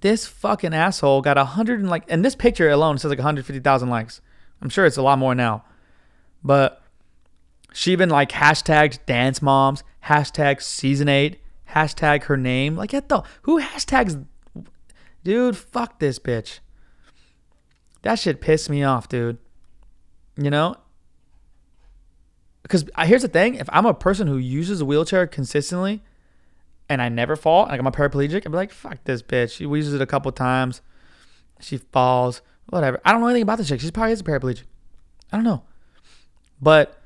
[0.00, 3.88] this fucking asshole got a hundred and like, and this picture alone says like 150,000
[3.88, 4.20] likes.
[4.62, 5.64] I'm sure it's a lot more now,
[6.42, 6.82] but
[7.72, 11.40] she even like hashtagged dance moms, hashtag season eight,
[11.70, 12.76] hashtag her name.
[12.76, 14.24] Like, get the who hashtags,
[15.24, 15.56] dude?
[15.56, 16.58] Fuck this bitch.
[18.02, 19.38] That shit pissed me off, dude.
[20.36, 20.76] You know,
[22.62, 26.02] because here's the thing: if I'm a person who uses a wheelchair consistently,
[26.90, 29.52] and I never fall, like I'm a paraplegic, I'd be like, fuck this bitch.
[29.56, 30.82] She uses it a couple times.
[31.60, 33.00] She falls, whatever.
[33.04, 33.80] I don't know anything about the chick.
[33.80, 34.64] She probably is a paraplegic.
[35.32, 35.62] I don't know.
[36.60, 37.00] But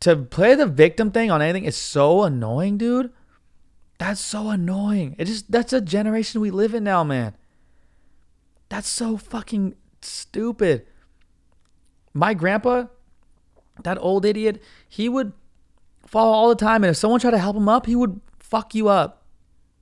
[0.00, 3.10] to play the victim thing on anything is so annoying, dude.
[3.98, 5.16] That's so annoying.
[5.18, 7.34] It just that's a generation we live in now, man.
[8.68, 10.86] That's so fucking stupid.
[12.12, 12.84] My grandpa,
[13.82, 15.32] that old idiot, he would
[16.06, 16.84] fall all the time.
[16.84, 19.24] And if someone tried to help him up, he would fuck you up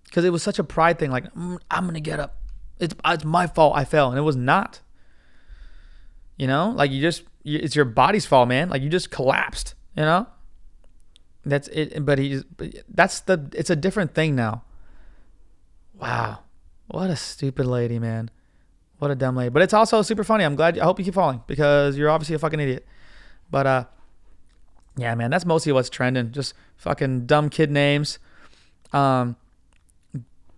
[0.05, 1.11] because it was such a pride thing.
[1.11, 2.37] Like mm, I'm gonna get up.
[2.79, 3.77] It's it's my fault.
[3.77, 4.81] I fell, and it was not.
[6.37, 8.69] You know, like you just it's your body's fault, man.
[8.69, 9.75] Like you just collapsed.
[9.97, 10.27] You know.
[11.47, 12.05] That's it.
[12.05, 12.45] But he's
[12.89, 14.65] that's the it's a different thing now.
[16.01, 16.41] Wow,
[16.89, 18.31] what a stupid lady, man.
[18.99, 19.51] What a dumb lady.
[19.51, 20.45] But it's also super funny.
[20.45, 20.79] I'm glad.
[20.79, 22.87] I hope you keep falling because you're obviously a fucking idiot.
[23.51, 23.85] But uh,
[24.97, 26.33] yeah, man, that's mostly what's trending.
[26.33, 28.19] Just fucking dumb kid names.
[28.95, 29.37] Um,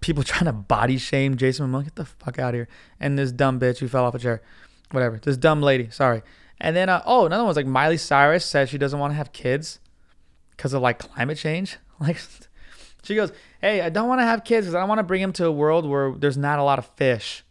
[0.00, 1.84] people trying to body shame Jason Momoa.
[1.84, 2.68] Get the fuck out of here.
[3.00, 4.42] And this dumb bitch who fell off a chair.
[4.92, 5.18] Whatever.
[5.18, 5.90] This dumb lady.
[5.90, 6.22] Sorry.
[6.60, 9.32] And then, uh, oh, another one's like Miley Cyrus says she doesn't want to have
[9.32, 9.78] kids
[10.50, 11.78] because of like climate change.
[11.98, 12.18] Like,
[13.04, 13.32] she goes,
[13.62, 15.46] Hey, I don't want to have kids because I don't want to bring them to
[15.46, 17.42] a world where there's not a lot of fish.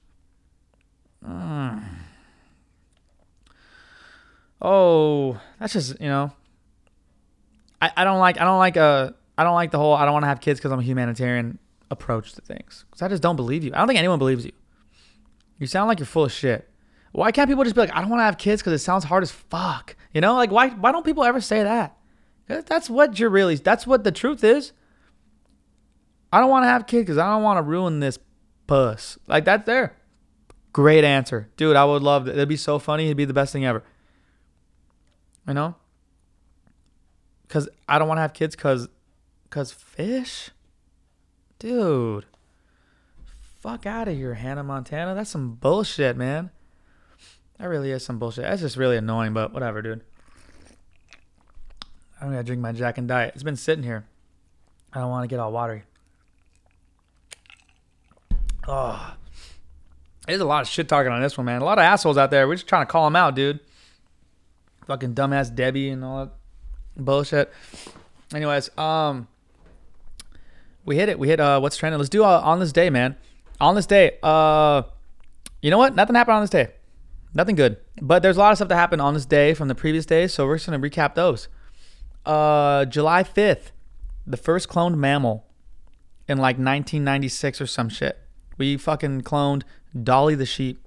[1.27, 1.83] Mm.
[4.61, 6.31] Oh, that's just, you know,
[7.81, 10.13] I, I don't like, I don't like, uh, I don't like the whole I don't
[10.13, 11.59] want to have kids because I'm a humanitarian
[11.91, 12.85] approach to things.
[12.89, 13.71] Because I just don't believe you.
[13.73, 14.51] I don't think anyone believes you.
[15.57, 16.69] You sound like you're full of shit.
[17.11, 19.05] Why can't people just be like, I don't want to have kids because it sounds
[19.05, 19.95] hard as fuck?
[20.13, 21.97] You know, like why why don't people ever say that?
[22.47, 23.55] That's what you're really.
[23.55, 24.73] That's what the truth is.
[26.31, 28.19] I don't want to have kids because I don't want to ruin this
[28.67, 29.17] puss.
[29.27, 29.95] Like that's there.
[30.73, 31.77] Great answer, dude.
[31.77, 32.31] I would love it.
[32.31, 33.05] It'd be so funny.
[33.05, 33.83] It'd be the best thing ever.
[35.47, 35.75] You know,
[37.43, 38.89] because I don't want to have kids because
[39.49, 40.49] Cause fish?
[41.59, 42.25] Dude.
[43.59, 45.15] Fuck out of here, Hannah Montana.
[45.15, 46.51] That's some bullshit, man.
[47.57, 48.43] That really is some bullshit.
[48.43, 50.01] That's just really annoying, but whatever, dude.
[52.21, 53.31] I'm gonna drink my Jack and Diet.
[53.33, 54.05] It's been sitting here.
[54.93, 55.83] I don't want to get all watery.
[58.67, 59.15] Oh,
[60.27, 61.61] there's a lot of shit talking on this one, man.
[61.61, 62.47] A lot of assholes out there.
[62.47, 63.59] We're just trying to call them out, dude.
[64.87, 66.31] Fucking dumbass Debbie and all that
[67.03, 67.51] bullshit.
[68.33, 69.27] Anyways, um,
[70.85, 71.19] we hit it.
[71.19, 71.97] We hit uh what's trending.
[71.99, 73.15] Let's do uh, on this day, man.
[73.59, 74.83] On this day, uh,
[75.61, 75.95] you know what?
[75.95, 76.69] Nothing happened on this day.
[77.33, 77.77] Nothing good.
[78.01, 80.33] But there's a lot of stuff that happened on this day from the previous days,
[80.33, 81.47] so we're just gonna recap those.
[82.25, 83.71] Uh, July 5th,
[84.25, 85.45] the first cloned mammal
[86.27, 88.19] in like 1996 or some shit.
[88.57, 89.63] We fucking cloned
[90.01, 90.81] Dolly the sheep.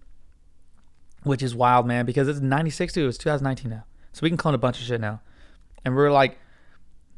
[1.25, 3.09] which is wild, man, because it's 96 too.
[3.09, 3.85] It's 2019 now.
[4.13, 5.21] So we can clone a bunch of shit now.
[5.85, 6.39] And we're like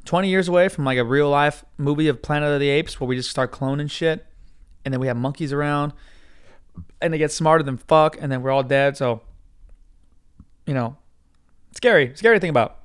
[0.05, 3.09] 20 years away from like a real life movie of Planet of the Apes where
[3.09, 4.27] we just start cloning shit.
[4.85, 5.93] And then we have monkeys around
[7.01, 8.17] and they get smarter than fuck.
[8.21, 8.97] And then we're all dead.
[8.97, 9.23] So,
[10.67, 10.97] you know,
[11.75, 12.79] scary, scary to think about.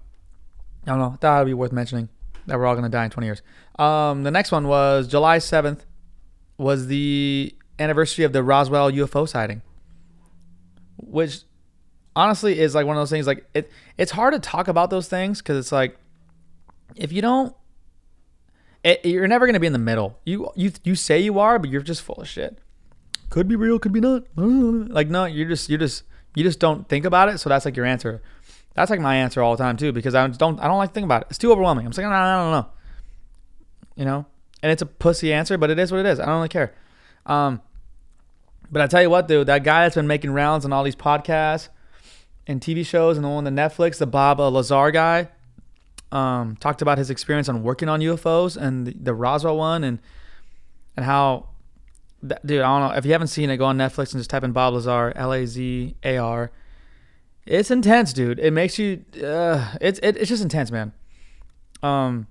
[0.86, 1.18] I don't know.
[1.22, 2.10] That would be worth mentioning
[2.48, 3.42] that we're all going to die in 20 years.
[3.80, 5.82] Um, the next one was July 7th
[6.58, 9.62] was the anniversary of the Roswell UFO sighting,
[10.98, 11.42] which
[12.16, 13.28] honestly is like one of those things.
[13.28, 15.98] Like it, it's hard to talk about those things because it's like
[16.96, 17.56] if you don't,
[18.84, 20.20] it, you're never gonna be in the middle.
[20.26, 22.60] You you you say you are, but you're just full of shit.
[23.30, 24.24] Could be real, could be not.
[24.38, 26.04] Like no, you're just you're just
[26.36, 27.40] you just don't think about it.
[27.40, 28.22] So that's like your answer.
[28.76, 30.94] That's like my answer all the time too because I don't I don't like to
[30.94, 31.28] think about it.
[31.30, 31.86] It's too overwhelming.
[31.86, 32.68] I'm just like I don't know.
[33.96, 34.26] You know,
[34.62, 36.20] and it's a pussy answer, but it is what it is.
[36.20, 36.76] I don't really care.
[37.26, 37.62] Um,
[38.70, 40.96] but I tell you what, dude, that guy that's been making rounds on all these
[40.96, 41.70] podcasts
[42.46, 45.30] and TV shows and on the Netflix, the Bob Lazar guy,
[46.16, 50.00] um, talked about his experience on working on UFOs and the, the Roswell one and
[50.96, 51.50] and how,
[52.24, 54.30] that, dude, I don't know if you haven't seen it, go on Netflix and just
[54.30, 56.52] type in Bob Lazar, L A Z A R.
[57.46, 58.40] It's intense, dude.
[58.40, 60.94] It makes you, uh, it's it, it's just intense, man.
[61.84, 62.28] Um,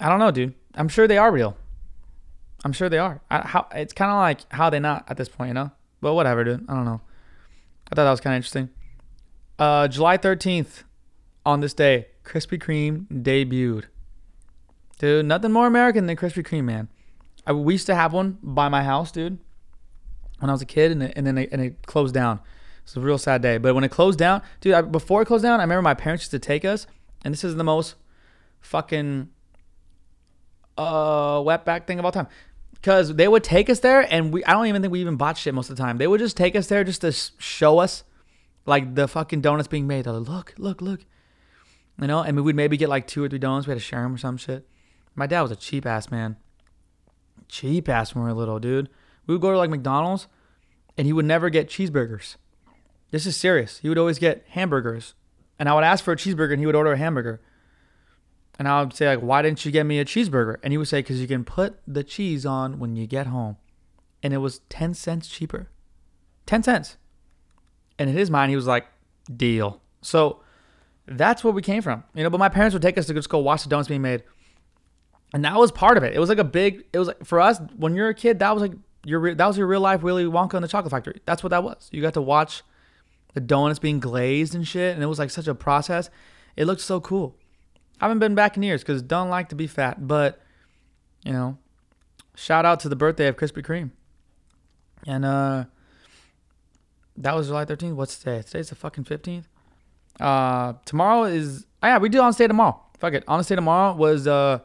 [0.00, 0.54] I don't know, dude.
[0.74, 1.56] I'm sure they are real.
[2.64, 3.20] I'm sure they are.
[3.30, 5.70] I, how it's kind of like how they not at this point, you know.
[6.00, 6.66] But whatever, dude.
[6.68, 7.00] I don't know.
[7.90, 8.70] I thought that was kind of interesting.
[9.60, 10.82] Uh, July 13th,
[11.46, 13.84] on this day, Krispy Kreme debuted.
[14.98, 16.88] Dude, nothing more American than Krispy Kreme, man.
[17.46, 19.38] I, we used to have one by my house, dude,
[20.40, 22.40] when I was a kid, and, and then it, and it closed down.
[22.82, 23.58] It's a real sad day.
[23.58, 26.24] But when it closed down, dude, I, before it closed down, I remember my parents
[26.24, 26.86] used to take us,
[27.24, 27.94] and this is the most
[28.60, 29.28] fucking
[30.78, 32.28] uh wetback thing of all time.
[32.74, 35.38] Because they would take us there, and we I don't even think we even bought
[35.38, 35.98] shit most of the time.
[35.98, 38.04] They would just take us there just to show us
[38.66, 40.04] like the fucking donuts being made.
[40.04, 41.00] They're Like, look, look, look.
[42.00, 43.66] You know, and we'd maybe get like two or three donuts.
[43.66, 44.68] We had to share them or some shit.
[45.14, 46.36] My dad was a cheap ass man.
[47.48, 48.90] Cheap ass when we were little, dude.
[49.26, 50.28] We would go to like McDonald's,
[50.98, 52.36] and he would never get cheeseburgers.
[53.10, 53.78] This is serious.
[53.78, 55.14] He would always get hamburgers,
[55.58, 57.40] and I would ask for a cheeseburger, and he would order a hamburger.
[58.58, 60.88] And I would say like, "Why didn't you get me a cheeseburger?" And he would
[60.88, 63.56] say, "Cause you can put the cheese on when you get home,"
[64.22, 65.70] and it was ten cents cheaper.
[66.46, 66.96] Ten cents.
[67.98, 68.86] And in his mind, he was like,
[69.34, 70.40] "Deal." So
[71.06, 72.30] that's where we came from, you know.
[72.30, 74.24] But my parents would take us to just go watch the donuts being made,
[75.32, 76.14] and that was part of it.
[76.14, 76.84] It was like a big.
[76.92, 78.72] It was like for us when you're a kid, that was like
[79.04, 81.20] your that was your real life Willy Wonka and the Chocolate Factory.
[81.24, 81.88] That's what that was.
[81.92, 82.62] You got to watch
[83.34, 86.10] the donuts being glazed and shit, and it was like such a process.
[86.56, 87.36] It looked so cool.
[88.00, 90.40] I haven't been back in years because don't like to be fat, but
[91.24, 91.58] you know,
[92.34, 93.90] shout out to the birthday of Krispy Kreme,
[95.06, 95.64] and uh,
[97.16, 97.94] that was July 13th.
[97.94, 98.42] What's today?
[98.42, 99.44] Today's the fucking 15th.
[100.18, 102.80] Uh, tomorrow is oh yeah, we do on stay tomorrow.
[102.98, 104.60] Fuck it, on stay tomorrow was uh,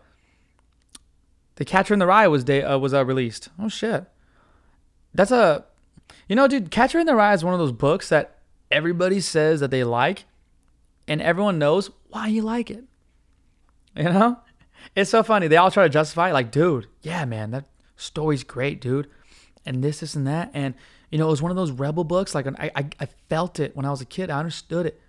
[1.55, 3.49] the Catcher in the Rye was day uh, was uh, released.
[3.59, 4.05] Oh shit,
[5.13, 5.65] that's a,
[6.29, 8.37] you know, dude, Catcher in the Rye is one of those books that
[8.71, 10.23] everybody says that they like,
[11.07, 12.85] and everyone knows why you like it.
[13.93, 14.39] You know,
[14.95, 15.49] it's so funny.
[15.49, 17.65] They all try to justify it, like, dude, yeah, man, that
[17.97, 19.09] story's great, dude,
[19.65, 20.75] and this, this, and that, and
[21.09, 22.33] you know, it was one of those rebel books.
[22.33, 24.29] Like, I, I, I felt it when I was a kid.
[24.29, 25.00] I understood it.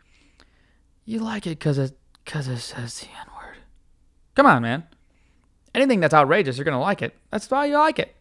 [1.05, 3.57] You like it because it, cause it says the N word.
[4.35, 4.85] Come on, man.
[5.75, 7.17] Anything that's outrageous, you're gonna like it.
[7.31, 8.15] That's why you like it.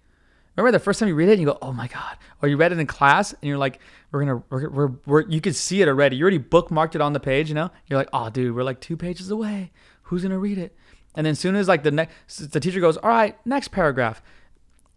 [0.56, 2.58] Remember the first time you read it and you go, "Oh my god!" Or you
[2.58, 3.80] read it in class and you're like,
[4.12, 6.18] "We're gonna, we're, we're, we're you could see it already.
[6.18, 7.72] You already bookmarked it on the page, you know.
[7.88, 9.72] You're like, "Oh, dude, we're like two pages away.
[10.04, 10.76] Who's gonna read it?"
[11.16, 14.22] And then soon as like the next, the teacher goes, "All right, next paragraph."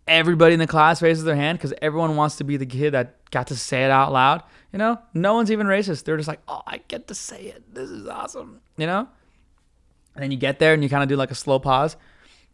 [0.06, 3.31] Everybody in the class raises their hand because everyone wants to be the kid that
[3.31, 4.43] got to say it out loud.
[4.72, 6.05] You know, no one's even racist.
[6.05, 7.74] They're just like, "Oh, I get to say it.
[7.74, 9.09] This is awesome." You know.
[10.14, 11.97] And then you get there and you kind of do like a slow pause,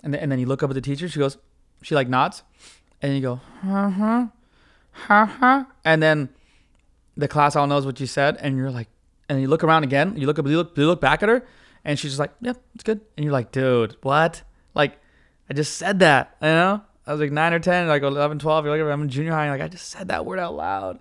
[0.02, 1.08] and then, and then you look up at the teacher.
[1.08, 1.36] She goes,
[1.82, 2.42] she like nods,
[3.02, 4.26] and you go, uh huh,
[4.92, 6.30] ha ha, and then
[7.16, 8.88] the class all knows what you said, and you're like,
[9.28, 11.46] and you look around again, you look up, you look, you look back at her,
[11.84, 14.42] and she's just like, yep, it's good, and you're like, dude, what?
[14.74, 14.98] Like,
[15.48, 16.82] I just said that, you know?
[17.06, 18.64] I was like nine or ten, like 11, 12.
[18.64, 19.50] You're like, I'm in junior high.
[19.50, 21.00] Like, I just said that word out loud,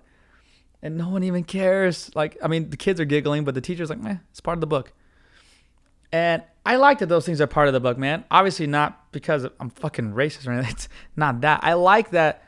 [0.82, 2.10] and no one even cares.
[2.14, 4.60] Like, I mean, the kids are giggling, but the teacher's like, meh, it's part of
[4.60, 4.92] the book.
[6.12, 8.24] And I like that those things are part of the book, man.
[8.30, 10.72] Obviously, not because I'm fucking racist or anything.
[10.74, 11.60] It's not that.
[11.62, 12.44] I like that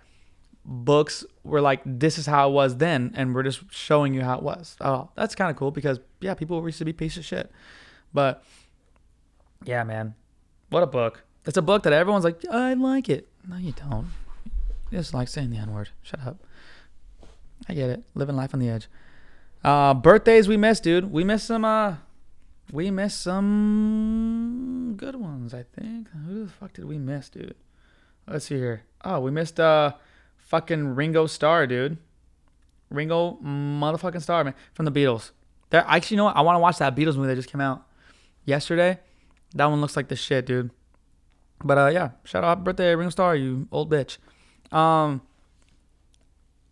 [0.64, 4.38] books were like, this is how it was then, and we're just showing you how
[4.38, 4.76] it was.
[4.80, 7.50] Oh, that's kind of cool because, yeah, people used to be pieces of shit.
[8.12, 8.44] But,
[9.64, 10.14] yeah, man.
[10.70, 11.24] What a book.
[11.44, 13.28] It's a book that everyone's like, I like it.
[13.48, 14.06] No, you don't.
[14.90, 15.90] Just like saying the N word.
[16.02, 16.36] Shut up.
[17.68, 18.02] I get it.
[18.14, 18.88] Living life on the edge.
[19.64, 21.10] Uh, birthdays we missed, dude.
[21.10, 21.64] We missed some.
[21.64, 21.96] Uh,
[22.72, 25.54] we missed some good ones.
[25.54, 26.08] I think.
[26.26, 27.54] Who the fuck did we miss, dude?
[28.28, 28.82] Let's see here.
[29.04, 29.94] Oh, we missed uh,
[30.36, 31.98] fucking Ringo Starr, dude.
[32.90, 35.30] Ringo motherfucking Starr, man, from the Beatles.
[35.70, 36.36] There, actually, you know what?
[36.36, 37.86] I want to watch that Beatles movie that just came out
[38.44, 39.00] yesterday.
[39.54, 40.70] That one looks like the shit, dude.
[41.64, 44.18] But uh, yeah, shout out birthday Ringo Starr, you old bitch.
[44.72, 45.22] Um,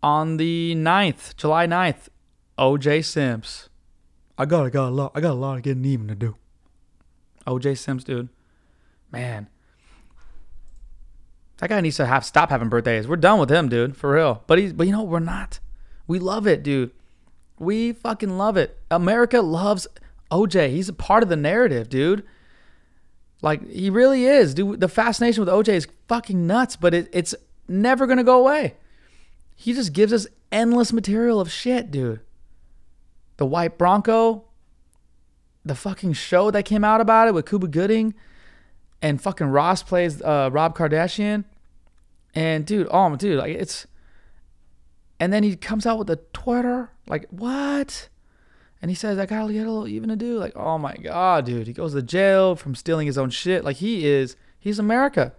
[0.03, 2.09] on the 9th, July 9th,
[2.57, 3.69] OJ Sims.
[4.37, 6.35] I got, I got a lot, I got a lot of getting even to do.
[7.45, 8.29] OJ Sims, dude.
[9.11, 9.47] Man.
[11.57, 13.07] That guy needs to have stop having birthdays.
[13.07, 14.43] We're done with him, dude, for real.
[14.47, 15.59] But he's but you know, we're not.
[16.07, 16.91] We love it, dude.
[17.59, 18.79] We fucking love it.
[18.89, 19.87] America loves
[20.31, 20.71] OJ.
[20.71, 22.23] He's a part of the narrative, dude.
[23.41, 24.79] Like he really is, dude.
[24.79, 27.33] The fascination with OJ is fucking nuts, but it, it's
[27.67, 28.75] never gonna go away.
[29.55, 32.19] He just gives us endless material of shit, dude.
[33.37, 34.45] The White Bronco,
[35.65, 38.13] the fucking show that came out about it with Cuba Gooding,
[39.01, 41.45] and fucking Ross plays uh, Rob Kardashian,
[42.35, 43.87] and dude, oh dude, like it's,
[45.19, 48.09] and then he comes out with a Twitter, like what?
[48.81, 50.39] And he says, I gotta get a little even to do.
[50.39, 51.67] Like, oh my God, dude.
[51.67, 53.63] He goes to jail from stealing his own shit.
[53.63, 55.33] Like, he is, he's America.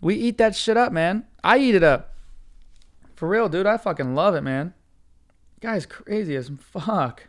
[0.00, 1.24] We eat that shit up, man.
[1.42, 2.14] I eat it up.
[3.16, 3.66] For real, dude.
[3.66, 4.74] I fucking love it, man.
[5.60, 7.24] Guy's crazy as fuck.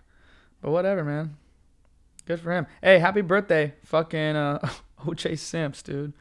[0.62, 1.38] But whatever, man.
[2.26, 2.68] Good for him.
[2.82, 4.60] Hey, happy birthday, fucking uh,
[5.06, 6.14] OJ Simps, dude.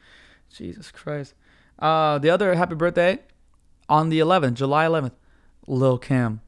[0.49, 1.33] Jesus Christ.
[1.77, 3.19] Uh, the other happy birthday
[3.89, 5.11] on the 11th, July 11th,
[5.67, 6.41] Lil Kim.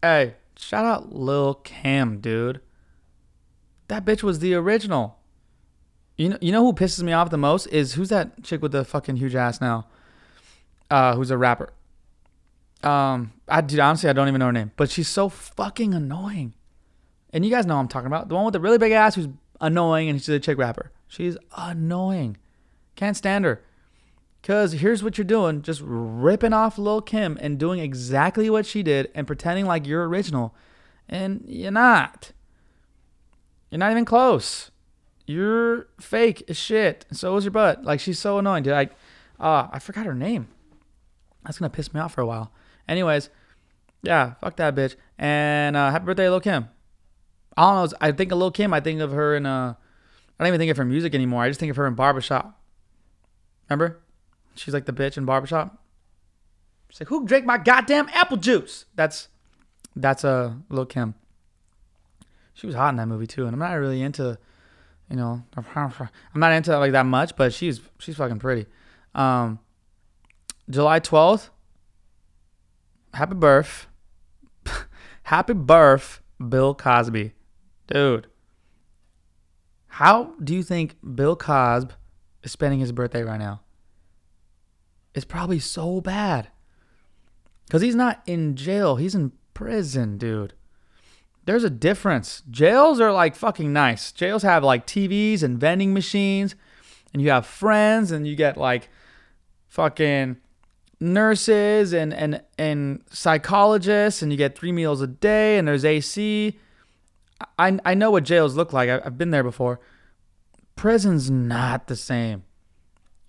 [0.00, 2.60] Hey, shout out Lil Kim, dude.
[3.88, 5.18] That bitch was the original.
[6.16, 8.72] You know, you know who pisses me off the most is who's that chick with
[8.72, 9.86] the fucking huge ass now?
[10.90, 11.72] Uh, who's a rapper?
[12.82, 16.54] Um, I dude, honestly, I don't even know her name, but she's so fucking annoying.
[17.32, 19.28] And you guys know I'm talking about the one with the really big ass who's
[19.60, 20.92] annoying, and she's a chick rapper.
[21.08, 22.36] She's annoying.
[22.96, 23.62] Can't stand her.
[24.42, 28.82] Cause here's what you're doing: just ripping off Lil Kim and doing exactly what she
[28.82, 30.54] did and pretending like you're original,
[31.08, 32.32] and you're not.
[33.70, 34.70] You're not even close.
[35.26, 37.06] You're fake as shit.
[37.12, 37.84] So is your butt.
[37.84, 38.74] Like she's so annoying, dude.
[38.74, 38.88] I,
[39.38, 40.48] uh, I forgot her name.
[41.44, 42.52] That's gonna piss me off for a while.
[42.88, 43.30] Anyways,
[44.02, 44.96] yeah, fuck that bitch.
[45.18, 46.68] And uh, happy birthday, Lil Kim.
[47.56, 47.98] I don't know.
[48.00, 48.74] I think of Lil Kim.
[48.74, 49.46] I think of her in.
[49.46, 49.74] Uh,
[50.38, 51.42] I don't even think of her music anymore.
[51.42, 52.60] I just think of her in Barbershop.
[53.68, 54.00] Remember?
[54.54, 55.78] She's like the bitch in Barbershop.
[56.88, 59.28] She's like, "Who drank my goddamn apple juice?" That's
[59.96, 61.14] that's a uh, Lil Kim.
[62.54, 64.38] She was hot in that movie too, and I'm not really into,
[65.08, 68.66] you know, I'm not into like that much, but she's she's fucking pretty.
[69.14, 69.58] Um,
[70.68, 71.50] July 12th.
[73.14, 73.88] Happy birth.
[75.24, 77.32] Happy birth, Bill Cosby.
[77.86, 78.26] Dude.
[79.88, 81.92] How do you think Bill Cosby
[82.42, 83.60] is spending his birthday right now?
[85.14, 86.48] It's probably so bad.
[87.66, 90.54] Because he's not in jail, he's in prison, dude.
[91.44, 92.42] There's a difference.
[92.50, 94.12] Jails are like fucking nice.
[94.12, 96.54] Jails have like TVs and vending machines,
[97.12, 98.88] and you have friends, and you get like
[99.68, 100.36] fucking
[101.00, 106.58] nurses and and and psychologists, and you get three meals a day, and there's AC.
[107.58, 108.88] I I know what jails look like.
[108.88, 109.80] I've been there before.
[110.76, 112.44] Prison's not the same.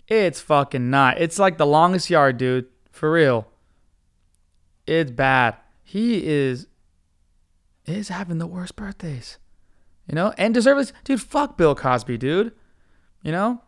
[0.08, 1.20] It's fucking not.
[1.20, 2.66] It's like the longest yard, dude.
[2.92, 3.48] For real.
[4.86, 5.56] It's bad.
[5.82, 6.66] He is
[7.86, 9.38] is having the worst birthdays.
[10.08, 10.32] You know?
[10.38, 12.52] And deserves dude, fuck Bill Cosby, dude.
[13.22, 13.62] You know?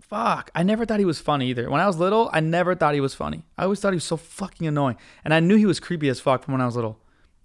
[0.00, 0.50] Fuck.
[0.54, 1.70] I never thought he was funny either.
[1.70, 3.44] When I was little, I never thought he was funny.
[3.56, 4.96] I always thought he was so fucking annoying.
[5.24, 6.98] And I knew he was creepy as fuck from when I was little.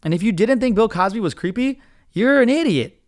[0.03, 1.79] And if you didn't think Bill Cosby was creepy,
[2.11, 3.01] you're an idiot.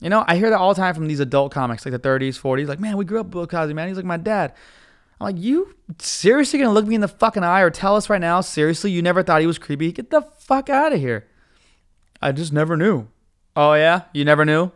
[0.00, 2.40] You know, I hear that all the time from these adult comics, like the 30s,
[2.40, 2.68] 40s.
[2.68, 3.88] Like, man, we grew up Bill Cosby, man.
[3.88, 4.52] He's like my dad.
[5.20, 8.20] I'm like, you seriously gonna look me in the fucking eye or tell us right
[8.20, 9.92] now, seriously, you never thought he was creepy?
[9.92, 11.28] Get the fuck out of here.
[12.20, 13.08] I just never knew.
[13.56, 14.02] Oh, yeah?
[14.12, 14.72] You never knew?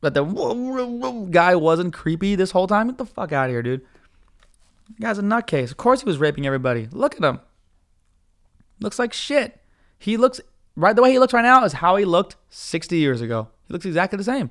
[0.00, 2.88] But the guy wasn't creepy this whole time.
[2.88, 3.82] Get the fuck out of here, dude.
[4.96, 5.70] The guy's a nutcase.
[5.70, 6.88] Of course he was raping everybody.
[6.90, 7.40] Look at him.
[8.80, 9.60] Looks like shit.
[9.98, 10.40] He looks
[10.76, 13.48] right the way he looks right now is how he looked 60 years ago.
[13.66, 14.50] He looks exactly the same.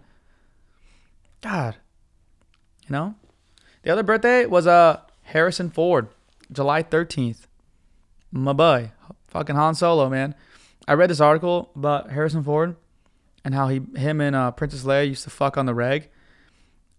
[1.41, 1.75] God.
[2.87, 3.15] You know?
[3.83, 6.07] The other birthday was uh Harrison Ford,
[6.51, 7.47] July 13th.
[8.31, 8.91] My boy.
[9.27, 10.35] Fucking Han Solo, man.
[10.87, 12.75] I read this article about Harrison Ford
[13.43, 16.09] and how he him and uh, Princess Leia used to fuck on the reg.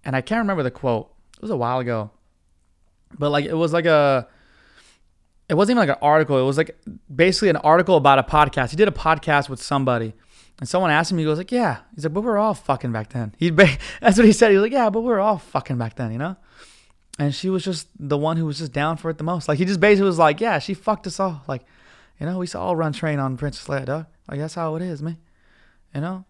[0.04, 1.10] And I can't remember the quote.
[1.36, 2.10] It was a while ago.
[3.18, 4.26] But like it was like a
[5.48, 6.38] it wasn't even like an article.
[6.38, 6.76] It was like
[7.14, 8.70] basically an article about a podcast.
[8.70, 10.14] He did a podcast with somebody,
[10.64, 11.18] and someone asked him.
[11.18, 13.50] He goes like, "Yeah." He's like, "But we're all fucking back then." He
[14.00, 14.48] that's what he said.
[14.50, 16.36] He was like, "Yeah, but we're all fucking back then," you know.
[17.18, 19.46] And she was just the one who was just down for it the most.
[19.46, 21.66] Like he just basically was like, "Yeah, she fucked us all." Like,
[22.18, 24.06] you know, we to all run train on Princess Leia, dog.
[24.26, 25.18] Like that's how it is, man.
[25.94, 26.24] You know.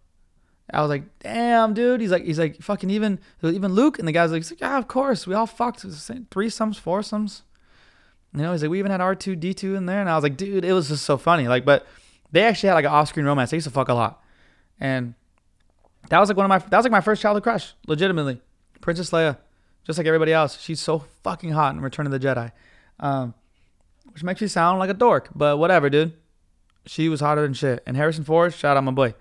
[0.72, 4.12] I was like, "Damn, dude." He's like, he's like, fucking even even Luke, and the
[4.12, 7.44] guy's like, "Yeah, of course, we all fucked three threesomes, foursomes."
[8.34, 10.36] You know, he's like, we even had R2 D2 in there, and I was like,
[10.36, 11.46] dude, it was just so funny.
[11.46, 11.86] Like, but
[12.34, 13.50] they actually had like an off-screen romance.
[13.50, 14.20] They used to fuck a lot,
[14.80, 15.14] and
[16.10, 18.40] that was like one of my that was like my first childhood crush, legitimately.
[18.80, 19.38] Princess Leia,
[19.84, 22.52] just like everybody else, she's so fucking hot in Return of the Jedi,
[23.00, 23.34] um,
[24.12, 26.12] which makes me sound like a dork, but whatever, dude.
[26.86, 27.82] She was hotter than shit.
[27.86, 29.14] And Harrison Ford, shout out my boy,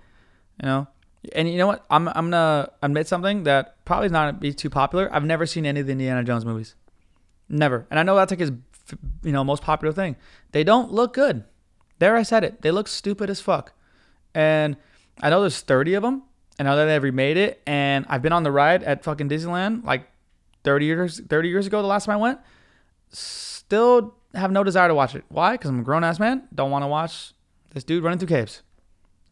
[0.61, 0.87] you know.
[1.33, 1.85] And you know what?
[1.89, 5.09] I'm I'm gonna admit something that probably is not be too popular.
[5.13, 6.75] I've never seen any of the Indiana Jones movies.
[7.47, 7.87] Never.
[7.89, 8.51] And I know that's like his
[9.23, 10.15] you know, most popular thing.
[10.51, 11.43] They don't look good.
[11.99, 12.61] There, I said it.
[12.61, 13.73] They look stupid as fuck.
[14.33, 14.75] And
[15.21, 16.23] I know there's 30 of them,
[16.57, 17.61] and I know that they remade it.
[17.65, 20.07] And I've been on the ride at fucking Disneyland like
[20.63, 21.81] 30 years 30 years ago.
[21.81, 22.39] The last time I went,
[23.09, 25.23] still have no desire to watch it.
[25.29, 25.53] Why?
[25.53, 26.47] Because I'm a grown ass man.
[26.53, 27.33] Don't want to watch
[27.73, 28.61] this dude running through caves.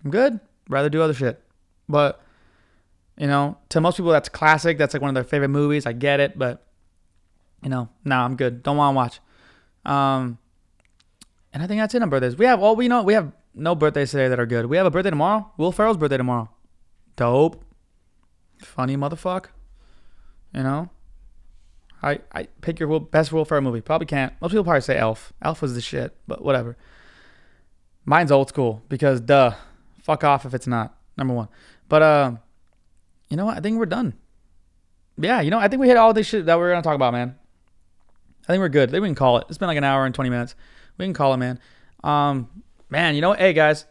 [0.03, 0.39] I'm good.
[0.69, 1.43] Rather do other shit.
[1.89, 2.21] But
[3.17, 4.77] you know, to most people, that's classic.
[4.77, 5.85] That's like one of their favorite movies.
[5.85, 6.65] I get it, but
[7.61, 8.63] you know, nah, I'm good.
[8.63, 9.19] Don't want to watch.
[9.85, 10.37] Um,
[11.53, 12.35] and I think that's it on birthdays.
[12.35, 14.65] We have all we know we have no birthdays today that are good.
[14.65, 15.51] We have a birthday tomorrow.
[15.57, 16.49] Will Ferrell's birthday tomorrow.
[17.15, 17.63] Dope.
[18.59, 19.47] Funny motherfucker.
[20.53, 20.89] You know.
[22.03, 23.81] I I pick your best Will Ferrell movie.
[23.81, 24.33] Probably can't.
[24.41, 25.33] Most people probably say Elf.
[25.41, 26.77] Elf was the shit, but whatever.
[28.05, 29.53] Mine's old school because duh,
[30.01, 31.47] fuck off if it's not number one.
[31.87, 32.31] But uh,
[33.29, 33.57] you know what?
[33.57, 34.15] I think we're done.
[35.17, 36.95] Yeah, you know I think we hit all this shit that we we're gonna talk
[36.95, 37.35] about, man.
[38.43, 38.89] I think we're good.
[38.89, 39.45] I think we can call it.
[39.49, 40.55] It's been like an hour and 20 minutes.
[40.97, 41.59] We can call it, man.
[42.03, 42.49] Um,
[42.91, 43.85] man, you know, hey guys,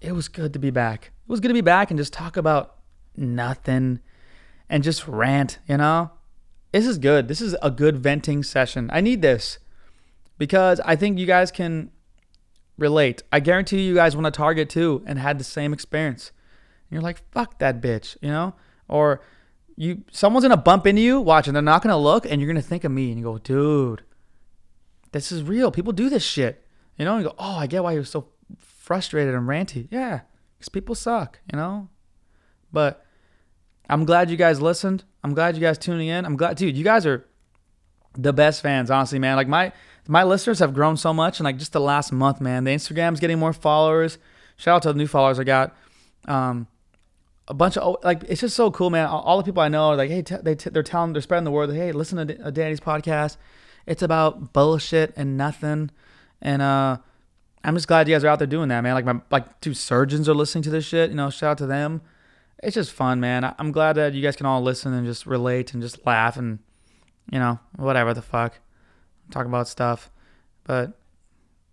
[0.00, 1.06] it was good to be back.
[1.06, 2.76] It was good to be back and just talk about
[3.16, 3.98] nothing
[4.70, 6.12] and just rant, you know?
[6.72, 7.28] This is good.
[7.28, 8.90] This is a good venting session.
[8.92, 9.58] I need this
[10.38, 11.90] because I think you guys can
[12.78, 13.22] relate.
[13.32, 16.30] I guarantee you guys want to target too and had the same experience.
[16.88, 18.54] And you're like, fuck that bitch, you know?
[18.88, 19.20] Or
[19.76, 22.62] you someone's gonna bump into you, watch, and they're not gonna look, and you're gonna
[22.62, 24.02] think of me, and you go, dude,
[25.12, 25.70] this is real.
[25.70, 26.64] People do this shit,
[26.96, 27.14] you know.
[27.14, 28.28] And you go, oh, I get why you're so
[28.84, 29.88] frustrated and ranty.
[29.90, 30.20] Yeah,
[30.58, 31.88] because people suck, you know.
[32.70, 33.04] But
[33.88, 35.04] I'm glad you guys listened.
[35.22, 36.26] I'm glad you guys tuning in.
[36.26, 36.76] I'm glad, dude.
[36.76, 37.24] You guys are
[38.12, 39.36] the best fans, honestly, man.
[39.36, 39.72] Like my
[40.06, 42.64] my listeners have grown so much, and like just the last month, man.
[42.64, 44.18] The Instagram's getting more followers.
[44.56, 45.74] Shout out to the new followers I got.
[46.26, 46.66] Um,
[47.48, 49.06] a bunch of like it's just so cool, man.
[49.06, 51.44] All the people I know are like, hey, t- they t- they're telling, they're spreading
[51.44, 51.70] the word.
[51.70, 53.38] Hey, listen to Danny's podcast.
[53.86, 55.90] It's about bullshit and nothing,
[56.42, 56.98] and uh,
[57.64, 58.94] I'm just glad you guys are out there doing that, man.
[58.94, 61.10] Like my like two surgeons are listening to this shit.
[61.10, 62.02] You know, shout out to them.
[62.62, 63.54] It's just fun, man.
[63.58, 66.58] I'm glad that you guys can all listen and just relate and just laugh and
[67.32, 68.58] you know whatever the fuck,
[69.30, 70.10] talk about stuff.
[70.64, 70.92] But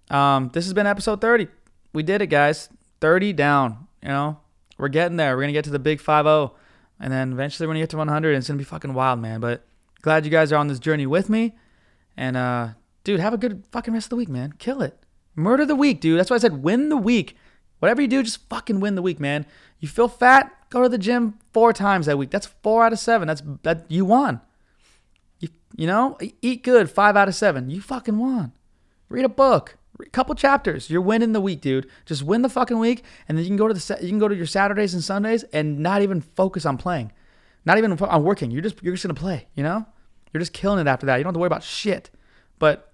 [0.09, 1.47] um, this has been episode 30.
[1.93, 2.69] We did it, guys.
[3.01, 3.87] 30 down.
[4.01, 4.39] You know,
[4.77, 5.35] we're getting there.
[5.35, 6.51] We're gonna get to the big 5-0,
[6.99, 8.29] and then eventually we're gonna get to 100.
[8.29, 9.41] And it's gonna be fucking wild, man.
[9.41, 9.65] But
[10.01, 11.53] glad you guys are on this journey with me.
[12.15, 12.69] And uh,
[13.03, 14.53] dude, have a good fucking rest of the week, man.
[14.57, 15.00] Kill it.
[15.41, 16.19] Murder the week, dude.
[16.19, 17.35] That's why I said win the week.
[17.79, 19.45] Whatever you do, just fucking win the week, man.
[19.79, 20.51] You feel fat?
[20.69, 22.29] Go to the gym four times that week.
[22.29, 23.27] That's four out of seven.
[23.27, 24.41] That's that you won.
[25.39, 26.89] You you know, eat good.
[26.89, 27.69] Five out of seven.
[27.69, 28.53] You fucking won.
[29.09, 30.89] Read a book a couple chapters.
[30.89, 31.87] You're winning the week, dude.
[32.05, 34.27] Just win the fucking week, and then you can go to the you can go
[34.27, 37.11] to your Saturdays and Sundays and not even focus on playing,
[37.65, 38.51] not even on working.
[38.51, 39.47] You're just you're just gonna play.
[39.55, 39.85] You know,
[40.33, 41.17] you're just killing it after that.
[41.17, 42.09] You don't have to worry about shit.
[42.59, 42.90] But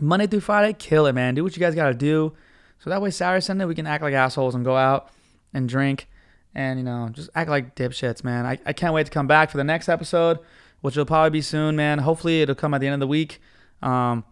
[0.00, 1.34] Monday through Friday, kill it, man.
[1.34, 2.34] Do what you guys gotta do.
[2.78, 5.10] So that way, Saturday, Sunday, we can act like assholes and go out
[5.52, 6.08] and drink
[6.54, 8.46] and you know just act like dipshits, man.
[8.46, 10.38] I, I can't wait to come back for the next episode,
[10.80, 11.98] which will probably be soon, man.
[11.98, 13.40] Hopefully, it'll come at the end of the week.
[13.82, 14.24] Um,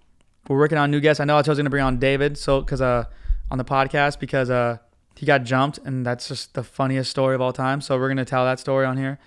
[0.48, 1.20] we're working on new guests.
[1.20, 3.05] I know I was going to bring on David, so because uh
[3.51, 4.78] on the podcast because uh
[5.16, 7.80] he got jumped, and that's just the funniest story of all time.
[7.80, 9.18] So we're gonna tell that story on here,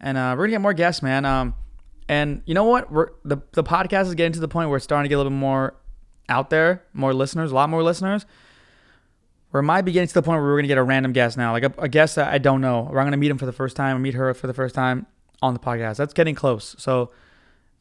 [0.00, 1.24] and uh, we're gonna get more guests, man.
[1.24, 1.54] Um,
[2.08, 2.90] and you know what?
[2.90, 5.18] We're the the podcast is getting to the point where it's starting to get a
[5.18, 5.74] little bit more
[6.28, 8.26] out there, more listeners, a lot more listeners.
[9.50, 11.36] Where it might be getting to the point where we're gonna get a random guest
[11.36, 13.46] now, like a, a guest that I don't know, or I'm gonna meet him for
[13.46, 15.06] the first time, or meet her for the first time
[15.42, 15.96] on the podcast.
[15.96, 16.76] That's getting close.
[16.78, 17.10] So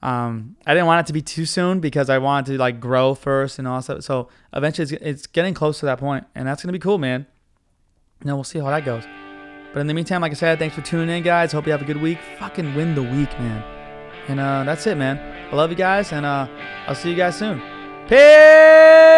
[0.02, 3.14] um, I didn't want it to be too soon because I wanted to like grow
[3.16, 4.04] first and all that.
[4.04, 7.28] So eventually, it's, it's getting close to that point, and that's gonna be cool, man.
[8.22, 9.04] And we'll see how that goes.
[9.74, 11.52] But in the meantime, like I said, thanks for tuning in, guys.
[11.52, 12.20] Hope you have a good week.
[12.40, 13.75] Fucking win the week, man.
[14.28, 15.20] And uh, that's it, man.
[15.52, 16.48] I love you guys, and uh,
[16.88, 17.62] I'll see you guys soon.
[18.08, 19.15] Peace.